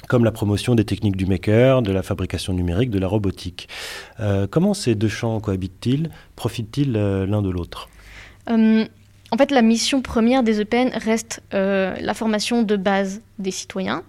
comme 0.08 0.26
la 0.26 0.32
promotion 0.32 0.74
des 0.74 0.86
techniques 0.86 1.18
du 1.18 1.28
maker, 1.28 1.84
de 1.84 1.92
la 1.92 2.02
fabrication 2.02 2.52
numérique, 2.52 2.90
de 2.90 2.98
la 2.98 3.08
robotique. 3.08 3.70
comment 4.50 4.74
ces 4.74 4.96
deux 4.96 5.08
champs 5.08 5.40
cohabitent-ils 5.40 6.10
Profitent-ils 6.36 6.94
l'un 6.94 7.44
de 7.44 7.50
l'autre? 7.52 7.90
En 8.48 9.38
fait, 9.38 9.52
la 9.52 9.62
mission 9.62 10.02
première 10.02 10.42
des 10.42 10.62
EPN 10.62 10.90
reste 10.96 11.44
la 11.52 12.14
formation 12.16 12.64
de 12.64 12.76
base 12.76 13.22
des 13.38 13.52
citoyens, 13.52 14.02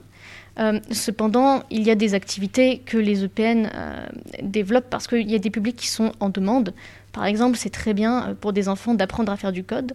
euh, 0.59 0.81
cependant, 0.91 1.63
il 1.71 1.83
y 1.83 1.91
a 1.91 1.95
des 1.95 2.15
activités 2.15 2.79
que 2.79 2.97
les 2.97 3.25
EPN 3.25 3.71
euh, 3.75 4.07
développent 4.43 4.89
parce 4.89 5.07
qu'il 5.07 5.31
y 5.31 5.35
a 5.35 5.39
des 5.39 5.51
publics 5.51 5.77
qui 5.77 5.89
sont 5.89 6.13
en 6.21 6.31
demande. 6.31 6.73
Par 7.13 7.27
exemple, 7.27 7.59
c'est 7.59 7.71
très 7.71 7.93
bien 7.93 8.29
euh, 8.29 8.35
pour 8.35 8.53
des 8.53 8.69
enfants 8.69 8.95
d'apprendre 8.95 9.31
à 9.31 9.37
faire 9.37 9.53
du 9.53 9.65
code. 9.65 9.95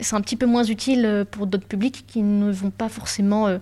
c'est 0.00 0.16
un 0.16 0.20
petit 0.20 0.36
peu 0.36 0.46
moins 0.46 0.64
utile 0.64 1.24
pour 1.30 1.46
d'autres 1.46 1.66
publics 1.66 2.04
qui 2.08 2.22
ne 2.22 2.50
vont 2.50 2.72
pas 2.72 2.88
forcément 2.88 3.60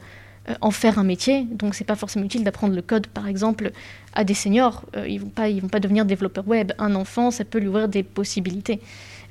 en 0.62 0.70
faire 0.70 0.98
un 0.98 1.04
métier. 1.04 1.44
Donc, 1.44 1.74
c'est 1.74 1.84
pas 1.84 1.96
forcément 1.96 2.24
utile 2.24 2.44
d'apprendre 2.44 2.74
le 2.74 2.80
code, 2.80 3.06
par 3.08 3.28
exemple, 3.28 3.72
à 4.14 4.24
des 4.24 4.32
seniors. 4.32 4.86
ils 5.06 5.20
vont 5.20 5.28
pas, 5.28 5.50
ils 5.50 5.60
vont 5.60 5.68
pas 5.68 5.80
devenir 5.80 6.06
développeurs 6.06 6.48
web. 6.48 6.72
Un 6.78 6.94
enfant, 6.94 7.30
ça 7.30 7.44
peut 7.44 7.58
lui 7.58 7.68
ouvrir 7.68 7.88
des 7.88 8.02
possibilités. 8.02 8.80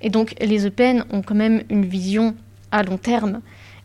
Et 0.04 0.12
donc, 0.12 0.36
les 0.40 0.68
EPN 0.68 1.04
ont 1.10 1.24
quand 1.24 1.34
même 1.34 1.64
une 1.72 1.86
vision 1.86 2.36
à 2.72 2.84
long 2.84 3.00
terme 3.00 3.42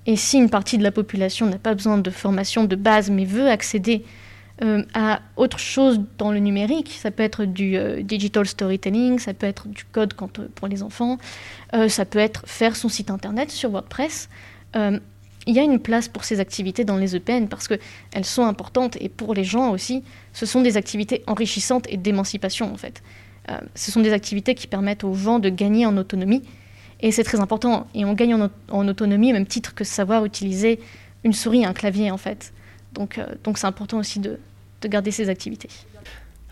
et 0.06 0.16
si 0.16 0.38
une 0.38 0.50
partie 0.50 0.78
de 0.78 0.84
la 0.84 0.92
population 0.92 1.46
n'a 1.46 1.58
pas 1.58 1.74
besoin 1.74 1.98
de 1.98 2.10
formation 2.10 2.64
de 2.64 2.76
base, 2.76 3.10
mais 3.10 3.24
veut 3.24 3.48
accéder 3.48 4.04
euh, 4.62 4.82
à 4.94 5.20
autre 5.36 5.58
chose 5.58 6.00
dans 6.16 6.32
le 6.32 6.38
numérique, 6.38 6.96
ça 6.98 7.10
peut 7.10 7.22
être 7.22 7.44
du 7.44 7.76
euh, 7.76 8.02
digital 8.02 8.46
storytelling, 8.46 9.18
ça 9.18 9.34
peut 9.34 9.46
être 9.46 9.68
du 9.68 9.84
code 9.84 10.14
euh, 10.22 10.48
pour 10.54 10.68
les 10.68 10.82
enfants, 10.82 11.18
ça 11.88 12.04
peut 12.06 12.20
être 12.20 12.44
faire 12.46 12.74
son 12.74 12.88
site 12.88 13.10
internet 13.10 13.50
sur 13.50 13.70
WordPress. 13.70 14.28
il 14.74 15.54
y 15.54 15.58
a 15.58 15.62
une 15.62 15.78
place 15.78 16.08
pour 16.08 16.24
ces 16.24 16.40
activités 16.40 16.84
dans 16.84 16.96
les 16.96 17.14
EPN 17.14 17.48
parce 17.48 17.68
qu'elles 17.68 18.24
sont 18.24 18.44
importantes 18.44 18.96
et 19.00 19.08
pour 19.08 19.34
les 19.34 19.44
gens 19.44 19.70
aussi, 19.72 20.02
ce 20.32 20.46
sont 20.46 20.62
des 20.62 20.76
activités 20.76 21.22
enrichissantes 21.26 21.86
et 21.90 21.96
d'émancipation 21.96 22.72
en 22.72 22.76
fait. 22.76 23.02
ce 23.74 23.90
sont 23.90 24.00
des 24.00 24.12
activités 24.12 24.54
qui 24.54 24.68
permettent 24.68 25.04
aux 25.04 25.14
gens 25.14 25.38
de 25.38 25.50
gagner 25.50 25.84
en 25.84 25.96
autonomie 25.98 26.42
et 27.00 27.12
c'est 27.12 27.24
très 27.24 27.40
important. 27.40 27.86
Et 27.94 28.04
on 28.04 28.14
gagne 28.14 28.34
en, 28.70 28.88
autonomie 28.88 29.30
au 29.30 29.34
même 29.34 29.46
titre 29.46 29.74
que 29.74 29.84
savoir 29.84 30.24
utiliser 30.24 30.80
une 31.24 31.32
souris 31.32 31.64
un 31.64 31.72
clavier, 31.72 32.10
en 32.10 32.16
fait. 32.16 32.52
Donc, 32.92 33.18
euh, 33.18 33.26
donc 33.44 33.58
c'est 33.58 33.66
important 33.66 33.98
aussi 33.98 34.20
de, 34.20 34.38
de, 34.80 34.88
garder 34.88 35.10
ces 35.10 35.28
activités. 35.28 35.68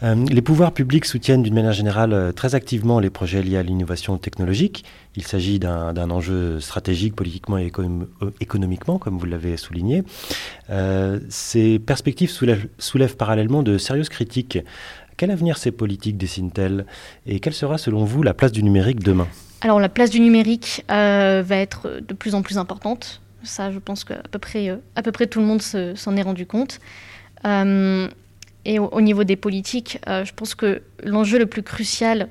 Euh, 0.03 0.15
les 0.29 0.43
pouvoirs 0.43 0.73
publics 0.73 1.05
soutiennent 1.05 1.43
d'une 1.43 1.55
manière 1.55 1.73
générale 1.73 2.13
euh, 2.13 2.33
très 2.33 2.55
activement 2.57 2.99
les 2.99 3.09
projets 3.09 3.43
liés 3.43 3.57
à 3.57 3.63
l'innovation 3.63 4.19
technologique. 4.19 4.85
Il 5.17 5.23
s'agit 5.23 5.59
d'un 5.59 6.11
enjeu 6.11 6.61
stratégique 6.61 7.15
politiquement 7.15 7.57
et 7.57 7.73
économiquement, 8.41 8.99
comme 8.99 9.17
vous 9.17 9.27
l'avez 9.27 9.57
souligné. 9.57 10.03
ces 11.29 11.79
perspectives 11.79 12.31
soulèvent, 12.31 13.17
parallèlement 13.17 13.63
de 13.63 13.79
sérieuses 13.79 14.09
critiques. 14.09 14.59
Quel 15.17 15.31
avenir 15.31 15.57
ces 15.57 15.71
politiques 15.71 16.17
dessinent-elles? 16.19 16.85
Et 17.27 17.39
quelle 17.39 17.55
sera 17.55 17.79
selon 17.79 18.05
vous 18.05 18.25
la 18.25 18.35
place 18.35 18.51
du 18.51 18.65
numérique 18.65 19.01
demain? 19.01 19.29
Alors 19.61 19.81
la 19.81 19.88
place 19.88 20.11
du 20.11 20.21
numérique 20.21 20.85
euh, 20.90 21.43
va 21.45 21.57
être 21.57 22.01
de 22.07 22.14
plus 22.14 22.35
en 22.35 22.43
plus 22.43 22.59
importante. 22.59 23.23
Ça, 23.43 23.71
je 23.71 23.79
pense 23.79 24.05
qu'à 24.05 24.23
peu 24.31 24.38
près, 24.38 24.69
euh, 24.69 24.77
peu 25.03 25.12
près 25.12 25.27
tout 25.27 25.40
le 25.40 25.47
monde 25.47 25.62
s'en 25.62 26.17
est 26.17 26.23
rendu 26.23 26.47
compte. 26.47 26.81
Euh, 27.47 28.09
et 28.67 28.79
au, 28.79 29.01
niveau 29.03 29.25
des 29.25 29.37
politiques, 29.37 29.99
je 30.07 30.33
pense 30.33 30.55
que 30.55 30.83
l'enjeu 31.03 31.38
le 31.38 31.45
plus 31.45 31.62
crucial 31.62 32.29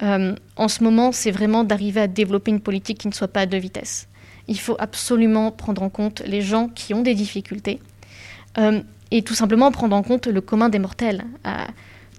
en 0.00 0.66
ce 0.66 0.82
moment, 0.82 1.12
c'est 1.12 1.30
vraiment 1.30 1.62
d'arriver 1.62 2.00
à 2.00 2.08
développer 2.08 2.50
une 2.50 2.60
politique 2.60 2.98
qui 2.98 3.06
ne 3.06 3.12
soit 3.12 3.28
pas 3.28 3.42
à 3.42 3.46
deux 3.46 3.58
vitesses. 3.58 4.08
Il 4.48 4.58
faut 4.58 4.74
absolument 4.80 5.52
prendre 5.52 5.80
en 5.80 5.88
compte 5.88 6.22
les 6.26 6.42
gens 6.42 6.66
qui 6.66 6.94
ont 6.94 7.02
des 7.02 7.14
difficultés 7.14 7.78
et 9.12 9.22
tout 9.22 9.34
simplement 9.34 9.70
prendre 9.70 9.94
en 9.94 10.02
compte 10.02 10.26
le 10.26 10.40
commun 10.40 10.68
des 10.68 10.80
mortels 10.80 11.24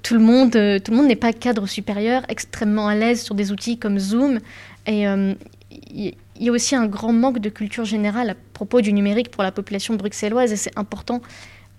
tout 0.04 0.14
le 0.14 0.20
monde, 0.20 0.56
euh, 0.56 0.80
tout 0.80 0.92
le 0.92 0.98
monde 0.98 1.08
n'est 1.08 1.16
pas 1.16 1.34
cadre 1.34 1.66
supérieur, 1.66 2.24
extrêmement 2.28 2.88
à 2.88 2.96
l'aise 2.96 3.24
sur 3.24 3.36
des 3.36 3.52
outils 3.52 3.80
comme 3.80 3.98
Zoom. 3.98 4.40
Et 4.86 5.08
euh, 5.08 5.34
il 5.72 6.14
y 6.40 6.50
a 6.50 6.52
aussi 6.52 6.76
un 6.76 6.86
grand 6.86 7.14
manque 7.14 7.40
de 7.40 7.50
culture 7.50 7.86
générale 7.86 8.32
à 8.32 8.36
propos 8.54 8.82
du 8.82 8.92
numérique 8.92 9.32
pour 9.32 9.44
la 9.44 9.52
population 9.52 9.96
bruxelloise 9.96 10.52
et 10.52 10.58
c'est 10.58 10.78
important 10.78 11.22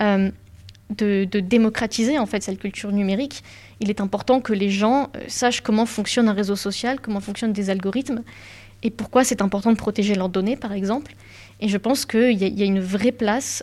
euh, 0.01 0.31
de, 0.91 1.25
démocratiser 1.25 2.19
en 2.19 2.27
fait 2.27 2.43
cette 2.43 2.59
culture 2.59 2.93
numérique. 2.93 3.45
Il 3.81 3.91
est 3.91 4.01
important 4.01 4.41
que 4.41 4.55
les 4.55 4.71
gens 4.71 5.11
sachent 5.29 5.61
comment 5.61 5.87
fonctionne 5.87 6.29
un 6.29 6.33
réseau 6.33 6.57
social, 6.57 7.01
comment 7.01 7.21
fonctionnent 7.21 7.53
des 7.53 7.69
algorithmes 7.69 8.23
et 8.83 8.91
pourquoi 8.91 9.25
c'est 9.25 9.43
important 9.43 9.71
de 9.71 9.77
protéger 9.77 10.15
leurs 10.15 10.29
données 10.29 10.57
par 10.57 10.73
exemple. 10.73 11.15
Et 11.61 11.69
je 11.69 11.77
pense 11.79 12.05
qu'il 12.05 12.33
y, 12.33 12.62
a 12.62 12.67
une 12.67 12.81
vraie 12.81 13.12
place 13.12 13.62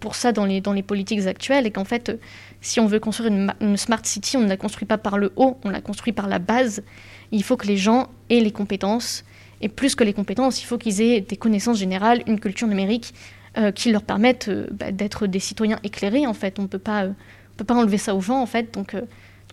pour 0.00 0.16
ça 0.16 0.32
dans 0.32 0.44
les, 0.44 0.60
dans 0.60 0.72
les 0.72 0.82
politiques 0.82 1.26
actuelles 1.26 1.66
et 1.66 1.70
qu'en 1.70 1.84
fait 1.84 2.18
si 2.66 2.80
on 2.80 2.86
veut 2.86 2.98
construire 2.98 3.32
une, 3.60 3.76
smart 3.76 4.00
city, 4.02 4.36
on 4.36 4.40
ne 4.40 4.48
la 4.48 4.56
construit 4.56 4.86
pas 4.86 4.98
par 4.98 5.18
le 5.18 5.32
haut, 5.36 5.56
on 5.64 5.70
la 5.70 5.80
construit 5.80 6.12
par 6.12 6.28
la 6.28 6.38
base. 6.38 6.82
Il 7.30 7.44
faut 7.44 7.56
que 7.56 7.66
les 7.66 7.76
gens 7.76 8.08
aient 8.28 8.40
les 8.40 8.50
compétences. 8.50 9.24
Et 9.60 9.68
plus 9.68 9.94
que 9.94 10.04
les 10.04 10.12
compétences, 10.12 10.60
il 10.60 10.66
faut 10.66 10.76
qu'ils 10.76 11.00
aient 11.00 11.20
des 11.20 11.36
connaissances 11.36 11.78
générales, 11.78 12.22
une 12.26 12.40
culture 12.40 12.66
numérique 12.66 13.14
euh, 13.56 13.70
qui 13.70 13.90
leur 13.90 14.02
permette 14.02 14.48
euh, 14.48 14.66
bah, 14.72 14.90
d'être 14.90 15.26
des 15.26 15.38
citoyens 15.38 15.78
éclairés. 15.84 16.26
En 16.26 16.34
fait, 16.34 16.58
on 16.58 16.62
ne 16.62 16.66
peut 16.66 16.78
pas, 16.78 17.04
euh, 17.04 17.12
peut 17.56 17.64
pas 17.64 17.74
enlever 17.74 17.98
ça 17.98 18.14
aux 18.14 18.20
gens. 18.20 18.40
En 18.40 18.46
fait, 18.46 18.74
donc, 18.74 18.96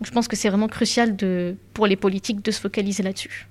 je 0.03 0.11
pense 0.11 0.27
que 0.27 0.35
c'est 0.35 0.49
vraiment 0.49 0.67
crucial 0.67 1.15
pour 1.73 1.87
les 1.87 1.95
politiques 1.95 2.43
de 2.43 2.51
se 2.51 2.59
focaliser 2.59 3.03
là-dessus. 3.03 3.47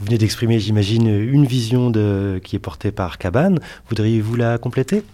Vous 0.00 0.06
venez 0.06 0.16
d'exprimer, 0.16 0.58
j'imagine, 0.58 1.08
une 1.08 1.44
vision 1.44 1.92
qui 2.42 2.56
est 2.56 2.60
portée 2.60 2.90
par 2.90 3.18
Cabane. 3.18 3.58
Voudriez-vous 3.90 4.34
la 4.34 4.56
compléter? 4.56 5.04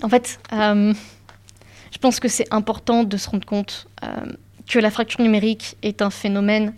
En 0.00 0.08
fait, 0.08 0.38
je 0.52 1.98
pense 2.00 2.20
que 2.20 2.28
c'est 2.28 2.46
important 2.52 3.02
de 3.02 3.16
se 3.16 3.28
rendre 3.28 3.44
compte 3.44 3.88
euh, 4.04 4.08
que 4.68 4.78
la 4.78 4.92
fracture 4.92 5.20
numérique 5.20 5.76
est 5.82 6.02
un 6.02 6.10
phénomène 6.10 6.72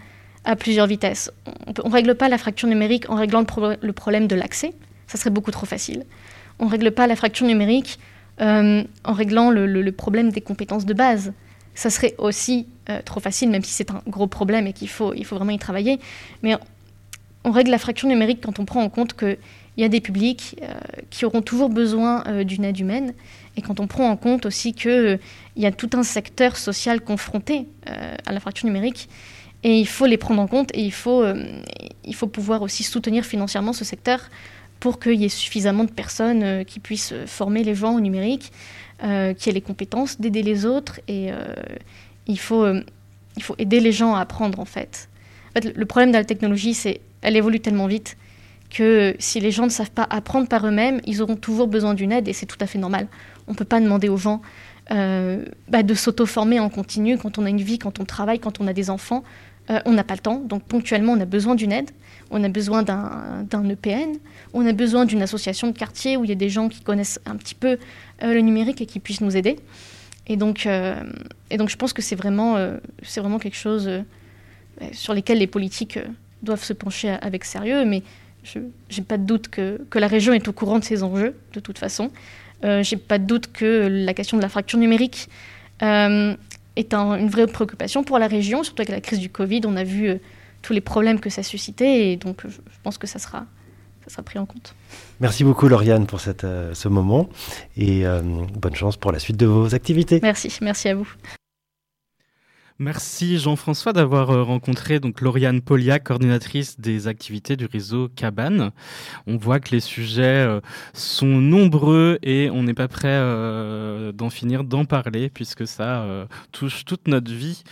à 0.45 0.57
plusieurs 0.57 0.87
vitesses. 0.87 1.31
On 1.83 1.89
ne 1.89 1.93
règle 1.93 2.15
pas 2.15 2.31
la 2.31 2.39
fracture 2.39 2.67
numérique 2.67 3.11
en 3.11 3.15
réglant 3.15 3.45
le, 3.81 3.93
problème 3.93 4.27
de 4.27 4.35
l'accès, 4.35 4.73
ça 5.07 5.19
serait 5.19 5.31
beaucoup 5.31 5.51
trop 5.51 5.67
facile. 5.67 6.05
On 6.59 6.65
ne 6.65 6.71
règle 6.71 6.93
pas 6.93 7.07
la 7.07 7.15
fracture 7.15 7.47
numérique 7.47 7.99
euh, 8.41 8.83
en 9.05 9.13
réglant 9.13 9.51
le, 9.51 9.91
problème 9.93 10.31
des 10.31 10.41
compétences 10.41 10.87
de 10.87 10.95
base, 10.95 11.35
ça 11.75 11.91
serait 11.91 12.15
aussi 12.19 12.69
trop 13.05 13.19
facile, 13.19 13.51
même 13.51 13.65
si 13.65 13.73
c'est 13.73 13.91
un 13.91 14.03
gros 14.07 14.27
problème 14.27 14.67
et 14.67 14.73
qu'il 14.73 14.89
faut, 14.89 15.15
vraiment 15.31 15.51
y 15.51 15.59
travailler. 15.59 15.99
On 17.45 17.51
règle 17.51 17.71
la 17.71 17.79
fracture 17.79 18.09
numérique 18.09 18.41
quand 18.43 18.59
on 18.59 18.65
prend 18.65 18.83
en 18.83 18.89
compte 18.89 19.15
qu'il 19.15 19.39
y 19.77 19.85
a 19.85 19.89
des 19.89 20.01
publics 20.01 20.57
qui 21.11 21.25
auront 21.25 21.43
toujours 21.43 21.69
besoin 21.69 22.43
d'une 22.45 22.65
aide 22.65 22.79
humaine 22.79 23.15
et 23.57 23.63
quand 23.63 23.81
on 23.81 23.87
prend 23.87 24.09
en 24.09 24.17
compte 24.17 24.47
aussi 24.47 24.73
qu'il 24.73 25.19
y 25.57 25.67
a 25.67 25.73
tout 25.73 25.91
un 25.93 26.03
secteur 26.03 26.57
social 26.57 27.01
confronté 27.01 27.67
à 27.87 28.33
la 28.33 28.41
fracture 28.41 28.67
numérique 28.67 29.09
et 29.65 29.81
il 29.81 29.89
faut 29.89 30.05
les 30.05 30.19
prendre 30.19 30.43
en 30.43 30.47
compte 30.47 30.71
et 30.75 30.83
il 30.83 30.93
faut, 30.93 31.23
euh, 31.23 31.43
il 32.05 32.15
faut 32.15 32.27
pouvoir 32.27 32.61
aussi 32.61 32.83
soutenir 32.83 33.25
financièrement 33.25 33.73
ce 33.73 33.85
secteur 33.85 34.21
pour 34.79 35.01
qu'il 35.01 35.15
y 35.15 35.25
ait 35.25 35.31
suffisamment 35.31 35.85
de 35.85 35.91
personnes 35.91 36.43
euh, 36.43 36.65
qui 36.65 36.81
puissent 36.81 37.15
former 37.27 37.65
les 37.65 37.75
gens 37.75 37.97
au 37.97 38.01
numérique, 38.01 38.53
euh, 39.03 39.33
qui 39.33 39.49
aient 39.49 39.53
les 39.53 39.63
compétences 39.63 40.21
d'aider 40.21 40.43
les 40.43 40.67
autres. 40.67 41.01
Et 41.09 41.31
il, 42.27 42.39
faut, 42.39 42.67
il 43.37 43.43
faut 43.43 43.55
aider 43.59 43.81
les 43.81 43.93
gens 43.93 44.15
à 44.15 44.21
apprendre 44.21 44.61
en 44.61 44.67
fait. 44.67 45.09
Le 45.63 45.85
problème 45.85 46.11
de 46.11 46.17
la 46.17 46.25
technologie, 46.25 46.75
c'est 46.75 47.01
qu'elle 47.21 47.37
évolue 47.37 47.61
tellement 47.61 47.87
vite 47.87 48.17
que 48.71 49.15
si 49.19 49.39
les 49.39 49.51
gens 49.51 49.65
ne 49.65 49.71
savent 49.71 49.91
pas 49.91 50.07
apprendre 50.11 50.49
par 50.49 50.67
eux-mêmes, 50.67 51.01
ils 51.05 51.23
auront 51.23 51.37
toujours 51.37 51.69
besoin 51.69 51.95
d'une 51.95 52.11
aide 52.11 52.27
et 52.27 52.33
c'est 52.33 52.47
tout 52.47 52.57
à 52.61 52.67
fait 52.67 52.79
normal. 52.79 53.07
On 53.47 53.53
ne 53.53 53.57
peut 53.57 53.65
pas 53.65 53.81
demander 53.81 54.09
aux 54.09 54.17
gens 54.17 54.43
bah, 54.91 55.83
de 55.83 55.95
s'auto-former 55.95 56.59
en 56.61 56.71
continu 56.71 57.17
quand 57.19 57.39
on 57.39 57.45
a 57.47 57.51
une 57.51 57.61
vie, 57.61 57.79
quand 57.79 58.01
on 58.01 58.05
travaille, 58.05 58.41
quand 58.41 58.61
on 58.61 58.67
a 58.67 58.73
des 58.73 58.91
enfants. 58.91 59.23
Euh, 59.71 59.81
on 59.87 59.93
n'a 59.93 60.05
pas 60.05 60.15
le 60.15 60.21
temps, 60.21 60.41
donc 60.41 60.63
ponctuellement 60.65 61.13
on 61.13 61.21
a 61.21 61.25
besoin 61.25 61.55
d'une 61.55 61.73
aide, 61.73 61.91
on 62.31 62.45
a 62.45 62.51
besoin 62.51 62.83
d'un 62.83 63.69
EPN, 63.71 64.19
on 64.53 64.67
a 64.67 64.73
besoin 64.75 65.07
d'une 65.07 65.23
association 65.23 65.69
de 65.69 65.73
quartier 65.73 66.19
où 66.19 66.25
il 66.25 66.29
y 66.29 66.33
a 66.33 66.37
des 66.37 66.51
gens 66.51 66.69
qui 66.69 66.83
connaissent 66.83 67.19
un 67.25 67.37
petit 67.37 67.55
peu 67.55 67.79
euh, 68.23 68.35
le 68.35 68.41
numérique 68.41 68.83
et 68.83 68.87
qui 68.87 69.01
puissent 69.01 69.23
nous 69.23 69.39
aider. 69.39 69.59
Et 70.27 70.37
donc, 70.37 70.67
euh, 70.67 70.97
je 71.51 71.77
pense 71.77 71.95
que 71.95 72.03
c'est 72.03 72.15
vraiment 72.15 72.69
quelque 73.41 73.57
chose 73.57 73.89
sur 74.93 75.15
lequel 75.15 75.39
les 75.39 75.47
politiques 75.47 75.99
doivent 76.43 76.63
se 76.63 76.73
pencher 76.73 77.11
avec 77.23 77.45
sérieux, 77.45 77.85
mais 77.85 78.03
je 78.43 78.59
n'ai 78.59 79.05
pas 79.07 79.17
de 79.17 79.25
doute 79.25 79.49
que, 79.49 79.81
que, 79.89 79.99
la 79.99 80.07
région 80.07 80.33
est 80.33 80.47
au 80.49 80.53
courant 80.53 80.79
de 80.79 80.85
ces 80.85 81.03
enjeux, 81.03 81.35
de 81.55 81.61
toute 81.61 81.79
façon. 81.79 82.11
Euh, 82.65 82.83
j'ai 82.83 82.97
pas 82.97 83.19
de 83.19 83.25
doute 83.25 83.53
que 83.53 83.89
la 83.91 84.13
question 84.15 84.37
de 84.37 84.43
la 84.43 84.49
fracture 84.49 84.79
numérique 84.79 85.29
est 86.77 86.95
une 86.95 87.29
vraie 87.29 87.47
préoccupation 87.47 88.05
pour 88.05 88.19
la 88.19 88.27
région, 88.27 88.63
surtout 88.63 88.83
avec 88.83 88.91
la 88.91 89.01
crise 89.01 89.21
du 89.21 89.31
Covid. 89.31 89.63
On 89.65 89.77
a 89.77 89.85
vu 89.85 90.09
euh, 90.09 90.17
tous 90.63 90.73
les 90.73 90.81
problèmes 90.81 91.21
que 91.21 91.31
ça 91.31 91.43
suscitait 91.43 92.11
et 92.11 92.17
donc 92.17 92.43
je 92.45 92.59
pense 92.83 92.99
que 92.99 93.07
ça 93.07 93.19
sera, 93.19 93.47
ça 94.05 94.11
sera 94.11 94.23
pris 94.23 94.39
en 94.39 94.47
compte. 94.47 94.75
Merci 95.21 95.45
beaucoup 95.45 95.69
Lauriane 95.69 96.07
pour 96.07 96.21
cette, 96.21 96.45
euh, 96.45 96.75
ce 96.75 96.89
moment 96.89 97.29
et 97.77 98.07
euh, 98.07 98.23
bonne 98.23 98.75
chance 98.75 98.97
pour 98.97 99.13
la 99.13 99.19
suite 99.19 99.37
de 99.37 99.47
vos 99.47 99.75
activités. 99.75 100.21
Merci, 100.23 100.53
merci 100.61 100.89
à 100.89 100.95
vous. 100.95 101.09
Merci 102.81 103.39
Jean-François 103.39 103.93
d'avoir 103.93 104.31
euh, 104.31 104.43
rencontré 104.43 104.99
donc 104.99 105.21
Lauriane 105.21 105.61
Poliac, 105.61 106.03
coordinatrice 106.03 106.81
des 106.81 107.07
activités 107.07 107.55
du 107.55 107.67
réseau 107.67 108.09
Cabane. 108.09 108.73
On 109.29 109.37
voit 109.37 109.61
que 109.61 109.71
les 109.71 109.79
sujets 109.79 110.23
euh, 110.25 110.61
sont 110.93 111.25
nombreux 111.25 112.19
et 112.25 112.51
on 112.51 112.65
n'est 112.65 112.75
pas 112.75 112.89
prêt 112.89 113.07
euh, 113.11 114.11
d'en 114.11 114.29
finir 114.29 114.65
d'en 114.65 114.87
parler 114.87 115.31
puisque 115.31 115.69
ça 115.69 116.27
touche 116.51 116.85
toute 116.85 117.07
notre 117.07 117.33
vie 117.33 117.63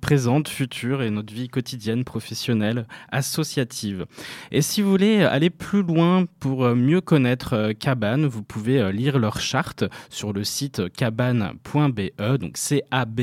présente, 0.00 0.48
future 0.48 1.02
et 1.02 1.10
notre 1.10 1.32
vie 1.32 1.48
quotidienne, 1.48 2.02
professionnelle, 2.02 2.88
associative. 3.12 4.06
Et 4.50 4.62
si 4.62 4.82
vous 4.82 4.90
voulez 4.90 5.22
aller 5.22 5.50
plus 5.50 5.84
loin 5.84 6.24
pour 6.40 6.74
mieux 6.74 7.00
connaître 7.00 7.70
Cabane, 7.78 8.26
vous 8.26 8.42
pouvez 8.42 8.92
lire 8.92 9.20
leur 9.20 9.38
charte 9.40 9.84
sur 10.10 10.32
le 10.32 10.42
site 10.42 10.92
cabane.be, 10.92 12.38
donc 12.40 12.56
C-A-B 12.56 13.20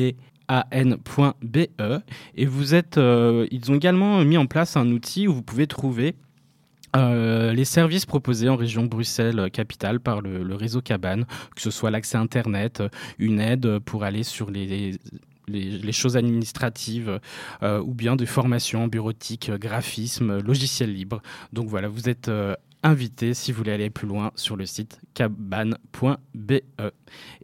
an.be 0.49 1.67
et 2.35 2.45
vous 2.45 2.75
êtes 2.75 2.97
euh, 2.97 3.47
ils 3.51 3.71
ont 3.71 3.75
également 3.75 4.23
mis 4.23 4.37
en 4.37 4.45
place 4.45 4.77
un 4.77 4.89
outil 4.91 5.27
où 5.27 5.33
vous 5.33 5.41
pouvez 5.41 5.67
trouver 5.67 6.15
euh, 6.95 7.53
les 7.53 7.65
services 7.65 8.05
proposés 8.05 8.49
en 8.49 8.55
région 8.55 8.85
Bruxelles-Capitale 8.85 9.99
par 9.99 10.21
le, 10.21 10.53
réseau 10.53 10.81
Cabane, 10.81 11.25
que 11.55 11.61
ce 11.61 11.71
soit 11.71 11.89
l'accès 11.89 12.17
Internet, 12.17 12.83
une 13.17 13.39
aide 13.39 13.79
pour 13.79 14.03
aller 14.03 14.21
sur 14.21 14.51
les, 14.51 14.99
les, 15.47 15.91
choses 15.91 16.17
administratives 16.17 17.19
euh, 17.63 17.81
ou 17.81 17.95
bien 17.95 18.15
des 18.15 18.27
formations 18.27 18.87
bureautiques, 18.87 19.49
graphisme, 19.49 20.39
logiciel 20.39 20.93
libre. 20.93 21.23
Donc 21.51 21.67
voilà, 21.67 21.87
vous 21.87 22.09
êtes 22.09 22.29
invité 22.83 23.33
si 23.33 23.51
vous 23.51 23.59
voulez 23.59 23.71
aller 23.71 23.89
plus 23.89 24.07
loin 24.07 24.31
sur 24.35 24.55
le 24.55 24.65
site 24.65 24.99
cabane.be. 25.13 26.51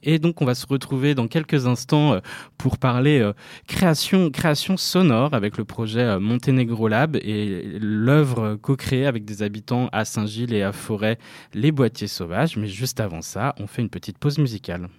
Et 0.03 0.19
donc 0.19 0.41
on 0.41 0.45
va 0.45 0.55
se 0.55 0.67
retrouver 0.67 1.15
dans 1.15 1.27
quelques 1.27 1.65
instants 1.65 2.13
euh, 2.13 2.19
pour 2.57 2.77
parler 2.77 3.19
euh, 3.19 3.33
création, 3.67 4.29
création 4.29 4.77
sonore 4.77 5.33
avec 5.33 5.57
le 5.57 5.65
projet 5.65 6.01
euh, 6.01 6.19
Monténégro 6.19 6.87
Lab 6.87 7.15
et 7.15 7.77
l'œuvre 7.79 8.55
co-créée 8.55 9.05
avec 9.05 9.25
des 9.25 9.41
habitants 9.41 9.89
à 9.91 10.05
Saint-Gilles 10.05 10.53
et 10.53 10.63
à 10.63 10.71
Forêt, 10.71 11.17
les 11.53 11.71
boîtiers 11.71 12.07
sauvages. 12.07 12.57
Mais 12.57 12.67
juste 12.67 12.99
avant 12.99 13.21
ça, 13.21 13.55
on 13.59 13.67
fait 13.67 13.81
une 13.81 13.89
petite 13.89 14.17
pause 14.17 14.37
musicale. 14.37 14.89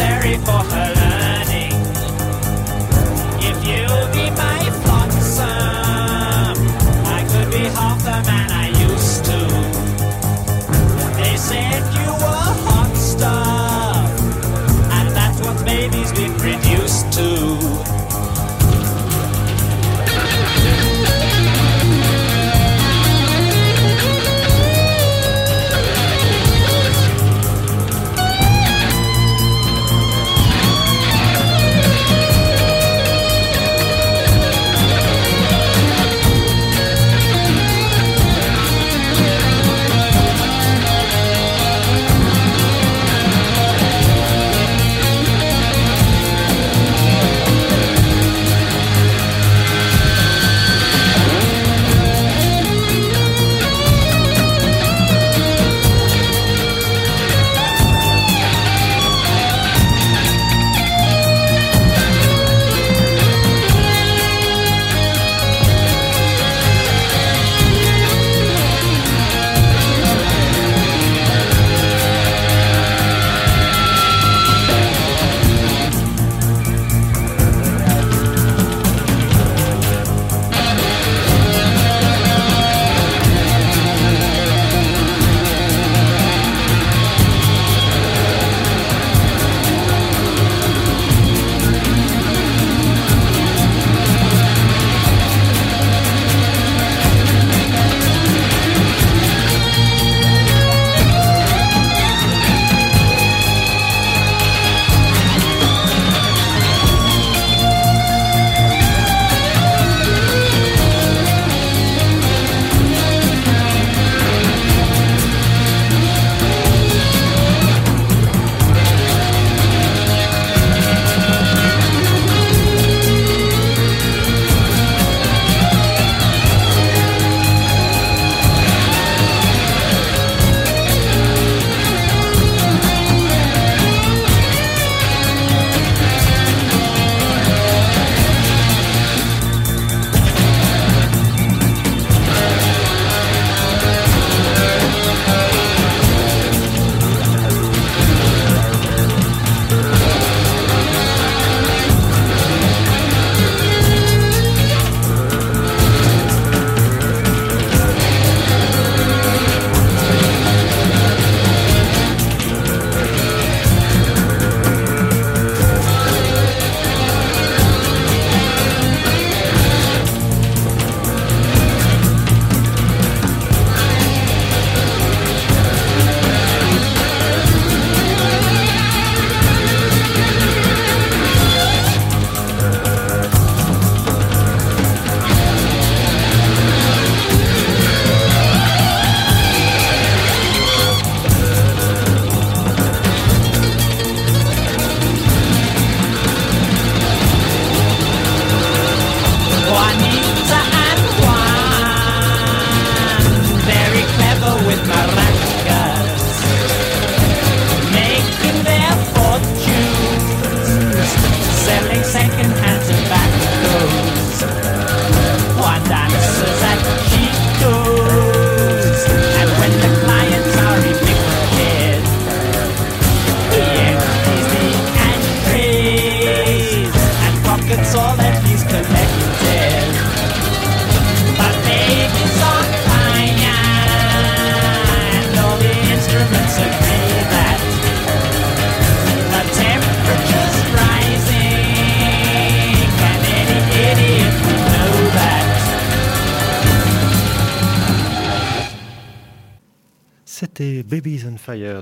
necessary 0.00 0.38
for 0.38 0.74
her. 0.74 0.89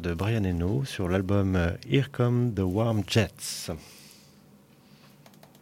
De 0.08 0.14
Brian 0.14 0.44
Eno 0.44 0.86
sur 0.86 1.06
l'album 1.06 1.54
euh, 1.54 1.70
Here 1.86 2.08
Come 2.10 2.54
the 2.54 2.60
Warm 2.60 3.02
Jets. 3.06 3.70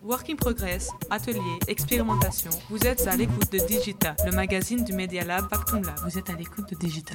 Work 0.04 0.30
in 0.30 0.36
Progress, 0.36 0.90
atelier, 1.10 1.40
expérimentation. 1.66 2.50
Vous 2.70 2.86
êtes 2.86 3.08
à 3.08 3.16
l'écoute 3.16 3.50
de 3.50 3.58
Digita, 3.58 4.14
le 4.24 4.30
magazine 4.30 4.84
du 4.84 4.92
Media 4.92 5.24
Lab 5.24 5.48
Factum 5.50 5.82
Lab. 5.82 5.98
Vous 6.04 6.16
êtes 6.16 6.30
à 6.30 6.34
l'écoute 6.34 6.70
de 6.70 6.76
Digita. 6.76 7.14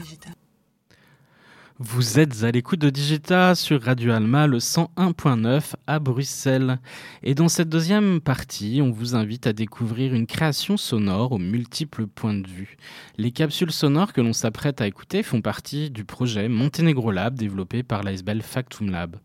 Vous 1.83 2.19
êtes 2.19 2.43
à 2.43 2.51
l'écoute 2.51 2.79
de 2.79 2.91
Digita 2.91 3.55
sur 3.55 3.81
Radio 3.81 4.11
Alma, 4.11 4.45
le 4.45 4.59
101.9 4.59 5.73
à 5.87 5.97
Bruxelles. 5.97 6.77
Et 7.23 7.33
dans 7.33 7.49
cette 7.49 7.69
deuxième 7.69 8.21
partie, 8.21 8.81
on 8.83 8.91
vous 8.91 9.15
invite 9.15 9.47
à 9.47 9.53
découvrir 9.53 10.13
une 10.13 10.27
création 10.27 10.77
sonore 10.77 11.31
aux 11.31 11.39
multiples 11.39 12.05
points 12.05 12.35
de 12.35 12.47
vue. 12.47 12.77
Les 13.17 13.31
capsules 13.31 13.71
sonores 13.71 14.13
que 14.13 14.21
l'on 14.21 14.31
s'apprête 14.31 14.79
à 14.79 14.85
écouter 14.85 15.23
font 15.23 15.41
partie 15.41 15.89
du 15.89 16.05
projet 16.05 16.49
Montenegro 16.49 17.09
Lab 17.09 17.33
développé 17.33 17.81
par 17.81 18.03
l'ASBEL 18.03 18.43
Factum 18.43 18.91
Lab. 18.91 19.15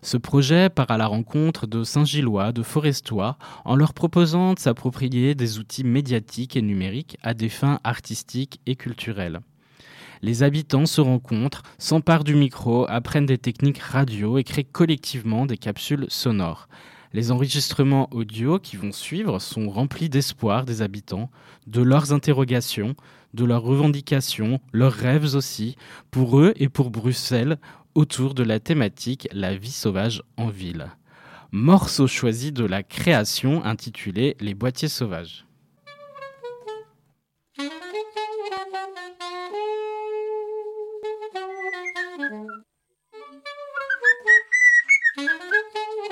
Ce 0.00 0.16
projet 0.16 0.70
part 0.70 0.90
à 0.90 0.96
la 0.96 1.08
rencontre 1.08 1.66
de 1.66 1.84
Saint-Gillois, 1.84 2.52
de 2.52 2.62
Forestois, 2.62 3.36
en 3.66 3.76
leur 3.76 3.92
proposant 3.92 4.54
de 4.54 4.58
s'approprier 4.58 5.34
des 5.34 5.58
outils 5.58 5.84
médiatiques 5.84 6.56
et 6.56 6.62
numériques 6.62 7.18
à 7.22 7.34
des 7.34 7.50
fins 7.50 7.80
artistiques 7.84 8.62
et 8.64 8.76
culturelles. 8.76 9.40
Les 10.22 10.42
habitants 10.42 10.86
se 10.86 11.00
rencontrent, 11.00 11.62
s'emparent 11.78 12.24
du 12.24 12.34
micro, 12.34 12.86
apprennent 12.88 13.26
des 13.26 13.38
techniques 13.38 13.78
radio 13.78 14.38
et 14.38 14.44
créent 14.44 14.64
collectivement 14.64 15.46
des 15.46 15.56
capsules 15.56 16.06
sonores. 16.08 16.68
Les 17.14 17.30
enregistrements 17.30 18.08
audio 18.12 18.58
qui 18.58 18.76
vont 18.76 18.92
suivre 18.92 19.38
sont 19.38 19.70
remplis 19.70 20.08
d'espoir 20.10 20.64
des 20.64 20.82
habitants, 20.82 21.30
de 21.66 21.80
leurs 21.80 22.12
interrogations, 22.12 22.94
de 23.32 23.44
leurs 23.44 23.62
revendications, 23.62 24.60
leurs 24.72 24.92
rêves 24.92 25.34
aussi, 25.34 25.76
pour 26.10 26.38
eux 26.38 26.52
et 26.56 26.68
pour 26.68 26.90
Bruxelles, 26.90 27.58
autour 27.94 28.34
de 28.34 28.42
la 28.42 28.60
thématique 28.60 29.28
La 29.32 29.56
vie 29.56 29.72
sauvage 29.72 30.22
en 30.36 30.48
ville. 30.48 30.88
Morceau 31.50 32.06
choisi 32.06 32.52
de 32.52 32.64
la 32.64 32.82
création 32.82 33.64
intitulé 33.64 34.36
Les 34.40 34.54
boîtiers 34.54 34.88
sauvages. 34.88 35.47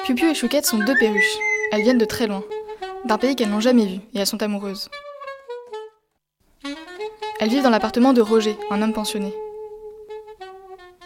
Piu 0.04 0.30
et 0.30 0.34
Chouquette 0.34 0.66
sont 0.66 0.78
deux 0.78 0.96
perruches. 0.98 1.36
Elles 1.72 1.82
viennent 1.82 1.98
de 1.98 2.04
très 2.04 2.26
loin, 2.26 2.42
d'un 3.04 3.18
pays 3.18 3.36
qu'elles 3.36 3.50
n'ont 3.50 3.60
jamais 3.60 3.86
vu, 3.86 4.00
et 4.14 4.18
elles 4.18 4.26
sont 4.26 4.42
amoureuses. 4.42 4.88
Elles 7.38 7.50
vivent 7.50 7.62
dans 7.62 7.70
l'appartement 7.70 8.12
de 8.12 8.22
Roger, 8.22 8.56
un 8.70 8.80
homme 8.80 8.92
pensionné. 8.94 9.34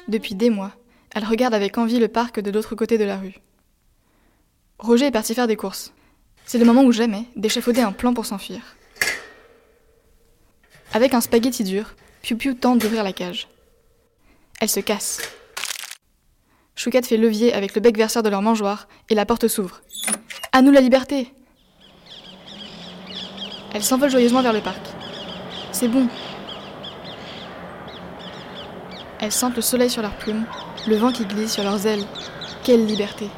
Depuis 0.07 0.35
des 0.35 0.51
mois, 0.51 0.73
elles 1.15 1.25
regardent 1.25 1.55
avec 1.55 1.77
envie 1.79 1.99
le 1.99 2.09
parc 2.09 2.41
de 2.41 2.51
l'autre 2.51 2.75
côté 2.77 2.99
de 2.99 3.05
la 3.05 3.17
rue. 3.17 3.35
Roger 4.79 5.07
est 5.07 5.11
parti 5.11 5.35
faire 5.35 5.49
des 5.49 5.57
courses. 5.57 5.93
C'est 6.47 6.59
le 6.59 6.65
moment 6.65 6.85
où 6.85 6.93
jamais 6.93 7.25
d'échafauder 7.37 7.81
un 7.81 7.93
plan 7.93 8.15
pour 8.15 8.27
s'enfuir. 8.27 8.77
Avec 10.93 11.15
un 11.15 11.21
spaghetti 11.21 11.65
dur, 11.65 11.95
Piu 12.23 12.37
Piu 12.37 12.55
tente 12.55 12.79
d'ouvrir 12.79 13.03
la 13.03 13.13
cage. 13.13 13.49
Elle 14.61 14.69
se 14.69 14.81
casse. 14.81 15.23
Chouquette 16.77 17.07
fait 17.07 17.17
levier 17.17 17.55
avec 17.55 17.75
le 17.75 17.81
bec 17.81 17.97
verseur 17.97 18.23
de 18.23 18.29
leur 18.29 18.43
mangeoire 18.43 18.89
et 19.09 19.15
la 19.15 19.25
porte 19.25 19.49
s'ouvre. 19.49 19.81
À 20.53 20.61
nous 20.61 20.71
la 20.71 20.83
liberté 20.83 21.33
Elles 23.73 23.83
s'envolent 23.83 24.11
joyeusement 24.11 24.43
vers 24.43 24.53
le 24.53 24.61
parc. 24.61 24.83
C'est 25.73 25.89
bon. 25.89 26.09
Elles 29.19 29.33
sentent 29.33 29.57
le 29.57 29.63
soleil 29.63 29.89
sur 29.89 30.03
leurs 30.03 30.17
plumes, 30.17 30.45
le 30.87 30.97
vent 30.97 31.13
qui 31.13 31.25
glisse 31.25 31.55
sur 31.55 31.65
leurs 31.65 31.87
ailes. 31.87 32.05
Quelle 32.63 32.85
liberté 32.85 33.29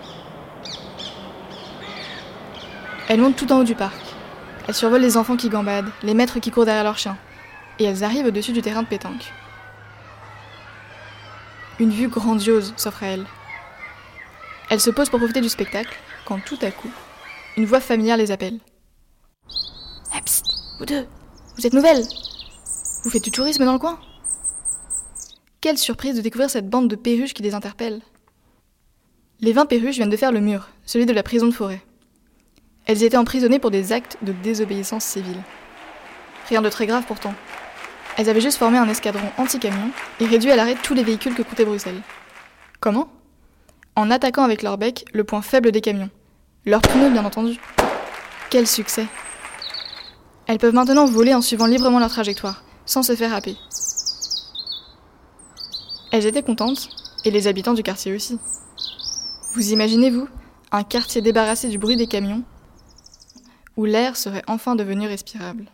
Elles 3.08 3.20
montent 3.20 3.36
tout 3.36 3.52
en 3.52 3.60
haut 3.60 3.64
du 3.64 3.76
parc. 3.76 4.00
Elles 4.66 4.74
survolent 4.74 5.02
les 5.02 5.16
enfants 5.16 5.36
qui 5.36 5.48
gambadent, 5.48 5.90
les 6.02 6.14
maîtres 6.14 6.40
qui 6.40 6.50
courent 6.50 6.64
derrière 6.64 6.84
leurs 6.84 6.98
chiens. 6.98 7.18
Et 7.78 7.84
elles 7.84 8.02
arrivent 8.02 8.26
au-dessus 8.26 8.52
du 8.52 8.62
terrain 8.62 8.82
de 8.82 8.88
pétanque. 8.88 9.32
Une 11.82 11.90
vue 11.90 12.06
grandiose 12.06 12.74
s'offre 12.76 13.02
à 13.02 13.08
elle. 13.08 13.26
Elle 14.70 14.78
se 14.78 14.90
pose 14.90 15.10
pour 15.10 15.18
profiter 15.18 15.40
du 15.40 15.48
spectacle, 15.48 15.98
quand 16.24 16.38
tout 16.38 16.58
à 16.62 16.70
coup, 16.70 16.92
une 17.56 17.64
voix 17.64 17.80
familière 17.80 18.16
les 18.16 18.30
appelle. 18.30 18.60
Psst, 20.24 20.44
vous 20.78 20.86
deux, 20.86 21.08
vous 21.56 21.66
êtes 21.66 21.72
nouvelles 21.72 22.04
Vous 23.02 23.10
faites 23.10 23.24
du 23.24 23.32
tourisme 23.32 23.64
dans 23.64 23.72
le 23.72 23.80
coin 23.80 23.98
Quelle 25.60 25.76
surprise 25.76 26.14
de 26.14 26.20
découvrir 26.20 26.50
cette 26.50 26.70
bande 26.70 26.86
de 26.86 26.94
perruches 26.94 27.34
qui 27.34 27.42
les 27.42 27.54
interpelle. 27.54 28.00
Les 29.40 29.52
20 29.52 29.66
perruches 29.66 29.96
viennent 29.96 30.08
de 30.08 30.16
faire 30.16 30.30
le 30.30 30.38
mur, 30.38 30.68
celui 30.86 31.04
de 31.04 31.12
la 31.12 31.24
prison 31.24 31.48
de 31.48 31.52
forêt. 31.52 31.82
Elles 32.86 33.02
y 33.02 33.06
étaient 33.06 33.16
emprisonnées 33.16 33.58
pour 33.58 33.72
des 33.72 33.90
actes 33.90 34.18
de 34.22 34.30
désobéissance 34.30 35.04
civile. 35.04 35.42
Rien 36.48 36.62
de 36.62 36.68
très 36.68 36.86
grave 36.86 37.06
pourtant, 37.08 37.34
elles 38.16 38.28
avaient 38.28 38.40
juste 38.40 38.58
formé 38.58 38.78
un 38.78 38.88
escadron 38.88 39.28
anti-camion 39.38 39.90
et 40.20 40.26
réduit 40.26 40.50
à 40.50 40.56
l'arrêt 40.56 40.76
tous 40.82 40.94
les 40.94 41.02
véhicules 41.02 41.34
que 41.34 41.42
comptait 41.42 41.64
Bruxelles. 41.64 42.02
Comment? 42.80 43.08
En 43.96 44.10
attaquant 44.10 44.44
avec 44.44 44.62
leur 44.62 44.78
bec 44.78 45.04
le 45.12 45.24
point 45.24 45.42
faible 45.42 45.72
des 45.72 45.80
camions. 45.80 46.10
Leurs 46.64 46.82
pneus, 46.82 47.10
bien 47.10 47.24
entendu. 47.24 47.58
Quel 48.50 48.66
succès 48.66 49.06
Elles 50.46 50.58
peuvent 50.58 50.74
maintenant 50.74 51.06
voler 51.06 51.34
en 51.34 51.42
suivant 51.42 51.66
librement 51.66 51.98
leur 51.98 52.10
trajectoire, 52.10 52.62
sans 52.86 53.02
se 53.02 53.16
faire 53.16 53.34
happer. 53.34 53.56
Elles 56.12 56.26
étaient 56.26 56.42
contentes, 56.42 56.90
et 57.24 57.30
les 57.30 57.46
habitants 57.46 57.74
du 57.74 57.82
quartier 57.82 58.14
aussi. 58.14 58.38
Vous 59.54 59.72
imaginez-vous 59.72 60.28
un 60.70 60.82
quartier 60.84 61.22
débarrassé 61.22 61.68
du 61.68 61.78
bruit 61.78 61.96
des 61.96 62.06
camions, 62.06 62.42
où 63.76 63.84
l'air 63.84 64.16
serait 64.16 64.42
enfin 64.46 64.76
devenu 64.76 65.06
respirable 65.06 65.66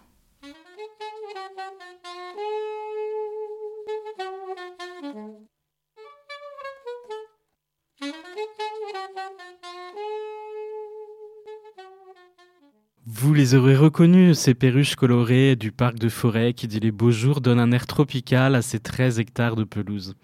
les 13.38 13.54
aurez 13.54 13.76
reconnus, 13.76 14.36
ces 14.36 14.52
perruches 14.52 14.96
colorées 14.96 15.54
du 15.54 15.70
parc 15.70 15.96
de 16.00 16.08
forêt 16.08 16.54
qui 16.54 16.66
dit 16.66 16.80
les 16.80 16.90
beaux 16.90 17.12
jours 17.12 17.40
donnent 17.40 17.60
un 17.60 17.70
air 17.70 17.86
tropical 17.86 18.56
à 18.56 18.62
ces 18.62 18.80
13 18.80 19.20
hectares 19.20 19.54
de 19.54 19.62
pelouse. 19.62 20.16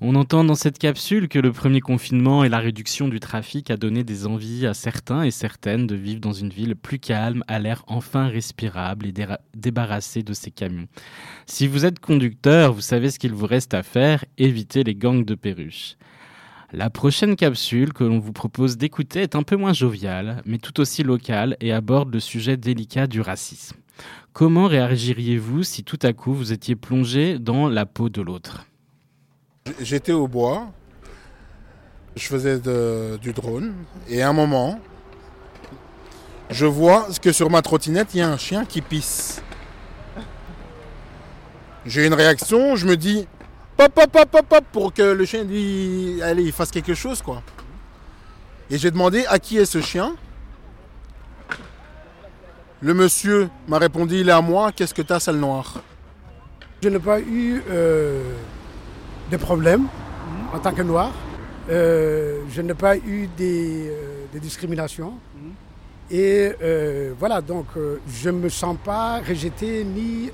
On 0.00 0.14
entend 0.14 0.44
dans 0.44 0.54
cette 0.54 0.78
capsule 0.78 1.26
que 1.26 1.40
le 1.40 1.50
premier 1.50 1.80
confinement 1.80 2.44
et 2.44 2.48
la 2.48 2.60
réduction 2.60 3.08
du 3.08 3.18
trafic 3.18 3.72
a 3.72 3.76
donné 3.76 4.04
des 4.04 4.24
envies 4.28 4.66
à 4.66 4.74
certains 4.74 5.24
et 5.24 5.32
certaines 5.32 5.88
de 5.88 5.96
vivre 5.96 6.20
dans 6.20 6.32
une 6.32 6.50
ville 6.50 6.76
plus 6.76 7.00
calme, 7.00 7.42
à 7.48 7.58
l'air 7.58 7.82
enfin 7.88 8.28
respirable 8.28 9.06
et 9.06 9.14
débarrassé 9.56 10.22
de 10.22 10.32
ces 10.32 10.52
camions. 10.52 10.86
Si 11.46 11.66
vous 11.66 11.84
êtes 11.84 11.98
conducteur, 11.98 12.72
vous 12.72 12.82
savez 12.82 13.10
ce 13.10 13.18
qu'il 13.18 13.32
vous 13.32 13.46
reste 13.46 13.74
à 13.74 13.82
faire, 13.82 14.24
évitez 14.38 14.84
les 14.84 14.94
gangs 14.94 15.24
de 15.24 15.34
perruches. 15.34 15.96
La 16.76 16.90
prochaine 16.90 17.36
capsule 17.36 17.92
que 17.92 18.02
l'on 18.02 18.18
vous 18.18 18.32
propose 18.32 18.76
d'écouter 18.76 19.22
est 19.22 19.36
un 19.36 19.44
peu 19.44 19.54
moins 19.54 19.72
joviale, 19.72 20.42
mais 20.44 20.58
tout 20.58 20.80
aussi 20.80 21.04
locale 21.04 21.56
et 21.60 21.72
aborde 21.72 22.12
le 22.12 22.18
sujet 22.18 22.56
délicat 22.56 23.06
du 23.06 23.20
racisme. 23.20 23.76
Comment 24.32 24.66
réagiriez-vous 24.66 25.62
si 25.62 25.84
tout 25.84 26.00
à 26.02 26.12
coup 26.12 26.34
vous 26.34 26.52
étiez 26.52 26.74
plongé 26.74 27.38
dans 27.38 27.68
la 27.68 27.86
peau 27.86 28.08
de 28.08 28.20
l'autre? 28.20 28.66
J'étais 29.80 30.10
au 30.10 30.26
bois, 30.26 30.72
je 32.16 32.26
faisais 32.26 32.58
du 33.18 33.32
drone, 33.32 33.72
et 34.08 34.22
à 34.22 34.30
un 34.30 34.32
moment, 34.32 34.80
je 36.50 36.66
vois 36.66 37.06
que 37.22 37.30
sur 37.30 37.50
ma 37.50 37.62
trottinette, 37.62 38.14
il 38.14 38.18
y 38.18 38.22
a 38.22 38.28
un 38.28 38.36
chien 38.36 38.64
qui 38.64 38.80
pisse. 38.80 39.44
J'ai 41.86 42.04
une 42.04 42.14
réaction, 42.14 42.74
je 42.74 42.88
me 42.88 42.96
dis 42.96 43.28
pop, 43.76 43.92
pop, 43.92 44.10
pop, 44.10 44.30
pop, 44.30 44.46
pop, 44.48 44.64
pour 44.72 44.92
que 44.92 45.02
le 45.02 45.24
chien 45.24 45.44
lui, 45.44 46.20
allez, 46.22 46.44
il 46.44 46.52
fasse 46.52 46.70
quelque 46.70 46.94
chose, 46.94 47.22
quoi. 47.22 47.42
Et 48.70 48.78
j'ai 48.78 48.90
demandé 48.90 49.24
à 49.28 49.38
qui 49.38 49.58
est 49.58 49.64
ce 49.66 49.80
chien. 49.80 50.14
Le 52.80 52.94
monsieur 52.94 53.48
m'a 53.68 53.78
répondu 53.78 54.16
il 54.20 54.28
est 54.28 54.32
à 54.32 54.40
moi, 54.40 54.72
qu'est-ce 54.72 54.94
que 54.94 55.02
t'as, 55.02 55.20
sale 55.20 55.36
noir? 55.36 55.82
Je 56.82 56.88
n'ai 56.88 56.98
pas 56.98 57.20
eu 57.20 57.62
euh, 57.70 58.34
de 59.30 59.36
problème 59.36 59.86
en 60.52 60.58
tant 60.58 60.72
que 60.72 60.82
noir. 60.82 61.12
Euh, 61.70 62.42
je 62.50 62.60
n'ai 62.60 62.74
pas 62.74 62.96
eu 62.96 63.26
des, 63.38 63.88
euh, 63.88 64.24
des 64.32 64.40
discriminations. 64.40 65.14
Et 66.10 66.52
euh, 66.62 67.14
voilà, 67.18 67.40
donc 67.40 67.66
euh, 67.76 68.00
je 68.06 68.28
ne 68.28 68.38
me 68.38 68.48
sens 68.50 68.76
pas 68.84 69.20
rejeté 69.20 69.84
ni... 69.84 70.30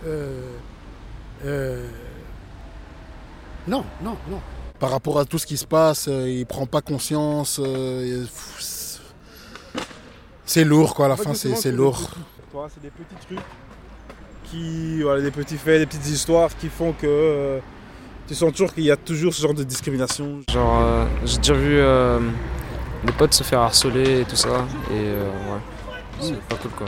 non, 3.70 3.84
non, 4.02 4.16
non. 4.30 4.40
Par 4.78 4.90
rapport 4.90 5.18
à 5.18 5.24
tout 5.24 5.38
ce 5.38 5.46
qui 5.46 5.56
se 5.56 5.66
passe, 5.66 6.08
euh, 6.08 6.28
il 6.28 6.44
prend 6.46 6.66
pas 6.66 6.80
conscience. 6.80 7.60
euh, 7.62 8.24
c'est- 10.46 10.64
lourd, 10.64 10.94
quoi, 10.94 11.06
à 11.06 11.08
la 11.10 11.16
fin, 11.16 11.32
c'est 11.34 11.54
c'est 11.54 11.70
lourd. 11.72 12.10
Toi, 12.50 12.68
c'est 12.74 12.82
des 12.82 12.90
petits 12.90 13.26
trucs 13.26 13.38
qui, 14.44 15.02
voilà, 15.02 15.20
des 15.22 15.30
petits 15.30 15.56
faits, 15.56 15.78
des 15.80 15.86
petites 15.86 16.08
histoires 16.08 16.50
qui 16.56 16.68
font 16.68 16.92
que 16.92 17.06
euh, 17.06 17.58
tu 18.26 18.34
sens 18.34 18.50
toujours 18.52 18.74
qu'il 18.74 18.84
y 18.84 18.90
a 18.90 18.96
toujours 18.96 19.32
ce 19.32 19.40
genre 19.42 19.54
de 19.54 19.62
discrimination. 19.64 20.40
Genre, 20.50 20.80
euh, 20.82 21.04
j'ai 21.24 21.36
déjà 21.38 21.54
vu 21.54 21.78
euh, 21.78 22.18
des 23.04 23.12
potes 23.12 23.34
se 23.34 23.44
faire 23.44 23.60
harceler 23.60 24.20
et 24.22 24.24
tout 24.24 24.34
ça, 24.36 24.66
et 24.90 24.94
euh, 24.94 25.28
ouais, 25.30 25.60
c'est 26.20 26.40
pas 26.48 26.56
cool 26.56 26.70
quoi. 26.72 26.86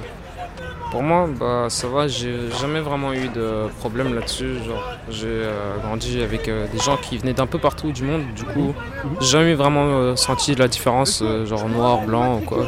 Pour 0.92 1.02
moi, 1.02 1.26
bah 1.40 1.68
ça 1.70 1.88
va, 1.88 2.06
j'ai 2.06 2.50
jamais 2.60 2.80
vraiment 2.80 3.14
eu 3.14 3.26
de 3.30 3.66
problème 3.78 4.14
là-dessus. 4.14 4.58
Genre, 4.62 4.84
j'ai 5.08 5.26
euh, 5.26 5.78
grandi 5.78 6.20
avec 6.20 6.48
euh, 6.48 6.68
des 6.68 6.78
gens 6.78 6.98
qui 6.98 7.16
venaient 7.16 7.32
d'un 7.32 7.46
peu 7.46 7.58
partout 7.58 7.92
du 7.92 8.02
monde, 8.02 8.24
du 8.36 8.44
coup, 8.44 8.74
j'ai 9.22 9.26
jamais 9.28 9.54
vraiment 9.54 9.86
euh, 9.86 10.16
senti 10.16 10.54
la 10.54 10.68
différence, 10.68 11.22
euh, 11.22 11.46
genre 11.46 11.66
noir, 11.66 12.02
blanc 12.02 12.40
ou 12.40 12.44
quoi. 12.44 12.66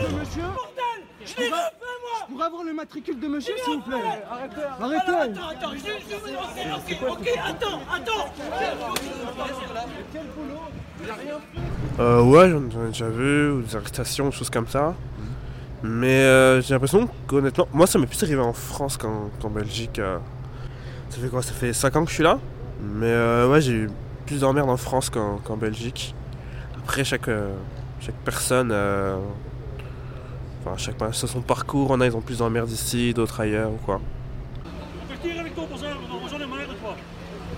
Je 1.26 1.34
pourrais 2.32 2.46
avoir 2.46 2.64
le 2.64 2.72
matricule 2.72 3.20
de 3.20 3.28
monsieur, 3.28 3.54
s'il 3.62 3.74
vous 3.74 3.82
plaît 3.82 3.98
Arrêtez 4.30 4.62
Arrêtez 4.80 5.87
Ok, 7.06 7.30
attends, 7.46 7.80
attends 7.92 8.32
Euh, 12.00 12.22
ouais, 12.22 12.50
j'en 12.50 12.70
j'en 12.70 12.84
ai 12.84 12.88
déjà 12.88 13.08
vu, 13.08 13.50
ou 13.50 13.60
des 13.60 13.76
arrestations, 13.76 14.30
des 14.30 14.34
choses 14.34 14.50
comme 14.50 14.66
ça. 14.66 14.94
Mais 15.86 16.06
euh, 16.22 16.62
j'ai 16.62 16.72
l'impression 16.72 17.06
qu'honnêtement, 17.26 17.68
moi 17.74 17.86
ça 17.86 17.98
m'est 17.98 18.06
plus 18.06 18.22
arrivé 18.22 18.40
en 18.40 18.54
France 18.54 18.96
qu'en 18.96 19.50
Belgique. 19.50 19.98
euh. 19.98 20.16
Ça 21.10 21.18
fait 21.20 21.28
quoi? 21.28 21.42
Ça 21.42 21.52
fait 21.52 21.74
5 21.74 21.94
ans 21.96 22.04
que 22.04 22.08
je 22.10 22.14
suis 22.14 22.24
là. 22.24 22.38
Mais 22.82 23.06
euh, 23.06 23.48
ouais, 23.50 23.60
j'ai 23.60 23.72
eu 23.72 23.90
plus 24.26 24.40
d'emmerdes 24.40 24.70
en 24.70 24.78
France 24.78 25.10
qu'en 25.10 25.56
Belgique. 25.58 26.14
Après, 26.78 27.04
chaque, 27.04 27.28
euh, 27.28 27.52
chaque 28.00 28.14
personne, 28.24 28.70
euh, 28.72 29.16
enfin, 30.64 30.76
chaque 30.78 30.96
personne 30.96 31.28
a 31.28 31.32
son 31.32 31.42
parcours. 31.42 31.90
On 31.90 32.00
a, 32.00 32.06
ils 32.06 32.16
ont 32.16 32.20
plus 32.22 32.38
d'emmerdes 32.38 32.70
ici, 32.70 33.12
d'autres 33.12 33.40
ailleurs 33.40 33.70
ou 33.70 33.78
quoi. 33.84 34.00
Partir 35.08 35.38
avec 35.40 35.54
ton 35.54 35.66
bazar, 35.66 35.90
j'en 36.30 36.36
ai 36.36 36.46
marre 36.46 36.58
de 36.60 36.74
toi. 36.80 36.96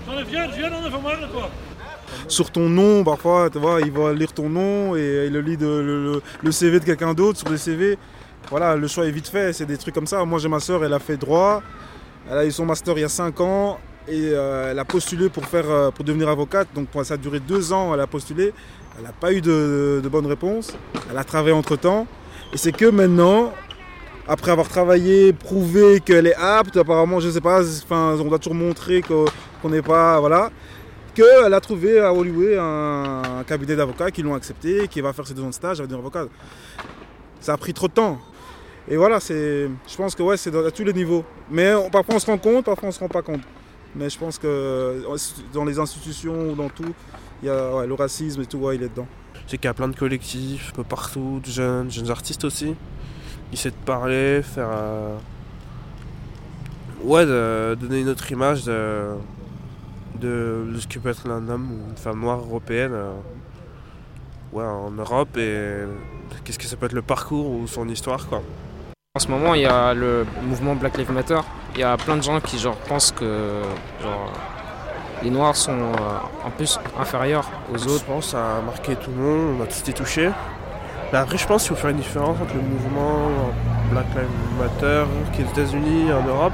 J'en 0.06 0.18
ai 0.18 0.24
viens, 0.24 0.48
viens, 0.48 0.70
on 0.72 0.86
a 0.86 0.90
marre 1.00 1.20
de 1.20 1.32
toi. 1.32 1.48
Sur 2.28 2.50
ton 2.50 2.68
nom, 2.68 3.04
parfois, 3.04 3.50
tu 3.50 3.58
vois, 3.58 3.80
il 3.80 3.90
va 3.92 4.12
lire 4.12 4.32
ton 4.32 4.48
nom 4.48 4.96
et 4.96 5.24
il 5.26 5.32
le 5.32 5.40
lit 5.40 5.56
de, 5.56 5.66
le, 5.66 6.04
le- 6.12 6.22
le 6.42 6.52
CV 6.52 6.78
de 6.80 6.84
quelqu'un 6.84 7.14
d'autre 7.14 7.38
sur 7.38 7.48
le 7.48 7.56
CV. 7.56 7.98
Voilà, 8.50 8.76
le 8.76 8.87
choix 8.87 9.06
est 9.06 9.11
vite 9.11 9.28
fait, 9.28 9.52
c'est 9.52 9.66
des 9.66 9.76
trucs 9.76 9.94
comme 9.94 10.06
ça. 10.06 10.24
Moi, 10.24 10.38
j'ai 10.38 10.48
ma 10.48 10.61
soeur, 10.61 10.85
elle 10.85 10.92
a 10.92 11.00
fait 11.00 11.16
droit. 11.16 11.62
Elle 12.30 12.38
a 12.38 12.44
eu 12.46 12.50
son 12.52 12.64
master 12.64 12.96
il 12.96 13.00
y 13.00 13.04
a 13.04 13.09
5 13.09 13.40
ans 13.40 13.78
et 14.09 14.30
euh, 14.32 14.70
elle 14.70 14.78
a 14.78 14.85
postulé 14.85 15.28
pour, 15.28 15.44
euh, 15.52 15.90
devenir 16.04 16.28
avocate. 16.28 16.68
Donc 16.74 16.88
ça 17.04 17.14
a 17.14 17.16
duré 17.16 17.40
2 17.40 17.72
ans, 17.72 17.92
elle 17.92 18.00
a 18.00 18.06
postulé. 18.06 18.52
Elle 18.96 19.04
n'a 19.04 19.12
pas 19.12 19.33
eu 19.33 19.40
de, 19.40 20.00
de 20.02 20.08
bonne 20.08 20.27
réponse. 20.27 20.77
Elle 21.10 21.18
a 21.18 21.25
travaillé 21.25 21.54
entre 21.54 21.77
temps. 21.77 22.06
Et 22.52 22.56
c'est 22.56 22.73
que 22.73 22.87
maintenant, 22.87 23.52
après 24.29 24.52
avoir 24.52 24.68
travaillé, 24.68 25.33
prouvé 25.33 26.00
qu'elle 26.00 26.27
est 26.27 26.35
apte, 26.35 26.77
apparemment, 26.77 27.21
je 27.21 27.31
sais 27.31 27.40
pas, 27.40 27.62
enfin, 27.62 28.16
on 28.18 28.25
doit 28.25 28.38
toujours 28.38 28.54
montrer 28.54 29.02
qu'on 29.02 29.68
n'est 29.68 29.83
pas. 29.83 30.21
Voilà. 30.21 30.50
Qu'elle 31.14 31.52
a 31.52 31.60
trouvé 31.60 31.98
à 32.00 32.12
Hollywood 32.12 32.58
un, 32.58 33.23
un 33.40 33.44
cabinet 33.44 33.75
d'avocats 33.75 34.10
qui 34.10 34.23
l'ont 34.23 34.35
accepté, 34.35 34.87
qui 34.88 35.00
va 35.00 35.12
faire 35.12 35.27
ses 35.27 35.35
deux 35.35 35.42
ans 35.42 35.48
de 35.48 35.54
stage, 35.54 35.81
elle 35.81 35.87
va 35.87 35.90
devenir 35.90 36.06
avocate. 36.06 36.29
Ça 37.40 37.54
a 37.54 37.56
pris 37.56 37.73
trop 37.73 37.88
de 37.88 37.92
temps. 37.92 38.18
Et 38.88 38.96
voilà, 38.96 39.18
c'est, 39.20 39.68
je 39.88 39.96
pense 39.96 40.14
que 40.14 40.22
ouais, 40.22 40.37
c'est 40.37 40.54
à 40.54 40.70
tous 40.70 40.84
les 40.84 40.92
niveaux. 40.92 41.24
Mais 41.50 41.72
parfois 41.90 42.14
on 42.16 42.18
se 42.18 42.26
rend 42.26 42.38
compte, 42.38 42.64
parfois 42.64 42.88
on 42.88 42.92
se 42.92 43.00
rend 43.00 43.08
pas 43.08 43.22
compte. 43.22 43.40
Mais 43.94 44.08
je 44.10 44.18
pense 44.18 44.38
que 44.38 45.02
dans 45.52 45.64
les 45.64 45.78
institutions 45.78 46.50
ou 46.50 46.54
dans 46.54 46.68
tout, 46.68 46.92
il 47.42 47.46
y 47.48 47.50
a 47.50 47.84
le 47.87 47.94
racisme 47.94 48.42
et 48.42 48.46
tout, 48.46 48.58
ouais, 48.58 48.76
il 48.76 48.82
est 48.82 48.88
dedans. 48.88 49.06
Sais 49.46 49.56
qu'il 49.58 49.66
y 49.66 49.68
a 49.68 49.74
plein 49.74 49.88
de 49.88 49.96
collectifs, 49.96 50.70
un 50.72 50.76
peu 50.76 50.84
partout, 50.84 51.40
de 51.44 51.50
jeunes, 51.50 51.90
jeunes 51.90 52.10
artistes 52.10 52.44
aussi. 52.44 52.74
Qui 53.50 53.54
essaient 53.54 53.70
de 53.70 53.84
parler, 53.84 54.42
faire. 54.42 54.68
euh, 54.70 55.16
Ouais, 57.02 57.24
de 57.26 57.76
donner 57.78 58.00
une 58.00 58.08
autre 58.08 58.30
image 58.32 58.64
de, 58.64 59.12
de, 60.18 60.66
de 60.74 60.80
ce 60.80 60.88
que 60.88 60.98
peut 60.98 61.10
être 61.10 61.28
un 61.30 61.48
homme 61.48 61.70
ou 61.70 61.90
une 61.90 61.96
femme 61.96 62.20
noire 62.20 62.38
européenne 62.40 62.92
euh, 62.94 63.12
ouais, 64.52 64.64
en 64.64 64.90
Europe 64.90 65.37
et 65.37 65.82
qu'est-ce 66.42 66.58
que 66.58 66.64
ça 66.64 66.76
peut 66.76 66.87
être 66.87 66.94
le 66.94 67.02
parcours 67.02 67.48
ou 67.50 67.66
son 67.68 67.88
histoire 67.88 68.26
quoi. 68.26 68.42
En 69.17 69.19
ce 69.19 69.29
moment, 69.29 69.54
il 69.54 69.62
y 69.62 69.67
a 69.67 69.94
le 69.94 70.27
mouvement 70.42 70.75
Black 70.75 70.98
Lives 70.98 71.10
Matter. 71.10 71.38
Il 71.73 71.81
y 71.81 71.83
a 71.83 71.96
plein 71.96 72.19
de 72.19 72.23
gens 72.23 72.38
qui 72.38 72.58
genre, 72.58 72.77
pensent 72.77 73.12
que 73.12 73.62
genre, 74.02 74.31
les 75.23 75.31
Noirs 75.31 75.56
sont 75.56 75.73
euh, 75.73 76.44
en 76.44 76.50
plus 76.50 76.79
inférieurs 77.00 77.50
aux 77.73 77.79
Je 77.79 77.88
autres. 77.88 78.04
pense 78.04 78.27
que 78.27 78.31
ça 78.33 78.58
a 78.58 78.60
marqué 78.60 78.94
tout 78.94 79.10
le 79.10 79.17
monde, 79.17 79.56
on 79.58 79.62
a 79.62 79.67
tous 79.67 79.79
été 79.81 79.94
touchés. 79.94 80.29
Mais 81.10 81.19
après, 81.19 81.38
je 81.38 81.46
pense 81.46 81.62
qu'il 81.62 81.75
faut 81.75 81.81
faire 81.81 81.92
une 81.92 81.96
différence 81.96 82.37
entre 82.42 82.52
le 82.56 82.60
mouvement 82.60 83.31
Black 83.90 84.04
Lives 84.14 84.60
Matter 84.60 85.04
qui 85.33 85.40
est 85.40 85.44
aux 85.46 85.48
États-Unis 85.48 86.10
et 86.10 86.12
en 86.12 86.23
Europe. 86.23 86.52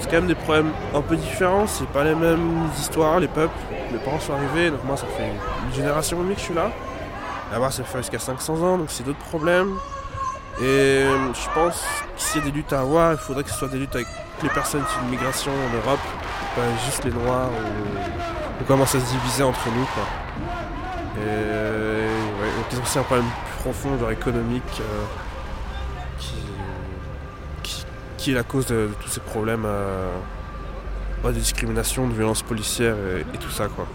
C'est 0.00 0.06
quand 0.06 0.16
même 0.16 0.26
des 0.26 0.36
problèmes 0.36 0.70
un 0.94 1.02
peu 1.02 1.16
différents, 1.16 1.66
c'est 1.66 1.88
pas 1.88 2.02
les 2.02 2.14
mêmes 2.14 2.62
histoires, 2.78 3.20
les 3.20 3.28
peuples. 3.28 3.52
Mes 3.92 3.98
parents 3.98 4.20
sont 4.20 4.32
arrivés, 4.32 4.70
donc 4.70 4.84
moi 4.84 4.96
ça 4.96 5.04
fait 5.18 5.30
une 5.68 5.74
génération 5.74 6.16
et 6.16 6.22
demie 6.22 6.34
que 6.34 6.40
je 6.40 6.46
suis 6.46 6.54
là. 6.54 6.70
Là-bas 7.52 7.70
ça 7.70 7.84
fait 7.84 7.98
jusqu'à 7.98 8.18
500 8.18 8.54
ans, 8.62 8.78
donc 8.78 8.86
c'est 8.88 9.04
d'autres 9.04 9.18
problèmes. 9.18 9.74
Et 10.60 10.64
euh, 10.64 11.32
je 11.34 11.48
pense 11.54 11.82
que 11.82 12.20
s'il 12.20 12.40
y 12.40 12.44
a 12.44 12.50
des 12.50 12.56
luttes 12.56 12.72
à 12.72 12.80
avoir, 12.80 13.12
il 13.12 13.18
faudrait 13.18 13.44
que 13.44 13.50
ce 13.50 13.56
soit 13.56 13.68
des 13.68 13.78
luttes 13.78 13.94
avec 13.94 14.08
les 14.42 14.48
personnes 14.48 14.82
qui 14.82 15.06
de 15.06 15.10
migration 15.10 15.52
en 15.52 15.76
Europe, 15.76 16.00
pas 16.56 16.62
juste 16.84 17.04
les 17.04 17.12
Noirs 17.12 17.50
ou, 17.50 18.60
ou 18.60 18.64
commence 18.66 18.94
à 18.96 19.00
se 19.00 19.06
diviser 19.06 19.44
entre 19.44 19.68
nous. 19.68 19.86
Quoi. 19.94 20.04
Et 21.16 21.28
ouais, 21.28 22.56
donc 22.56 22.66
ils 22.72 22.78
ont 22.78 22.82
aussi 22.82 22.98
un 22.98 23.02
problème 23.02 23.26
plus 23.26 23.62
profond, 23.62 23.98
genre 23.98 24.10
économique, 24.10 24.80
euh, 24.80 25.04
qui, 28.16 28.32
est 28.32 28.34
la 28.34 28.42
cause 28.42 28.66
de, 28.66 28.90
tous 29.00 29.08
ces 29.08 29.20
problèmes 29.20 29.64
euh, 29.64 30.10
ouais, 31.22 31.32
de 31.32 31.38
discrimination, 31.38 32.08
de 32.08 32.14
violence 32.14 32.42
policière 32.42 32.96
et, 33.16 33.38
tout 33.38 33.50
ça. 33.50 33.68
Quoi. 33.68 33.86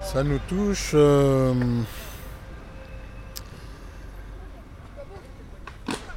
Ça 0.00 0.22
nous 0.22 0.38
touche. 0.48 0.92
euh, 0.94 1.52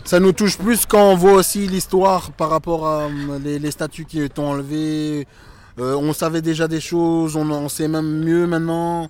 Ça 0.06 0.20
nous 0.20 0.34
touche 0.34 0.58
plus 0.58 0.86
quand 0.86 1.12
on 1.12 1.16
voit 1.16 1.34
aussi 1.34 1.68
l'histoire 1.68 2.32
par 2.32 2.50
rapport 2.52 2.88
à 2.88 3.06
euh, 3.06 3.40
les, 3.44 3.58
les 3.58 3.72
statues 3.72 4.06
qui 4.06 4.22
ont 4.38 4.48
enlevées. 4.52 5.28
Euh, 5.80 5.96
on 5.96 6.14
savait 6.14 6.44
déjà 6.44 6.68
des 6.68 6.80
choses, 6.80 7.36
on 7.36 7.50
en 7.50 7.68
sait 7.70 7.88
même 7.88 8.24
mieux 8.24 8.46
maintenant. 8.46 9.10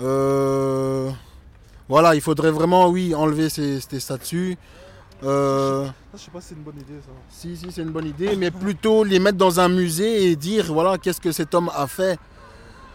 Euh, 0.00 1.10
Voilà, 1.88 2.14
il 2.14 2.20
faudrait 2.20 2.52
vraiment, 2.52 2.88
oui, 2.88 3.14
enlever 3.16 3.48
ces, 3.50 3.80
ces 3.80 3.98
statues. 4.00 4.56
Euh, 5.24 5.88
Je 6.14 6.18
sais 6.20 6.30
pas 6.30 6.40
si 6.40 6.48
c'est 6.50 6.54
une 6.54 6.62
bonne 6.62 6.78
idée 6.78 7.00
ça. 7.04 7.10
si, 7.28 7.56
si, 7.56 7.66
c'est 7.72 7.82
une 7.82 7.90
bonne 7.90 8.06
idée, 8.06 8.36
mais 8.36 8.50
plutôt 8.52 9.02
les 9.04 9.18
mettre 9.18 9.38
dans 9.38 9.58
un 9.58 9.68
musée 9.68 10.30
et 10.30 10.36
dire, 10.36 10.72
voilà, 10.72 10.98
qu'est-ce 10.98 11.20
que 11.20 11.32
cet 11.32 11.52
homme 11.54 11.70
a 11.74 11.86
fait. 11.88 12.18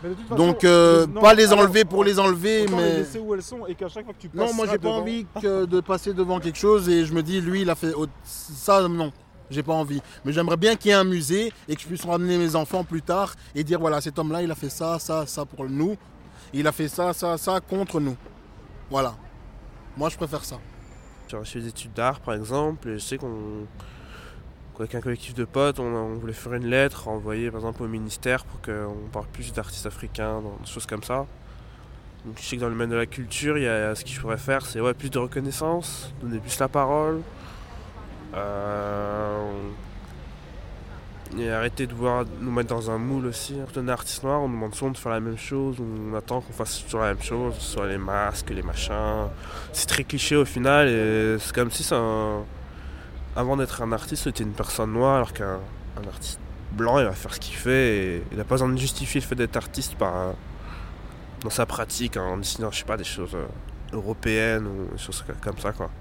Mais 0.03 0.09
de 0.09 0.13
toute 0.13 0.27
façon, 0.27 0.45
Donc, 0.45 0.63
euh, 0.63 1.07
non, 1.07 1.21
pas 1.21 1.33
les 1.33 1.51
alors, 1.51 1.59
enlever 1.65 1.83
pour 1.85 2.03
les 2.03 2.19
enlever, 2.19 2.67
les 2.67 2.75
mais... 2.75 2.97
laisser 2.97 3.19
où 3.19 3.33
elles 3.33 3.41
sont 3.41 3.65
et 3.65 3.73
qu'à 3.75 3.87
chaque 3.87 4.05
fois 4.05 4.13
que 4.13 4.19
tu 4.19 4.29
passes 4.29 4.47
Non, 4.49 4.53
moi 4.53 4.65
j'ai 4.67 4.77
pas 4.77 4.87
devant- 4.89 4.97
envie 4.99 5.25
que 5.41 5.65
de 5.65 5.79
passer 5.81 6.13
devant 6.13 6.39
quelque 6.39 6.57
chose 6.59 6.87
et 6.87 7.03
je 7.05 7.13
me 7.13 7.23
dis, 7.23 7.41
lui, 7.41 7.61
il 7.61 7.69
a 7.69 7.75
fait 7.75 7.93
ça, 8.23 8.87
non, 8.87 9.11
j'ai 9.49 9.63
pas 9.63 9.73
envie. 9.73 10.01
Mais 10.23 10.31
j'aimerais 10.33 10.57
bien 10.57 10.75
qu'il 10.75 10.89
y 10.89 10.93
ait 10.93 10.97
un 10.97 11.03
musée 11.03 11.51
et 11.67 11.75
que 11.75 11.81
je 11.81 11.87
puisse 11.87 12.05
ramener 12.05 12.37
mes 12.37 12.55
enfants 12.55 12.83
plus 12.83 13.01
tard 13.01 13.33
et 13.55 13.63
dire, 13.63 13.79
voilà, 13.79 13.99
cet 14.01 14.19
homme-là, 14.19 14.43
il 14.43 14.51
a 14.51 14.55
fait 14.55 14.69
ça, 14.69 14.99
ça, 14.99 15.25
ça 15.25 15.45
pour 15.45 15.65
nous. 15.67 15.95
Il 16.53 16.67
a 16.67 16.71
fait 16.71 16.87
ça, 16.87 17.11
ça, 17.13 17.37
ça 17.37 17.59
contre 17.59 17.99
nous. 17.99 18.15
Voilà. 18.89 19.15
Moi, 19.97 20.09
je 20.09 20.15
préfère 20.17 20.45
ça. 20.45 20.57
J'ai 21.27 21.37
reçu 21.37 21.59
des 21.59 21.67
études 21.69 21.93
d'art 21.93 22.19
par 22.21 22.35
exemple, 22.35 22.87
et 22.87 22.93
je 22.93 23.03
sais 23.03 23.17
qu'on. 23.17 23.65
Qu'avec 24.77 24.95
un 24.95 25.01
collectif 25.01 25.33
de 25.33 25.45
potes, 25.45 25.79
on, 25.79 26.15
voulait 26.15 26.33
faire 26.33 26.53
une 26.53 26.67
lettre, 26.67 27.07
envoyer 27.07 27.49
par 27.49 27.59
exemple 27.59 27.83
au 27.83 27.87
ministère 27.87 28.45
pour 28.45 28.61
qu'on 28.61 29.09
parle 29.11 29.27
plus 29.27 29.53
d'artistes 29.53 29.85
africains, 29.85 30.41
des 30.41 30.71
choses 30.71 30.85
comme 30.85 31.03
ça. 31.03 31.25
Donc, 32.25 32.37
je 32.39 32.43
sais 32.43 32.55
que 32.57 32.61
dans 32.61 32.67
le 32.67 32.73
domaine 32.73 32.89
de 32.89 32.95
la 32.95 33.05
culture, 33.05 33.57
il 33.57 33.63
y 33.63 33.67
a, 33.67 33.95
ce 33.95 34.03
que 34.03 34.09
je 34.09 34.19
pourrais 34.19 34.37
faire, 34.37 34.65
c'est 34.65 34.81
ouais, 34.81 34.93
plus 34.93 35.09
de 35.09 35.19
reconnaissance, 35.19 36.13
donner 36.21 36.39
plus 36.39 36.59
la 36.59 36.67
parole. 36.67 37.21
Euh, 38.35 39.51
et 41.37 41.49
arrêter 41.49 41.87
de 41.87 41.93
voir 41.93 42.25
nous 42.39 42.51
mettre 42.51 42.69
dans 42.69 42.89
un 42.89 42.97
moule 42.97 43.25
aussi. 43.27 43.55
Quand 43.73 43.81
on 43.81 43.87
est 43.87 43.91
artiste 43.91 44.23
noir, 44.23 44.41
on 44.41 44.49
demande 44.49 44.73
souvent 44.75 44.91
de 44.91 44.97
faire 44.97 45.11
la 45.11 45.19
même 45.19 45.37
chose, 45.37 45.77
on 45.79 46.15
attend 46.15 46.41
qu'on 46.41 46.53
fasse 46.53 46.83
toujours 46.83 47.01
la 47.01 47.13
même 47.13 47.23
chose, 47.23 47.55
soit 47.59 47.87
les 47.87 47.97
masques, 47.97 48.49
les 48.49 48.61
machins. 48.61 49.27
C'est 49.73 49.87
très 49.87 50.03
cliché 50.03 50.35
au 50.35 50.45
final 50.45 50.87
et 50.87 51.37
c'est 51.39 51.53
comme 51.53 51.71
si 51.71 51.83
c'est 51.83 51.95
un... 51.95 52.43
avant 53.37 53.55
d'être 53.55 53.83
un 53.83 53.91
artiste, 53.91 54.23
c'était 54.23 54.43
une 54.43 54.51
personne 54.51 54.91
noire 54.91 55.15
alors 55.15 55.31
qu'un 55.31 55.59
artiste 56.07 56.39
blanc, 56.71 56.97
il 56.99 57.05
va 57.05 57.11
faire 57.11 57.33
ce 57.33 57.39
qu'il 57.39 57.55
fait 57.55 57.97
et 57.97 58.23
il 58.31 58.37
n'a 58.37 58.43
pas 58.43 58.55
besoin 58.55 58.69
de 58.69 58.77
justifier 58.77 59.21
le 59.21 59.25
fait 59.27 59.35
d'être 59.35 59.55
artiste 59.55 59.95
par, 59.95 60.33
dans 61.41 61.51
sa 61.51 61.67
pratique 61.67 62.17
en 62.17 62.37
dessinant, 62.37 62.71
je 62.71 62.79
sais 62.79 62.85
pas, 62.85 62.97
des 62.97 63.03
choses 63.03 63.35
euh, 63.35 63.45
européennes 63.93 64.65
ou 64.65 64.91
des 64.91 64.97
choses 64.97 65.23
comme 65.39 65.57
ça 65.59 65.71
quoi. 65.71 65.91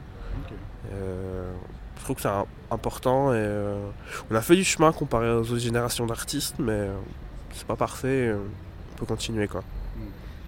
Euh, 0.93 1.53
je 1.99 2.05
trouve 2.05 2.17
que 2.17 2.23
c'est 2.23 2.29
important 2.71 3.33
et 3.33 3.37
euh, 3.37 3.87
on 4.31 4.35
a 4.35 4.41
fait 4.41 4.57
du 4.57 4.65
chemin 4.65 4.93
comparé 4.93 5.31
aux 5.31 5.41
autres 5.41 5.59
générations 5.59 6.07
d'artistes, 6.07 6.57
mais 6.59 6.89
c'est 7.53 7.67
pas 7.67 7.77
parfait. 7.77 8.35
on 8.35 8.97
peut 8.99 9.07
continuer 9.07 9.47
quoi. 9.47 9.63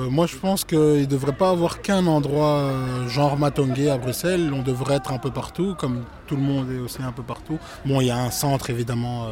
Moi, 0.00 0.26
je 0.26 0.36
pense 0.36 0.64
qu'il 0.64 0.78
ne 0.78 1.04
devrait 1.04 1.32
pas 1.32 1.50
avoir 1.50 1.82
qu'un 1.82 2.06
endroit 2.06 2.70
genre 3.08 3.38
Matongué 3.38 3.90
à 3.90 3.98
Bruxelles. 3.98 4.52
On 4.54 4.62
devrait 4.62 4.96
être 4.96 5.12
un 5.12 5.18
peu 5.18 5.30
partout, 5.30 5.74
comme 5.76 6.04
tout 6.26 6.36
le 6.36 6.42
monde 6.42 6.70
est 6.70 6.78
aussi 6.78 7.02
un 7.02 7.12
peu 7.12 7.22
partout. 7.22 7.58
Bon, 7.84 8.00
il 8.00 8.06
y 8.06 8.10
a 8.10 8.18
un 8.18 8.30
centre 8.30 8.70
évidemment 8.70 9.26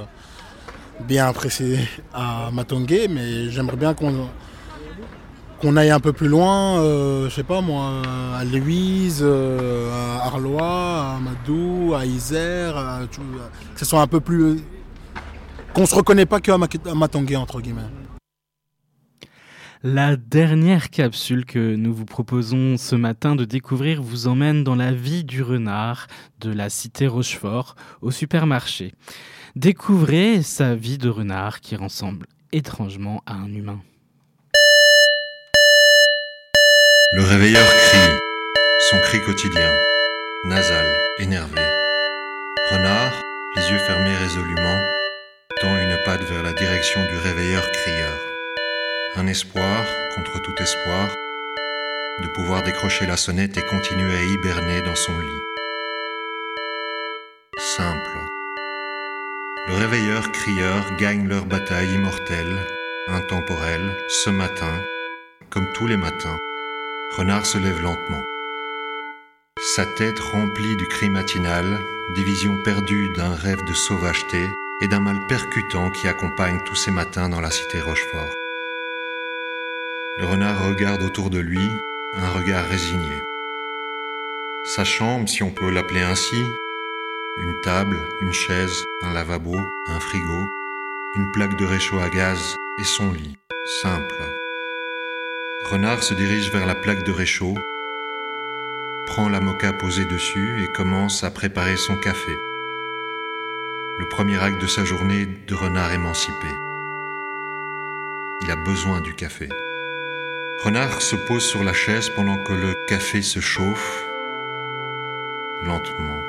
bien 1.01 1.27
apprécié 1.27 1.79
à 2.13 2.51
Matongué, 2.53 3.09
mais 3.09 3.51
j'aimerais 3.51 3.77
bien 3.77 3.95
qu'on 3.95 5.77
aille 5.77 5.91
un 5.91 6.01
peu 6.01 6.13
plus 6.13 6.29
loin, 6.29 6.79
euh, 6.81 7.29
je 7.29 7.35
sais 7.35 7.43
pas 7.43 7.61
moi, 7.61 8.03
à 8.37 8.45
Louise, 8.45 9.21
euh, 9.23 9.91
à 9.93 10.27
Arlois, 10.27 11.17
à 11.17 11.19
Madou, 11.21 11.95
à 11.95 12.07
Isère, 12.07 13.01
que 13.75 13.81
ce 13.81 13.85
soit 13.85 14.01
un 14.01 14.07
peu 14.07 14.21
plus. 14.21 14.63
qu'on 15.75 15.87
se 15.87 15.95
reconnaît 15.95 16.27
pas 16.27 16.41
qu'à 16.41 16.57
Matongué, 16.95 17.37
entre 17.37 17.61
guillemets. 17.61 17.83
La 19.83 20.17
dernière 20.17 20.89
capsule 20.89 21.45
que 21.45 21.77
nous 21.77 21.93
vous 21.93 22.07
proposons 22.07 22.79
ce 22.79 22.97
matin 22.97 23.37
de 23.37 23.45
découvrir 23.45 24.03
vous 24.03 24.27
emmène 24.27 24.65
dans 24.65 24.75
la 24.75 24.93
vie 24.93 25.23
du 25.23 25.43
renard 25.43 26.07
de 26.41 26.51
la 26.51 26.71
cité 26.71 27.07
Rochefort 27.07 27.77
au 28.01 28.11
supermarché. 28.11 28.95
Découvrez 29.55 30.43
sa 30.43 30.75
vie 30.75 30.97
de 30.97 31.11
renard 31.11 31.61
qui 31.61 31.77
ressemble 31.77 32.27
étrangement 32.53 33.23
à 33.27 33.35
un 33.35 33.53
humain. 33.53 33.81
Le 37.13 37.23
réveilleur 37.23 37.67
crie, 37.67 38.19
son 38.91 38.99
cri 39.01 39.21
quotidien, 39.25 39.73
nasal, 40.47 40.87
énervé. 41.19 41.61
Renard, 42.71 43.23
les 43.57 43.71
yeux 43.71 43.79
fermés 43.79 44.17
résolument, 44.17 44.81
tend 45.61 45.77
une 45.79 45.97
patte 46.05 46.25
vers 46.31 46.43
la 46.43 46.55
direction 46.55 47.01
du 47.03 47.17
réveilleur 47.19 47.71
crieur. 47.73 48.36
Un 49.19 49.29
espoir 49.29 49.83
contre 50.15 50.43
tout 50.43 50.63
espoir, 50.63 51.09
de 52.23 52.29
pouvoir 52.35 52.63
décrocher 52.63 53.07
la 53.07 53.17
sonnette 53.17 53.57
et 53.57 53.63
continuer 53.63 54.15
à 54.15 54.23
hiberner 54.23 54.83
dans 54.83 54.95
son 54.95 55.19
lit. 55.19 55.43
Simple. 57.57 58.19
Le 59.69 59.75
réveilleur 59.75 60.31
crieur 60.33 60.85
gagne 60.99 61.27
leur 61.29 61.47
bataille 61.47 61.95
immortelle, 61.95 62.59
intemporelle, 63.09 63.91
ce 64.07 64.29
matin, 64.29 64.83
comme 65.49 65.67
tous 65.73 65.87
les 65.87 65.97
matins. 65.97 66.37
Renard 67.17 67.47
se 67.47 67.57
lève 67.57 67.81
lentement. 67.81 68.23
Sa 69.77 69.87
tête 69.87 70.19
remplie 70.19 70.77
du 70.77 70.87
cri 70.89 71.09
matinal, 71.09 71.65
division 72.15 72.63
perdue 72.65 73.15
d'un 73.17 73.35
rêve 73.35 73.65
de 73.65 73.73
sauvageté 73.73 74.47
et 74.83 74.89
d'un 74.89 75.01
mal 75.01 75.27
percutant 75.27 75.91
qui 75.91 76.07
accompagne 76.07 76.61
tous 76.67 76.77
ces 76.77 76.91
matins 76.91 77.31
dans 77.31 77.41
la 77.41 77.51
cité 77.51 77.81
Rochefort. 77.81 78.46
Le 80.19 80.25
renard 80.25 80.67
regarde 80.67 81.03
autour 81.03 81.29
de 81.29 81.39
lui, 81.39 81.71
un 82.15 82.31
regard 82.31 82.67
résigné. 82.71 83.23
Sa 84.65 84.83
chambre, 84.83 85.29
si 85.29 85.43
on 85.43 85.51
peut 85.51 85.71
l'appeler 85.71 86.01
ainsi, 86.01 86.43
une 87.37 87.61
table, 87.63 87.99
une 88.23 88.33
chaise, 88.33 88.83
un 89.03 89.13
lavabo, 89.13 89.55
un 89.55 90.01
frigo, 90.01 90.49
une 91.17 91.31
plaque 91.33 91.59
de 91.59 91.67
réchaud 91.67 91.99
à 91.99 92.09
gaz 92.09 92.57
et 92.81 92.85
son 92.85 93.13
lit, 93.13 93.37
simple. 93.83 94.23
Renard 95.71 96.03
se 96.03 96.15
dirige 96.15 96.51
vers 96.51 96.65
la 96.65 96.75
plaque 96.75 97.05
de 97.05 97.13
réchaud, 97.13 97.55
prend 99.05 99.29
la 99.29 99.41
moka 99.41 99.75
posée 99.75 100.07
dessus 100.07 100.65
et 100.65 100.73
commence 100.73 101.25
à 101.25 101.31
préparer 101.31 101.77
son 101.77 101.97
café. 101.99 102.33
Le 103.99 104.09
premier 104.09 104.43
acte 104.43 104.63
de 104.63 104.67
sa 104.67 104.87
journée 104.87 105.27
de 105.47 105.55
renard 105.55 105.93
émancipé. 105.93 106.49
Il 108.41 108.51
a 108.51 108.57
besoin 108.57 109.03
du 109.03 109.15
café. 109.15 109.51
Renard 110.65 111.03
se 111.03 111.17
pose 111.17 111.45
sur 111.45 111.63
la 111.63 111.75
chaise 111.75 112.09
pendant 112.09 112.43
que 112.43 112.55
le 112.55 112.75
café 112.89 113.21
se 113.21 113.41
chauffe 113.41 114.05
lentement. 115.63 116.23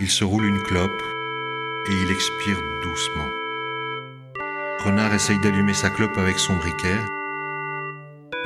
Il 0.00 0.10
se 0.10 0.24
roule 0.24 0.44
une 0.44 0.60
clope 0.62 1.02
et 1.88 1.92
il 1.92 2.10
expire 2.10 2.58
doucement. 2.82 3.28
Renard 4.84 5.14
essaye 5.14 5.38
d'allumer 5.38 5.72
sa 5.72 5.88
clope 5.88 6.18
avec 6.18 6.38
son 6.38 6.56
briquet, 6.56 6.98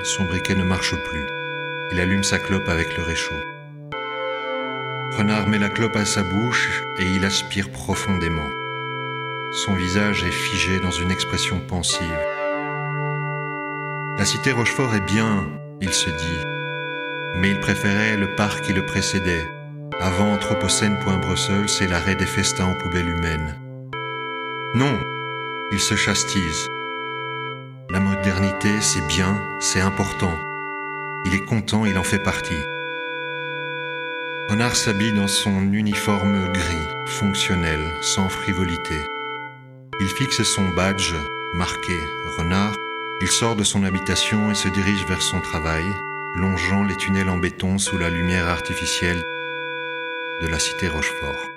son 0.04 0.24
briquet 0.24 0.54
ne 0.54 0.64
marche 0.64 0.94
plus. 0.94 1.26
Il 1.92 2.00
allume 2.00 2.22
sa 2.22 2.38
clope 2.38 2.68
avec 2.68 2.96
le 2.96 3.02
réchaud. 3.02 3.42
Renard 5.16 5.48
met 5.48 5.58
la 5.58 5.70
clope 5.70 5.96
à 5.96 6.04
sa 6.04 6.22
bouche 6.22 6.82
et 6.98 7.04
il 7.04 7.24
aspire 7.24 7.70
profondément. 7.70 8.50
Son 9.52 9.74
visage 9.74 10.22
est 10.22 10.30
figé 10.30 10.80
dans 10.80 10.90
une 10.90 11.10
expression 11.10 11.60
pensive. 11.60 12.41
La 14.18 14.26
cité 14.26 14.52
Rochefort 14.52 14.94
est 14.94 15.06
bien, 15.06 15.46
il 15.80 15.92
se 15.92 16.10
dit, 16.10 16.44
mais 17.36 17.50
il 17.50 17.60
préférait 17.60 18.18
le 18.18 18.36
parc 18.36 18.62
qui 18.62 18.74
le 18.74 18.84
précédait, 18.84 19.44
avant 20.00 20.34
Anthropocène.Brussels 20.34 21.82
et 21.82 21.86
l'arrêt 21.86 22.14
des 22.14 22.26
festins 22.26 22.70
aux 22.70 22.82
poubelles 22.82 23.08
humaines. 23.08 23.56
Non, 24.74 25.00
il 25.72 25.80
se 25.80 25.94
chastise. 25.94 26.68
La 27.90 28.00
modernité, 28.00 28.80
c'est 28.80 29.06
bien, 29.06 29.34
c'est 29.60 29.80
important. 29.80 30.32
Il 31.24 31.34
est 31.34 31.46
content, 31.46 31.86
il 31.86 31.96
en 31.96 32.04
fait 32.04 32.22
partie. 32.22 32.62
Renard 34.50 34.76
s'habille 34.76 35.14
dans 35.14 35.28
son 35.28 35.72
uniforme 35.72 36.52
gris, 36.52 36.88
fonctionnel, 37.06 37.80
sans 38.02 38.28
frivolité. 38.28 38.96
Il 40.00 40.08
fixe 40.08 40.42
son 40.42 40.68
badge, 40.76 41.14
marqué 41.54 41.98
Renard. 42.36 42.74
Il 43.22 43.28
sort 43.28 43.54
de 43.54 43.62
son 43.62 43.84
habitation 43.84 44.50
et 44.50 44.56
se 44.56 44.66
dirige 44.66 45.06
vers 45.06 45.22
son 45.22 45.40
travail, 45.40 45.84
longeant 46.34 46.82
les 46.82 46.96
tunnels 46.96 47.28
en 47.28 47.36
béton 47.38 47.78
sous 47.78 47.96
la 47.96 48.10
lumière 48.10 48.48
artificielle 48.48 49.22
de 50.40 50.48
la 50.48 50.58
cité 50.58 50.88
Rochefort. 50.88 51.48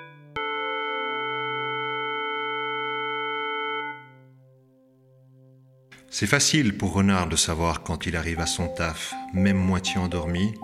C'est 6.08 6.28
facile 6.28 6.78
pour 6.78 6.92
Renard 6.92 7.26
de 7.26 7.34
savoir 7.34 7.82
quand 7.82 8.06
il 8.06 8.14
arrive 8.14 8.38
à 8.38 8.46
son 8.46 8.68
taf, 8.68 9.12
même 9.34 9.58
moitié 9.58 9.98
endormi, 9.98 10.54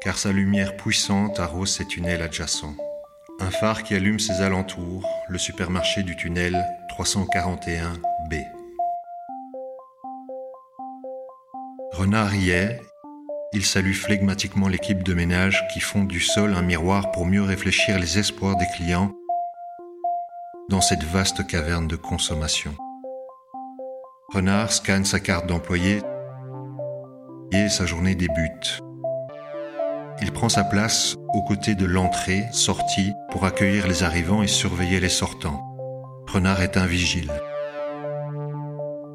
car 0.00 0.18
sa 0.18 0.32
lumière 0.32 0.76
puissante 0.76 1.38
arrose 1.38 1.70
ses 1.70 1.86
tunnels 1.86 2.20
adjacents. 2.20 2.74
Un 3.38 3.52
phare 3.52 3.84
qui 3.84 3.94
allume 3.94 4.18
ses 4.18 4.42
alentours, 4.42 5.08
le 5.28 5.38
supermarché 5.38 6.02
du 6.02 6.16
tunnel 6.16 6.66
341B. 6.98 8.07
Renard 11.98 12.32
y 12.36 12.50
est, 12.50 12.80
il 13.52 13.64
salue 13.64 13.92
flegmatiquement 13.92 14.68
l'équipe 14.68 15.02
de 15.02 15.14
ménage 15.14 15.64
qui 15.74 15.80
font 15.80 16.04
du 16.04 16.20
sol 16.20 16.54
un 16.54 16.62
miroir 16.62 17.10
pour 17.10 17.26
mieux 17.26 17.42
réfléchir 17.42 17.98
les 17.98 18.20
espoirs 18.20 18.54
des 18.56 18.68
clients 18.76 19.10
dans 20.70 20.80
cette 20.80 21.02
vaste 21.02 21.44
caverne 21.44 21.88
de 21.88 21.96
consommation. 21.96 22.72
Renard 24.32 24.70
scanne 24.70 25.04
sa 25.04 25.18
carte 25.18 25.48
d'employé 25.48 26.00
et 27.50 27.68
sa 27.68 27.84
journée 27.84 28.14
débute. 28.14 28.78
Il 30.22 30.30
prend 30.30 30.48
sa 30.48 30.62
place 30.62 31.16
aux 31.34 31.42
côtés 31.42 31.74
de 31.74 31.84
l'entrée, 31.84 32.44
sortie, 32.52 33.12
pour 33.32 33.44
accueillir 33.44 33.88
les 33.88 34.04
arrivants 34.04 34.44
et 34.44 34.46
surveiller 34.46 35.00
les 35.00 35.08
sortants. 35.08 35.64
Renard 36.28 36.62
est 36.62 36.76
un 36.76 36.86
vigile. 36.86 37.32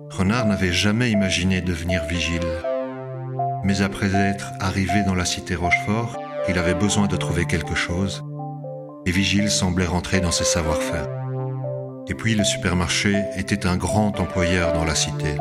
Renard 0.10 0.48
n'avait 0.48 0.74
jamais 0.74 1.12
imaginé 1.12 1.62
devenir 1.62 2.04
vigile. 2.08 2.42
Mais 3.64 3.82
après 3.82 4.14
être 4.14 4.52
arrivé 4.60 5.04
dans 5.06 5.16
la 5.16 5.26
cité 5.26 5.56
Rochefort, 5.56 6.18
il 6.50 6.58
avait 6.58 6.74
besoin 6.74 7.08
de 7.08 7.16
trouver 7.16 7.46
quelque 7.46 7.76
chose, 7.76 8.24
et 9.06 9.12
Vigile 9.12 9.50
semblait 9.50 9.86
rentrer 9.86 10.20
dans 10.20 10.32
ses 10.32 10.44
savoir-faire. 10.44 11.08
Et 12.08 12.16
puis 12.16 12.36
le 12.36 12.44
supermarché 12.44 13.16
était 13.38 13.66
un 13.66 13.78
grand 13.78 14.20
employeur 14.20 14.74
dans 14.74 14.84
la 14.84 14.96
cité. 14.96 15.38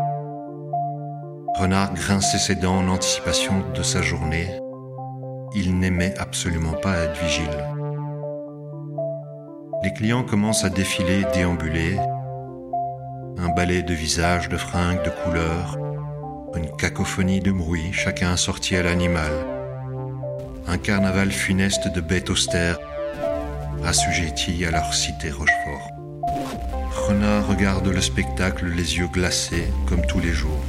Renard 1.56 1.92
grinçait 1.94 2.38
ses 2.38 2.54
dents 2.54 2.78
en 2.78 2.88
anticipation 2.88 3.64
de 3.74 3.82
sa 3.82 4.00
journée. 4.00 4.48
Il 5.54 5.78
n'aimait 5.78 6.14
absolument 6.18 6.72
pas 6.72 6.98
être 6.98 7.20
vigile. 7.20 7.66
Les 9.82 9.92
clients 9.92 10.22
commencent 10.22 10.64
à 10.64 10.70
défiler, 10.70 11.24
déambuler. 11.34 11.98
Un 13.38 13.48
balai 13.48 13.82
de 13.82 13.94
visages, 13.94 14.48
de 14.48 14.56
fringues, 14.56 15.02
de 15.04 15.10
couleurs. 15.10 15.76
Une 16.54 16.70
cacophonie 16.76 17.40
de 17.40 17.50
bruits, 17.50 17.92
chacun 17.92 18.32
assorti 18.32 18.76
à 18.76 18.82
l'animal. 18.82 19.32
Un 20.66 20.76
carnaval 20.76 21.32
funeste 21.32 21.88
de 21.88 22.00
bêtes 22.00 22.28
austères, 22.28 22.78
assujetties 23.84 24.66
à 24.66 24.70
leur 24.70 24.92
cité 24.92 25.30
Rochefort. 25.30 25.88
Renard 27.08 27.48
regarde 27.48 27.88
le 27.88 28.00
spectacle 28.00 28.66
les 28.66 28.98
yeux 28.98 29.08
glacés, 29.08 29.68
comme 29.88 30.04
tous 30.04 30.20
les 30.20 30.32
jours. 30.32 30.62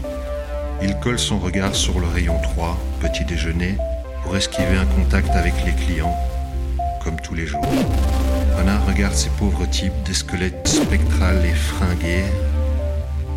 Il 0.81 0.97
colle 0.99 1.19
son 1.19 1.37
regard 1.37 1.75
sur 1.75 1.99
le 1.99 2.07
rayon 2.07 2.39
3, 2.41 2.77
petit 3.01 3.25
déjeuner, 3.25 3.77
pour 4.23 4.37
esquiver 4.37 4.77
un 4.77 4.85
contact 4.85 5.31
avec 5.31 5.53
les 5.65 5.73
clients, 5.73 6.17
comme 7.03 7.19
tous 7.19 7.35
les 7.35 7.45
jours. 7.45 7.65
Renard 8.57 8.85
regarde 8.87 9.15
ces 9.15 9.29
pauvres 9.31 9.65
types, 9.65 10.03
des 10.05 10.13
squelettes 10.13 10.65
spectrales 10.65 11.45
et 11.45 11.53
fringués, 11.53 12.23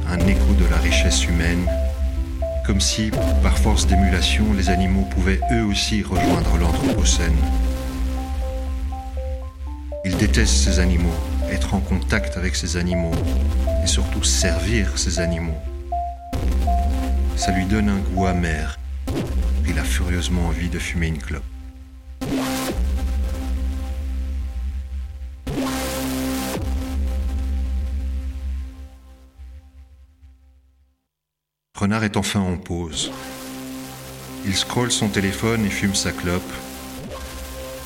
un 0.08 0.18
écho 0.28 0.52
de 0.58 0.70
la 0.70 0.76
richesse 0.76 1.26
humaine, 1.26 1.66
comme 2.66 2.80
si, 2.80 3.12
par 3.42 3.56
force 3.56 3.86
d'émulation, 3.86 4.44
les 4.56 4.70
animaux 4.70 5.06
pouvaient 5.14 5.40
eux 5.52 5.64
aussi 5.64 6.02
rejoindre 6.02 6.56
l'Anthropocène. 6.58 7.36
Il 10.04 10.16
déteste 10.16 10.54
ces 10.54 10.80
animaux, 10.80 11.14
être 11.48 11.74
en 11.74 11.80
contact 11.80 12.36
avec 12.36 12.56
ces 12.56 12.76
animaux, 12.76 13.14
et 13.84 13.86
surtout 13.86 14.24
servir 14.24 14.98
ces 14.98 15.20
animaux. 15.20 15.56
Ça 17.36 17.52
lui 17.52 17.66
donne 17.66 17.88
un 17.88 17.98
goût 17.98 18.26
amer. 18.26 18.78
Il 19.68 19.78
a 19.78 19.84
furieusement 19.84 20.46
envie 20.46 20.68
de 20.68 20.80
fumer 20.80 21.06
une 21.06 21.18
clope. 21.18 21.44
Renard 31.86 32.02
est 32.02 32.16
enfin 32.16 32.40
en 32.40 32.56
pause. 32.56 33.12
Il 34.44 34.56
scrolle 34.56 34.90
son 34.90 35.06
téléphone 35.06 35.64
et 35.64 35.70
fume 35.70 35.94
sa 35.94 36.10
clope. 36.10 36.52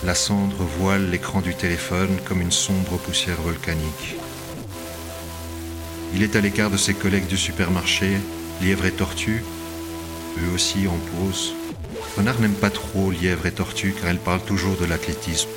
La 0.04 0.14
cendre 0.14 0.64
voile 0.78 1.10
l'écran 1.10 1.42
du 1.42 1.54
téléphone 1.54 2.16
comme 2.24 2.40
une 2.40 2.50
sombre 2.50 2.96
poussière 2.96 3.42
volcanique. 3.42 4.16
Il 6.14 6.22
est 6.22 6.34
à 6.34 6.40
l'écart 6.40 6.70
de 6.70 6.78
ses 6.78 6.94
collègues 6.94 7.26
du 7.26 7.36
supermarché, 7.36 8.16
Lièvre 8.62 8.86
et 8.86 8.92
Tortue, 8.92 9.44
eux 10.38 10.54
aussi 10.54 10.88
en 10.88 10.96
pause. 10.96 11.52
Renard 12.16 12.40
n'aime 12.40 12.54
pas 12.54 12.70
trop 12.70 13.10
Lièvre 13.10 13.44
et 13.44 13.52
Tortue 13.52 13.94
car 14.00 14.08
elles 14.08 14.16
parlent 14.16 14.46
toujours 14.46 14.78
de 14.78 14.86
l'athlétisme. 14.86 15.50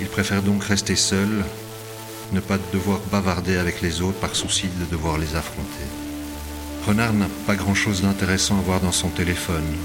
Il 0.00 0.06
préfère 0.06 0.44
donc 0.44 0.62
rester 0.62 0.94
seul, 0.94 1.44
ne 2.30 2.38
pas 2.38 2.58
devoir 2.72 3.00
bavarder 3.10 3.56
avec 3.56 3.82
les 3.82 4.00
autres 4.00 4.20
par 4.20 4.36
souci 4.36 4.68
de 4.78 4.84
devoir 4.84 5.18
les 5.18 5.34
affronter. 5.34 6.07
Renard 6.88 7.12
n'a 7.12 7.28
pas 7.46 7.54
grand-chose 7.54 8.00
d'intéressant 8.00 8.56
à 8.56 8.62
voir 8.62 8.80
dans 8.80 8.92
son 8.92 9.10
téléphone. 9.10 9.76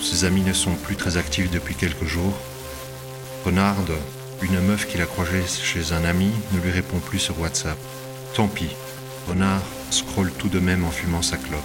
Ses 0.00 0.24
amis 0.24 0.40
ne 0.40 0.54
sont 0.54 0.74
plus 0.74 0.96
très 0.96 1.18
actifs 1.18 1.50
depuis 1.50 1.74
quelques 1.74 2.06
jours. 2.06 2.32
Renard, 3.44 3.76
une 4.40 4.58
meuf 4.60 4.86
qu'il 4.86 5.02
a 5.02 5.04
croisée 5.04 5.44
chez 5.46 5.92
un 5.92 6.02
ami, 6.06 6.30
ne 6.52 6.60
lui 6.60 6.70
répond 6.70 6.98
plus 6.98 7.18
sur 7.18 7.38
WhatsApp. 7.38 7.76
Tant 8.32 8.48
pis, 8.48 8.74
Renard 9.28 9.60
scrolle 9.90 10.32
tout 10.32 10.48
de 10.48 10.60
même 10.60 10.82
en 10.82 10.90
fumant 10.90 11.20
sa 11.20 11.36
clope. 11.36 11.60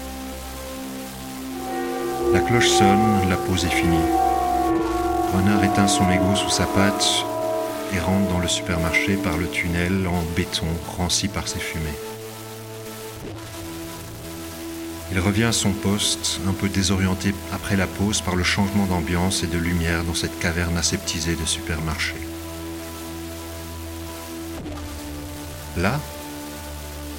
La 2.34 2.41
cloche 2.41 2.68
sonne, 2.68 3.30
la 3.30 3.38
pause 3.38 3.64
est 3.64 3.70
finie. 3.70 4.12
Renard 5.34 5.64
éteint 5.64 5.88
son 5.88 6.04
mégot 6.04 6.36
sous 6.36 6.50
sa 6.50 6.66
patte 6.66 7.08
et 7.93 8.00
rentre 8.00 8.30
dans 8.30 8.39
le 8.39 8.50
supermarché 8.50 9.16
par 9.16 9.38
le 9.38 9.48
tunnel 9.48 10.06
en 10.06 10.22
béton 10.36 10.68
ranci 10.98 11.30
par 11.30 11.48
ses 11.48 11.60
fumées. 11.60 12.05
Il 15.12 15.20
revient 15.20 15.43
à 15.43 15.51
son 15.51 15.72
poste, 15.72 16.39
un 16.47 16.53
peu 16.53 16.68
désorienté 16.68 17.34
après 17.53 17.76
la 17.76 17.88
pause 17.88 18.22
par 18.22 18.36
le 18.36 18.43
changement 18.43 18.86
d'ambiance 18.86 19.43
et 19.43 19.47
de 19.47 19.58
lumière 19.58 20.03
dans 20.03 20.16
cette 20.16 20.39
caverne 20.39 20.78
aseptisée 20.78 21.36
de 21.36 21.45
supermarché. 21.45 22.16
Là, 25.78 25.99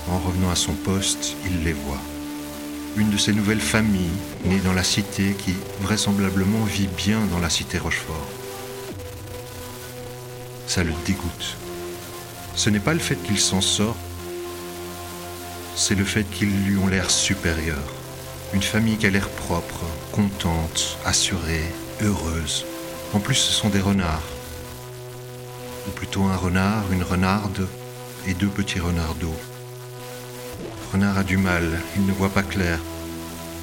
en 0.08 0.18
revenant 0.18 0.50
à 0.50 0.56
son 0.56 0.72
poste, 0.72 1.36
il 1.44 1.62
les 1.62 1.72
voit. 1.72 2.00
Une 2.96 3.10
de 3.10 3.18
ces 3.18 3.32
nouvelles 3.32 3.60
familles 3.60 4.18
nées 4.44 4.60
dans 4.60 4.72
la 4.72 4.82
cité 4.82 5.34
qui 5.34 5.54
vraisemblablement 5.80 6.64
vit 6.64 6.88
bien 6.88 7.20
dans 7.26 7.38
la 7.38 7.50
cité 7.50 7.78
Rochefort. 7.78 8.28
Ça 10.66 10.82
le 10.82 10.92
dégoûte. 11.04 11.56
Ce 12.54 12.70
n'est 12.70 12.80
pas 12.80 12.94
le 12.94 12.98
fait 12.98 13.22
qu'il 13.22 13.38
s'en 13.38 13.60
sort, 13.60 13.96
c'est 15.76 15.94
le 15.94 16.04
fait 16.04 16.24
qu'ils 16.24 16.64
lui 16.64 16.78
ont 16.78 16.88
l'air 16.88 17.10
supérieurs. 17.10 17.92
Une 18.54 18.62
famille 18.62 18.96
qui 18.96 19.06
a 19.06 19.10
l'air 19.10 19.28
propre, 19.28 19.84
contente, 20.10 20.98
assurée, 21.04 21.70
heureuse. 22.00 22.64
En 23.12 23.20
plus, 23.20 23.34
ce 23.34 23.52
sont 23.52 23.68
des 23.68 23.80
renards. 23.80 24.22
Ou 25.86 25.90
plutôt 25.90 26.24
un 26.24 26.36
renard, 26.36 26.90
une 26.90 27.02
renarde 27.02 27.68
et 28.26 28.32
deux 28.32 28.48
petits 28.48 28.80
renardeaux. 28.80 29.36
Renard 30.92 31.18
a 31.18 31.24
du 31.24 31.36
mal, 31.36 31.78
il 31.96 32.06
ne 32.06 32.12
voit 32.12 32.30
pas 32.30 32.42
clair. 32.42 32.80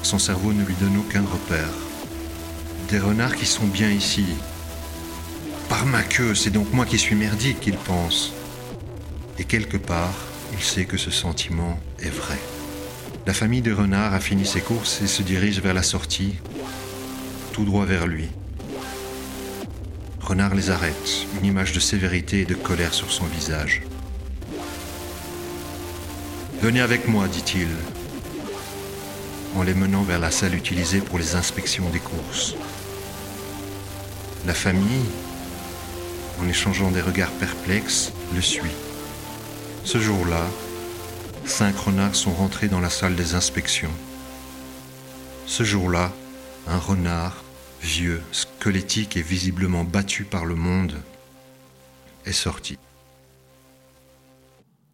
Son 0.02 0.20
cerveau 0.20 0.52
ne 0.52 0.64
lui 0.64 0.74
donne 0.74 0.96
aucun 0.96 1.22
repère. 1.22 1.74
Des 2.90 3.00
renards 3.00 3.34
qui 3.34 3.46
sont 3.46 3.66
bien 3.66 3.90
ici. 3.90 4.26
Par 5.68 5.84
ma 5.84 6.02
queue, 6.02 6.36
c'est 6.36 6.50
donc 6.50 6.72
moi 6.72 6.86
qui 6.86 6.98
suis 6.98 7.16
merdique, 7.16 7.66
il 7.66 7.76
pense. 7.76 8.32
Et 9.38 9.44
quelque 9.44 9.78
part, 9.78 10.14
il 10.52 10.62
sait 10.62 10.84
que 10.84 10.96
ce 10.96 11.10
sentiment 11.10 11.80
vrai. 12.10 12.38
La 13.26 13.32
famille 13.32 13.62
de 13.62 13.72
renards 13.72 14.14
a 14.14 14.20
fini 14.20 14.44
ses 14.44 14.60
courses 14.60 15.00
et 15.02 15.06
se 15.06 15.22
dirige 15.22 15.60
vers 15.60 15.74
la 15.74 15.82
sortie, 15.82 16.34
tout 17.52 17.64
droit 17.64 17.86
vers 17.86 18.06
lui. 18.06 18.28
Renard 20.20 20.54
les 20.54 20.70
arrête, 20.70 21.26
une 21.38 21.46
image 21.46 21.72
de 21.72 21.80
sévérité 21.80 22.40
et 22.40 22.44
de 22.44 22.54
colère 22.54 22.94
sur 22.94 23.12
son 23.12 23.24
visage. 23.26 23.82
Venez 26.60 26.80
avec 26.80 27.08
moi, 27.08 27.28
dit-il, 27.28 27.68
en 29.56 29.62
les 29.62 29.74
menant 29.74 30.02
vers 30.02 30.18
la 30.18 30.30
salle 30.30 30.54
utilisée 30.54 31.00
pour 31.00 31.18
les 31.18 31.34
inspections 31.34 31.88
des 31.90 31.98
courses. 31.98 32.54
La 34.46 34.54
famille, 34.54 35.06
en 36.40 36.48
échangeant 36.48 36.90
des 36.90 37.00
regards 37.00 37.30
perplexes, 37.32 38.12
le 38.34 38.40
suit. 38.40 38.76
Ce 39.84 39.98
jour-là, 39.98 40.44
cinq 41.46 41.76
renards 41.76 42.14
sont 42.14 42.32
rentrés 42.32 42.68
dans 42.68 42.80
la 42.80 42.90
salle 42.90 43.16
des 43.16 43.34
inspections. 43.34 43.90
Ce 45.46 45.62
jour-là, 45.62 46.12
un 46.66 46.78
renard, 46.78 47.44
vieux, 47.82 48.22
squelettique 48.32 49.16
et 49.16 49.22
visiblement 49.22 49.84
battu 49.84 50.24
par 50.24 50.44
le 50.44 50.54
monde, 50.54 50.94
est 52.24 52.32
sorti. 52.32 52.78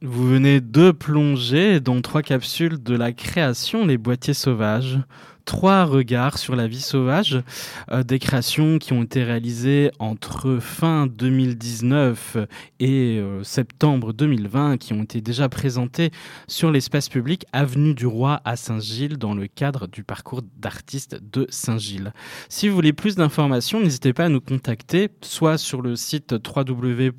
Vous 0.03 0.27
venez 0.27 0.61
de 0.61 0.91
plonger 0.93 1.79
dans 1.79 2.01
trois 2.01 2.23
capsules 2.23 2.83
de 2.83 2.97
la 2.97 3.13
création 3.13 3.87
Les 3.87 3.99
boîtiers 3.99 4.35
sauvages. 4.35 4.99
Trois 5.45 5.85
regards 5.85 6.39
sur 6.39 6.57
la 6.57 6.67
vie 6.67 6.81
sauvage, 6.81 7.43
euh, 7.91 8.03
des 8.03 8.19
créations 8.19 8.79
qui 8.79 8.93
ont 8.93 9.03
été 9.03 9.25
réalisées 9.25 9.91
entre 9.99 10.59
fin 10.61 11.07
2019 11.07 12.37
et 12.79 13.19
euh, 13.19 13.43
septembre 13.43 14.13
2020, 14.13 14.79
qui 14.79 14.93
ont 14.93 15.03
été 15.03 15.21
déjà 15.21 15.49
présentées 15.49 16.11
sur 16.49 16.71
l'espace 16.71 17.09
public 17.09 17.45
Avenue 17.53 17.95
du 17.95 18.07
Roi 18.07 18.41
à 18.45 18.57
Saint-Gilles 18.57 19.19
dans 19.19 19.35
le 19.35 19.47
cadre 19.47 19.87
du 19.87 20.05
parcours 20.05 20.43
d'artistes 20.59 21.21
de 21.33 21.47
Saint-Gilles. 21.51 22.13
Si 22.49 22.69
vous 22.69 22.75
voulez 22.75 22.93
plus 22.93 23.17
d'informations, 23.17 23.81
n'hésitez 23.81 24.13
pas 24.13 24.27
à 24.27 24.29
nous 24.29 24.41
contacter, 24.41 25.09
soit 25.23 25.59
sur 25.59 25.83
le 25.83 25.97
site 25.97 26.33
www 26.33 27.11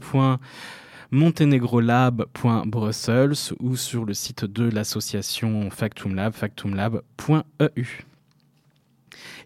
montenegrolab.brussels 1.12 3.54
ou 3.60 3.76
sur 3.76 4.06
le 4.06 4.14
site 4.14 4.46
de 4.46 4.70
l'association 4.70 5.70
Factum 5.70 6.16
Lab, 6.16 6.34
factumlab.eu. 6.34 8.06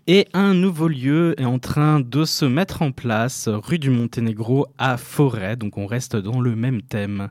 Et 0.08 0.28
un 0.34 0.53
nouveau 0.53 0.88
lieu 0.88 1.34
est 1.39 1.45
en 1.45 1.58
train 1.58 1.99
de 1.99 2.26
se 2.26 2.45
mettre 2.45 2.84
en 2.84 2.91
place, 2.91 3.49
rue 3.49 3.80
du 3.80 3.89
Monténégro 3.89 4.68
à 4.78 4.97
Forêt, 4.97 5.56
donc 5.56 5.80
on 5.80 5.88
reste 5.88 6.16
dans 6.16 6.41
le 6.41 6.56
même 6.56 6.84
thème. 6.84 7.30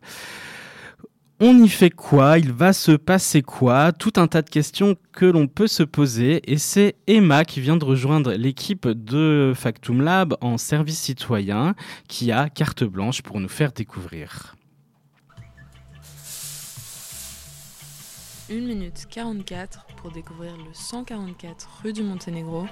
On 1.38 1.56
y 1.62 1.68
fait 1.68 1.90
quoi? 1.90 2.38
Il 2.40 2.50
va 2.50 2.72
se 2.72 2.90
passer 2.90 3.42
quoi? 3.42 3.92
Tout 3.92 4.14
un 4.16 4.26
tas 4.26 4.42
de 4.42 4.50
questions 4.50 4.96
que 5.12 5.24
l'on 5.24 5.46
peut 5.46 5.68
se 5.68 5.84
poser. 5.84 6.42
Et 6.50 6.58
c'est 6.58 6.96
Emma 7.06 7.44
qui 7.44 7.60
vient 7.60 7.76
de 7.76 7.84
rejoindre 7.84 8.32
l'équipe 8.32 8.88
de 8.88 9.52
Factum 9.54 10.00
Lab 10.00 10.36
en 10.40 10.58
service 10.58 10.98
citoyen 10.98 11.74
qui 12.08 12.32
a 12.32 12.48
carte 12.48 12.82
blanche 12.82 13.22
pour 13.22 13.38
nous 13.38 13.48
faire 13.48 13.72
découvrir. 13.72 14.56
1 18.50 18.56
minute 18.60 19.06
44 19.08 19.86
pour 19.96 20.10
découvrir 20.10 20.54
le 20.58 20.74
144 20.74 21.80
rue 21.82 21.94
du 21.94 22.02
Monténégro, 22.02 22.66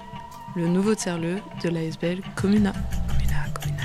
le 0.55 0.67
nouveau 0.67 0.93
tiers-lieu 0.93 1.39
de 1.63 1.69
l'ASBL 1.69 2.21
Comuna. 2.35 2.73
Comuna, 3.07 3.47
Comuna. 3.55 3.81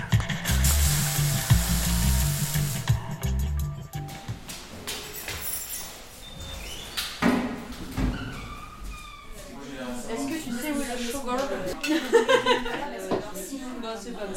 Est-ce 10.11 10.27
que 10.27 10.35
tu 10.45 10.51
sais 10.51 10.73
où 10.73 10.83
est 10.83 10.93
le 10.95 11.03
sugar 11.03 11.39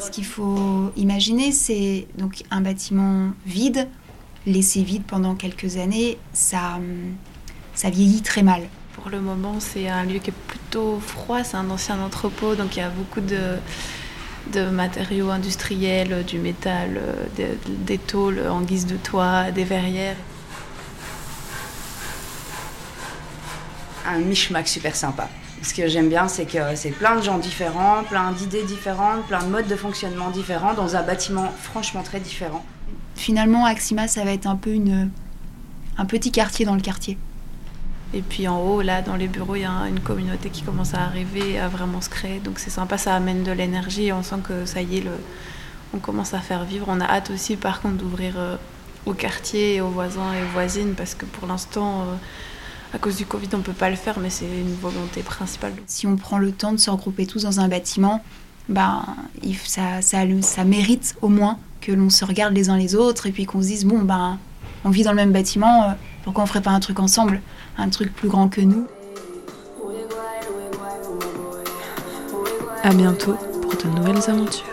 Ce 0.00 0.10
qu'il 0.10 0.24
faut 0.24 0.90
imaginer, 0.96 1.52
c'est 1.52 2.06
donc 2.16 2.44
un 2.50 2.62
bâtiment 2.62 3.32
vide, 3.44 3.88
laissé 4.46 4.82
vide 4.82 5.02
pendant 5.06 5.34
quelques 5.34 5.76
années, 5.76 6.16
ça, 6.32 6.78
ça 7.82 7.90
vieillit 7.90 8.22
très 8.22 8.44
mal. 8.44 8.62
Pour 8.94 9.10
le 9.10 9.20
moment, 9.20 9.56
c'est 9.58 9.88
un 9.88 10.04
lieu 10.04 10.20
qui 10.20 10.30
est 10.30 10.40
plutôt 10.46 11.00
froid, 11.04 11.42
c'est 11.42 11.56
un 11.56 11.68
ancien 11.68 11.98
entrepôt, 12.00 12.54
donc 12.54 12.76
il 12.76 12.78
y 12.78 12.82
a 12.82 12.90
beaucoup 12.90 13.20
de, 13.20 13.56
de 14.52 14.66
matériaux 14.70 15.30
industriels, 15.30 16.24
du 16.24 16.38
métal, 16.38 17.00
des, 17.34 17.58
des 17.66 17.98
tôles 17.98 18.40
en 18.48 18.60
guise 18.60 18.86
de 18.86 18.96
toit, 18.96 19.50
des 19.50 19.64
verrières. 19.64 20.14
Un 24.06 24.18
micmac 24.18 24.68
super 24.68 24.94
sympa. 24.94 25.28
Ce 25.60 25.74
que 25.74 25.88
j'aime 25.88 26.08
bien, 26.08 26.28
c'est 26.28 26.46
que 26.46 26.76
c'est 26.76 26.90
plein 26.90 27.16
de 27.16 27.22
gens 27.22 27.38
différents, 27.38 28.04
plein 28.04 28.30
d'idées 28.30 28.62
différentes, 28.62 29.26
plein 29.26 29.42
de 29.42 29.48
modes 29.48 29.66
de 29.66 29.76
fonctionnement 29.76 30.30
différents 30.30 30.74
dans 30.74 30.94
un 30.94 31.02
bâtiment 31.02 31.52
franchement 31.60 32.04
très 32.04 32.20
différent. 32.20 32.64
Finalement, 33.16 33.64
Axima, 33.64 34.06
ça 34.06 34.22
va 34.22 34.30
être 34.30 34.46
un 34.46 34.56
peu 34.56 34.70
une, 34.70 35.10
un 35.98 36.04
petit 36.04 36.30
quartier 36.30 36.64
dans 36.64 36.76
le 36.76 36.80
quartier. 36.80 37.18
Et 38.14 38.20
puis 38.22 38.46
en 38.46 38.60
haut, 38.60 38.82
là, 38.82 39.00
dans 39.02 39.16
les 39.16 39.28
bureaux, 39.28 39.56
il 39.56 39.62
y 39.62 39.64
a 39.64 39.88
une 39.88 40.00
communauté 40.00 40.50
qui 40.50 40.62
commence 40.62 40.94
à 40.94 41.02
arriver, 41.02 41.58
à 41.58 41.68
vraiment 41.68 42.00
se 42.00 42.10
créer. 42.10 42.40
Donc 42.40 42.58
c'est 42.58 42.70
sympa, 42.70 42.98
ça 42.98 43.14
amène 43.14 43.42
de 43.42 43.52
l'énergie. 43.52 44.12
On 44.12 44.22
sent 44.22 44.36
que 44.46 44.66
ça 44.66 44.82
y 44.82 44.98
est, 44.98 45.04
on 45.94 45.98
commence 45.98 46.34
à 46.34 46.40
faire 46.40 46.64
vivre. 46.64 46.86
On 46.88 47.00
a 47.00 47.04
hâte 47.04 47.30
aussi, 47.30 47.56
par 47.56 47.80
contre, 47.80 47.96
d'ouvrir 47.96 48.34
euh, 48.36 48.56
au 49.06 49.14
quartier, 49.14 49.80
aux 49.80 49.88
voisins 49.88 50.32
et 50.34 50.42
aux 50.42 50.52
voisines, 50.52 50.94
parce 50.94 51.14
que 51.14 51.24
pour 51.24 51.48
l'instant, 51.48 52.02
euh, 52.02 52.14
à 52.94 52.98
cause 52.98 53.16
du 53.16 53.24
Covid, 53.24 53.48
on 53.54 53.58
ne 53.58 53.62
peut 53.62 53.72
pas 53.72 53.88
le 53.88 53.96
faire, 53.96 54.18
mais 54.18 54.30
c'est 54.30 54.44
une 54.44 54.74
volonté 54.74 55.22
principale. 55.22 55.72
Si 55.86 56.06
on 56.06 56.16
prend 56.16 56.38
le 56.38 56.52
temps 56.52 56.72
de 56.72 56.76
se 56.78 56.90
regrouper 56.90 57.26
tous 57.26 57.44
dans 57.44 57.60
un 57.60 57.68
bâtiment, 57.68 58.22
ben, 58.68 59.04
ça 59.60 60.64
mérite 60.64 61.16
au 61.22 61.28
moins 61.28 61.58
que 61.80 61.92
l'on 61.92 62.10
se 62.10 62.24
regarde 62.24 62.54
les 62.54 62.68
uns 62.70 62.76
les 62.76 62.94
autres 62.94 63.26
et 63.26 63.32
puis 63.32 63.44
qu'on 63.44 63.60
se 63.60 63.66
dise 63.66 63.84
bon 63.84 64.02
ben 64.02 64.38
on 64.84 64.90
vit 64.90 65.02
dans 65.02 65.10
le 65.10 65.16
même 65.16 65.32
bâtiment, 65.32 65.84
euh, 65.84 65.92
pourquoi 66.22 66.44
on 66.44 66.46
ferait 66.46 66.62
pas 66.62 66.70
un 66.70 66.80
truc 66.80 67.00
ensemble, 67.00 67.40
un 67.78 67.88
truc 67.88 68.14
plus 68.14 68.28
grand 68.28 68.48
que 68.48 68.60
nous? 68.60 68.86
À 72.82 72.92
bientôt 72.94 73.36
pour 73.60 73.76
de 73.76 73.88
nouvelles 73.96 74.30
aventures. 74.30 74.72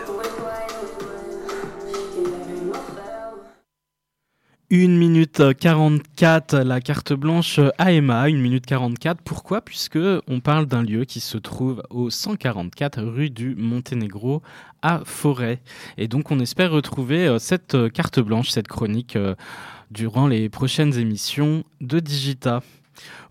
1 4.72 4.86
minute 4.86 5.42
44, 5.58 6.58
la 6.58 6.80
carte 6.80 7.12
blanche 7.12 7.58
AMA, 7.78 8.20
1 8.20 8.36
minute 8.36 8.64
44. 8.66 9.20
Pourquoi? 9.20 9.62
Puisque 9.62 9.98
on 10.28 10.38
parle 10.38 10.66
d'un 10.66 10.84
lieu 10.84 11.04
qui 11.04 11.18
se 11.18 11.38
trouve 11.38 11.82
au 11.90 12.08
144 12.08 13.02
rue 13.02 13.30
du 13.30 13.56
Monténégro 13.56 14.42
à 14.80 15.00
Forêt. 15.04 15.60
Et 15.98 16.06
donc 16.06 16.30
on 16.30 16.38
espère 16.38 16.70
retrouver 16.70 17.26
euh, 17.26 17.40
cette 17.40 17.74
euh, 17.74 17.88
carte 17.88 18.20
blanche, 18.20 18.50
cette 18.50 18.68
chronique 18.68 19.16
euh, 19.16 19.34
durant 19.90 20.26
les 20.26 20.48
prochaines 20.48 20.98
émissions 20.98 21.64
de 21.80 22.00
Digita. 22.00 22.62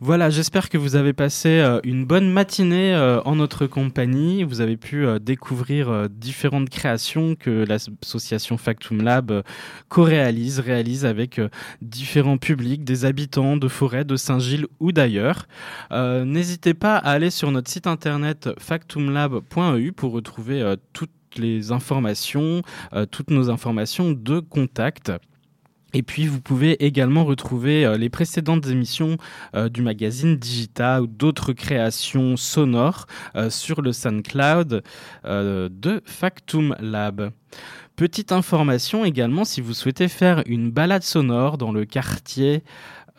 Voilà, 0.02 0.30
j'espère 0.30 0.70
que 0.70 0.78
vous 0.78 0.96
avez 0.96 1.14
passé 1.14 1.50
euh, 1.50 1.80
une 1.84 2.06
bonne 2.06 2.32
matinée 2.32 2.94
euh, 2.96 3.22
en 3.24 3.36
notre 3.36 3.68
compagnie. 3.68 4.44
Vous 4.44 4.62
avez 4.62 4.78
pu 4.78 5.06
euh, 5.06 5.20
découvrir 5.20 6.10
différentes 6.10 6.70
créations 6.70 7.36
que 7.36 7.66
l'association 7.68 8.58
Factum 8.58 9.02
Lab 9.02 9.44
co-réalise, 9.90 10.60
réalise 10.60 11.06
avec 11.06 11.42
différents 11.82 12.38
publics, 12.38 12.84
des 12.84 13.06
habitants 13.06 13.58
de 13.58 13.68
forêt, 13.68 14.06
de 14.06 14.16
Saint-Gilles 14.16 14.68
ou 14.80 14.92
d'ailleurs. 14.92 15.48
N'hésitez 15.92 16.74
pas 16.74 16.98
à 16.98 17.12
aller 17.12 17.30
sur 17.30 17.52
notre 17.52 17.70
site 17.70 17.88
internet 17.88 18.50
factumlab.eu 18.58 19.92
pour 19.92 20.12
retrouver 20.12 20.76
toutes 20.94 21.10
les 21.38 21.72
informations, 21.72 22.62
toutes 23.12 23.32
nos 23.32 23.50
informations 23.50 24.12
de 24.12 24.40
contact. 24.40 25.12
Et 25.94 26.04
puis 26.04 26.28
vous 26.28 26.42
pouvez 26.42 26.84
également 26.86 27.26
retrouver 27.26 27.86
euh, 27.86 27.98
les 27.98 28.10
précédentes 28.10 28.68
émissions 28.68 29.18
euh, 29.56 29.70
du 29.70 29.82
magazine 29.82 30.38
Digita 30.38 31.02
ou 31.02 31.08
d'autres 31.08 31.54
créations 31.54 32.38
sonores 32.38 33.08
euh, 33.36 33.50
sur 33.50 33.82
le 33.82 33.92
SoundCloud 33.92 34.84
de 35.26 36.02
Factum 36.06 36.76
Lab. 36.80 37.32
Petite 37.96 38.32
information 38.32 39.04
également, 39.04 39.44
si 39.44 39.60
vous 39.60 39.74
souhaitez 39.74 40.08
faire 40.08 40.44
une 40.46 40.72
balade 40.72 41.04
sonore 41.04 41.58
dans 41.58 41.74
le 41.74 41.84
quartier 41.84 42.64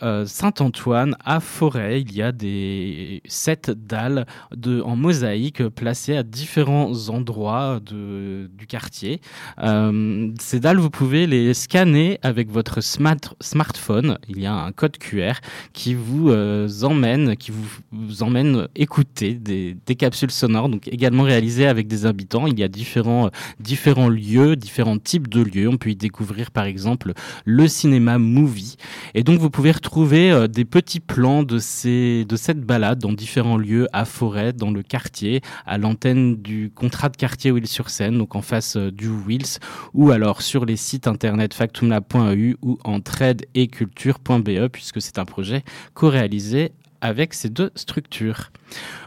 euh, 0.03 0.25
Saint-Antoine, 0.25 1.17
à 1.25 1.41
Forêt, 1.41 2.01
il 2.01 2.15
y 2.15 2.23
a 2.23 2.33
des 2.33 3.23
sept 3.27 3.71
dalles 3.71 4.27
de, 4.55 4.81
en 4.81 4.97
mosaïque 4.97 5.63
placées 5.69 6.17
à 6.17 6.23
différents 6.23 7.09
endroits 7.09 7.81
de, 7.85 8.51
du 8.57 8.67
quartier. 8.67 9.21
Euh, 9.63 10.31
ces 10.41 10.59
dalles, 10.59 10.79
vous 10.79 10.91
pouvez 10.91 11.27
les 11.27 11.53
scanner 11.53 12.19
avec 12.23 12.51
votre 12.51 12.81
smart, 12.81 13.21
smartphone. 13.41 14.19
Il 14.29 14.41
y 14.41 14.47
a 14.47 14.55
un 14.55 14.73
code 14.73 14.97
QR 14.97 15.35
qui 15.75 15.95
vous 15.95 16.31
euh, 16.31 16.69
emmène, 16.83 17.37
qui 17.37 17.51
vous, 17.51 17.67
vous, 17.93 18.23
emmène 18.23 18.69
écouter 18.75 19.35
des, 19.35 19.77
des, 19.87 19.95
capsules 19.97 20.31
sonores, 20.31 20.71
donc 20.71 20.89
également 20.89 21.25
réalisées 21.25 21.67
avec 21.67 21.89
des 21.89 22.07
habitants. 22.07 22.47
Il 22.47 22.59
y 22.59 22.63
a 22.63 22.69
différents, 22.69 23.31
différents 23.59 24.09
lieux, 24.09 24.57
différents 24.57 24.99
types 24.99 25.29
de 25.29 25.43
lieux. 25.43 25.69
On 25.69 25.77
peut 25.77 25.91
y 25.91 25.97
découvrir 25.97 26.51
par 26.51 26.65
exemple 26.65 27.13
le 27.45 27.69
cinéma 27.69 28.17
movie. 28.17 28.77
Et 29.15 29.23
donc 29.23 29.39
vous 29.39 29.51
pouvez 29.51 29.71
retrouver 29.73 29.90
trouver 29.91 30.31
euh, 30.31 30.47
des 30.47 30.65
petits 30.65 31.01
plans 31.01 31.43
de, 31.43 31.59
cette 31.59 32.61
balade 32.61 33.01
dans 33.01 33.13
différents 33.13 33.57
lieux 33.57 33.89
à 33.93 34.05
Forêt, 34.05 34.53
dans 34.53 34.71
le 34.71 34.85
quartier, 34.85 35.41
à 35.67 35.79
l'antenne 35.79 36.37
du 36.37 36.71
contrat 36.73 37.09
de 37.09 37.17
quartier 37.17 37.51
Will-sur-Seine, 37.51 38.17
donc 38.17 38.37
en 38.37 38.41
face 38.41 38.77
euh, 38.77 38.93
du 38.93 39.09
Wills, 39.09 39.59
ou 39.93 40.13
alors 40.13 40.43
sur 40.43 40.65
les 40.65 40.77
sites 40.77 41.09
internet 41.09 41.55
factumlab.eu 41.55 42.55
ou 42.63 42.79
en 42.85 43.01
culture.be, 43.01 44.69
puisque 44.69 45.03
c'est 45.03 45.19
un 45.19 45.25
projet 45.25 45.65
co-réalisé 45.95 46.71
avec 47.01 47.35
ces 47.35 47.49
deux 47.49 47.73
structures. 47.75 48.53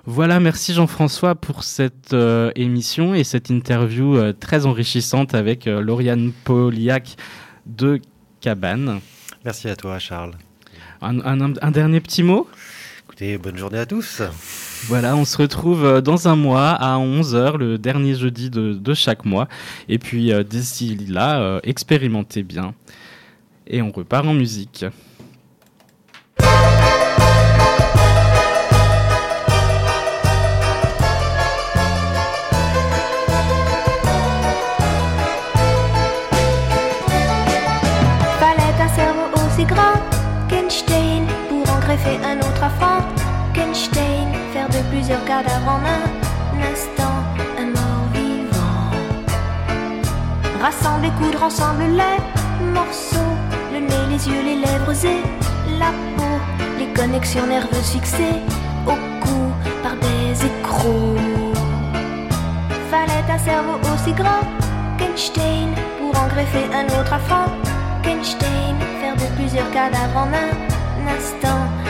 Voilà, 0.04 0.42
merci 0.42 0.74
Jean-François 0.74 1.36
pour 1.36 1.64
cette 1.64 2.12
euh, 2.12 2.52
émission 2.58 3.16
et 3.16 3.24
cette 3.24 3.50
interview 3.50 4.34
très 4.34 4.66
enrichissante 4.66 5.34
avec 5.34 5.64
Lauriane 5.64 6.34
Poliac 6.44 7.16
de 7.66 8.02
Cabane. 8.42 9.00
Merci 9.46 9.70
à 9.70 9.78
toi 9.78 9.98
Charles. 9.98 10.34
Un, 11.04 11.72
dernier 11.72 12.00
petit 12.00 12.24
mot 12.24 12.48
Écoutez, 13.06 13.38
bonne 13.38 13.58
journée 13.58 13.80
à 13.80 13.86
tous. 13.86 14.22
Voilà, 14.88 15.18
on 15.18 15.26
se 15.26 15.38
retrouve 15.38 15.84
euh, 15.84 16.02
dans 16.02 16.30
un 16.30 16.38
mois 16.38 16.70
à 16.70 16.98
11h, 16.98 17.58
le 17.58 17.78
dernier 17.78 18.16
jeudi 18.16 18.50
de, 18.50 18.94
chaque 18.94 19.26
mois. 19.26 19.50
Et 19.90 20.00
puis 20.00 20.32
euh, 20.32 20.44
d'ici 20.44 20.96
là, 21.10 21.42
euh, 21.42 21.60
expérimentez 21.64 22.44
bien. 22.44 22.74
Et 23.68 23.82
on 23.82 23.92
repart 23.92 24.26
en 24.26 24.34
musique. 24.34 24.86
Plusieurs 45.04 45.26
cadavres 45.26 45.68
en 45.68 45.82
un 45.84 46.72
instant, 46.72 47.18
un 47.60 47.66
mort 47.66 48.08
vivant. 48.14 48.90
Rassembler, 50.62 51.12
coudre 51.20 51.44
ensemble 51.44 51.84
les 51.84 52.64
morceaux, 52.74 53.36
le 53.74 53.80
nez, 53.80 54.06
les 54.10 54.30
yeux, 54.30 54.42
les 54.46 54.56
lèvres 54.56 55.06
et 55.06 55.22
la 55.78 55.92
peau, 56.16 56.40
les 56.80 56.88
connexions 56.94 57.46
nerveuses 57.46 57.92
fixées 57.92 58.40
au 58.88 58.96
cou 59.22 59.52
par 59.84 59.96
des 59.98 60.46
écrous. 60.46 61.52
Fallait 62.90 63.30
un 63.30 63.40
cerveau 63.40 63.78
aussi 63.94 64.14
grand 64.14 64.44
qu'Einstein 64.98 65.74
pour 66.00 66.18
en 66.18 66.28
greffer 66.28 66.66
un 66.74 66.86
autre 66.98 67.12
affront. 67.12 67.52
Kenstein, 68.04 68.78
faire 69.02 69.18
de 69.18 69.36
plusieurs 69.36 69.70
cadavres 69.72 70.16
en 70.16 70.28
un 70.28 71.14
instant 71.18 71.83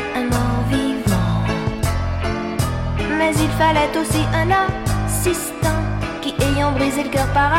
Mais 3.23 3.31
il 3.39 3.49
fallait 3.51 3.97
aussi 3.97 4.21
un 4.35 4.49
assistant 4.51 5.79
qui, 6.21 6.35
ayant 6.43 6.73
brisé 6.73 7.03
le 7.03 7.09
cœur 7.09 7.27
par 7.27 7.53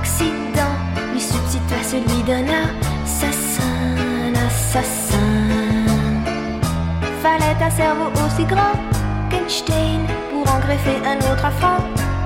accident, 0.00 0.72
lui 1.12 1.20
substitua 1.20 1.82
celui 1.82 2.22
d'un 2.22 2.46
assassin, 3.04 4.32
assassin. 4.46 5.18
un 7.60 7.70
cerveau 7.70 8.08
aussi 8.24 8.44
grand 8.44 8.74
qu'Einstein 9.28 10.00
pour 10.30 10.50
en 10.50 10.58
greffer 10.60 10.98
un 11.04 11.18
autre 11.30 11.44
affront 11.44 11.84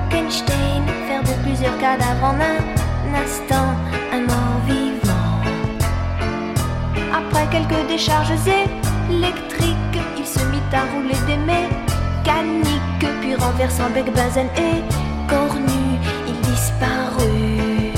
qu'Einstein 0.09 0.83
faire 1.07 1.23
de 1.23 1.35
plusieurs 1.43 1.77
cadavres 1.79 2.23
en 2.23 2.35
un 2.53 2.59
instant 3.21 3.69
un 4.13 4.21
mort 4.31 4.59
vivant. 4.65 5.35
Après 7.19 7.47
quelques 7.51 7.87
décharges 7.89 8.31
électriques, 9.09 9.99
il 10.17 10.25
se 10.25 10.39
mit 10.45 10.63
à 10.71 10.83
rouler 10.93 11.19
des 11.27 11.37
puis 13.21 13.35
renversant 13.35 13.89
bec 13.93 14.05
benzen 14.13 14.47
et 14.57 14.83
cornu, 15.27 15.99
il 16.27 16.39
disparut. 16.41 17.93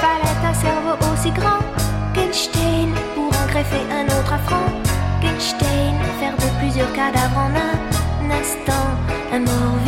Fallait 0.00 0.40
un 0.44 0.54
cerveau 0.54 0.96
aussi 1.12 1.30
grand 1.30 1.60
qu'Einstein 2.14 2.92
pour 3.14 3.28
en 3.28 3.46
greffer 3.46 3.84
un 3.92 4.06
autre 4.06 4.32
affront 4.32 4.72
qu'Einstein 5.20 5.94
faire 6.18 6.36
de 6.36 6.58
plusieurs 6.58 6.92
cadavres 6.92 7.38
en 7.38 7.54
un 7.54 8.30
instant 8.40 8.90
un 9.32 9.40
mort 9.40 9.79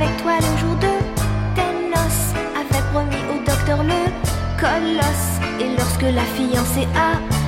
avec 0.00 0.16
toi 0.22 0.32
le 0.36 0.56
jour 0.58 0.76
de 0.76 0.92
tes 1.54 1.60
avait 2.58 2.84
promis 2.92 3.22
au 3.32 3.38
docteur 3.44 3.82
le 3.82 4.00
colosse. 4.58 5.40
Et 5.60 5.76
lorsque 5.76 6.02
la 6.02 6.22
fiancée 6.22 6.88
arriva, 6.94 7.39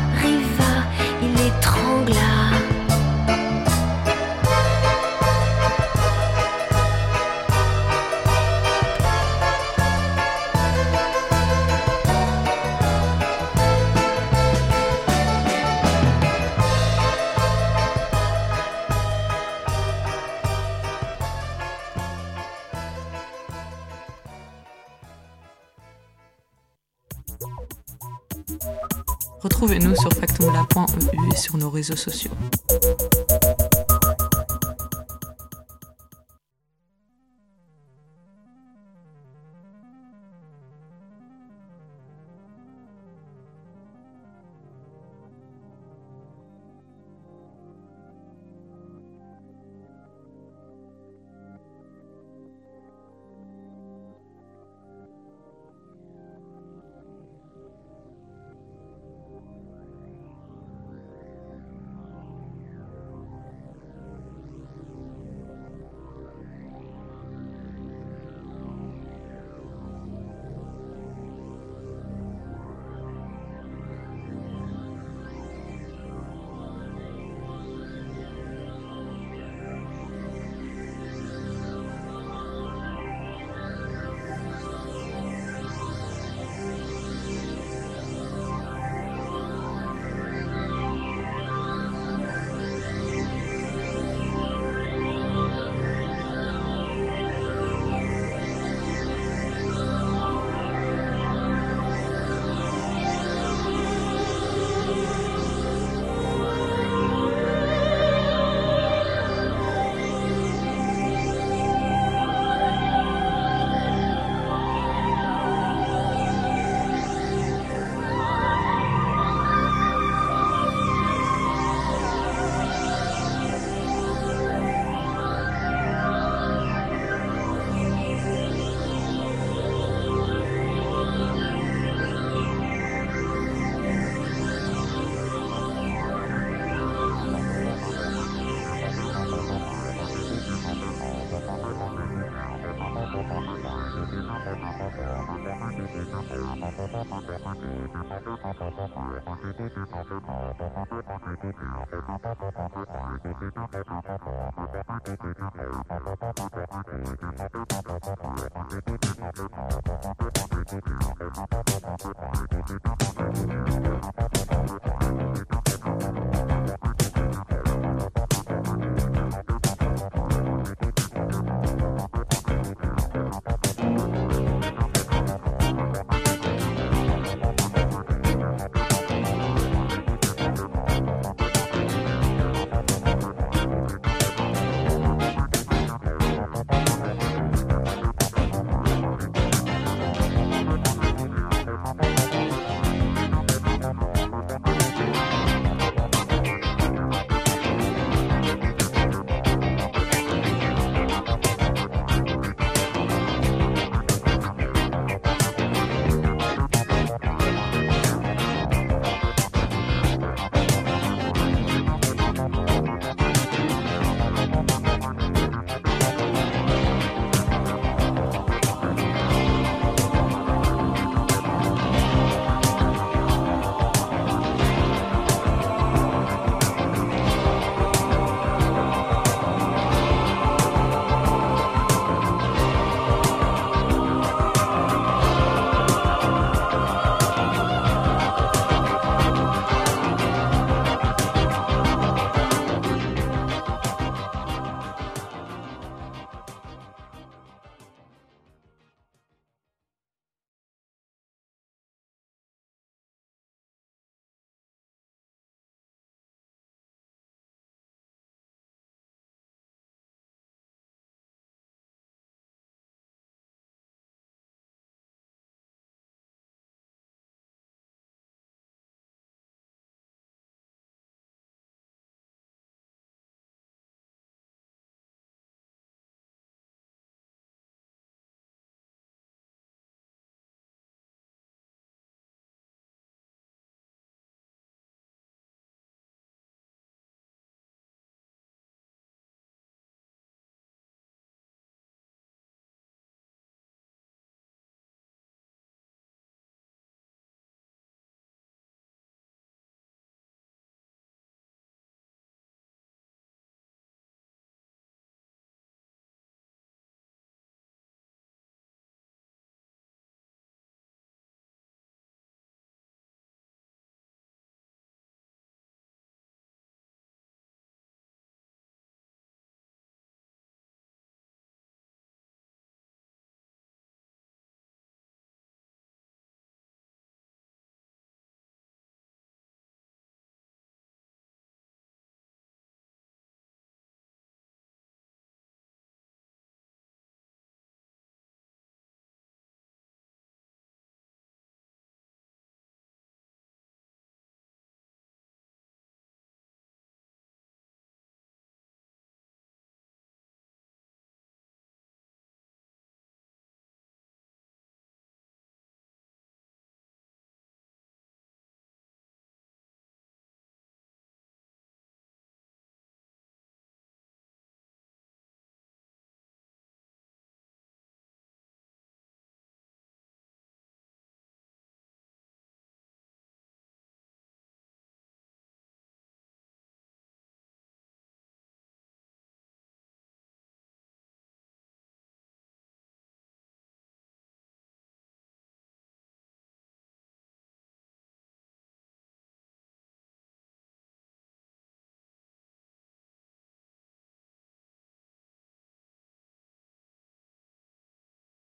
Retrouvez-nous 29.63 29.95
sur 29.95 30.11
factumla.eu 30.11 31.33
et 31.33 31.37
sur 31.37 31.57
nos 31.57 31.71
réseaux 31.71 31.95
sociaux. 31.95 32.33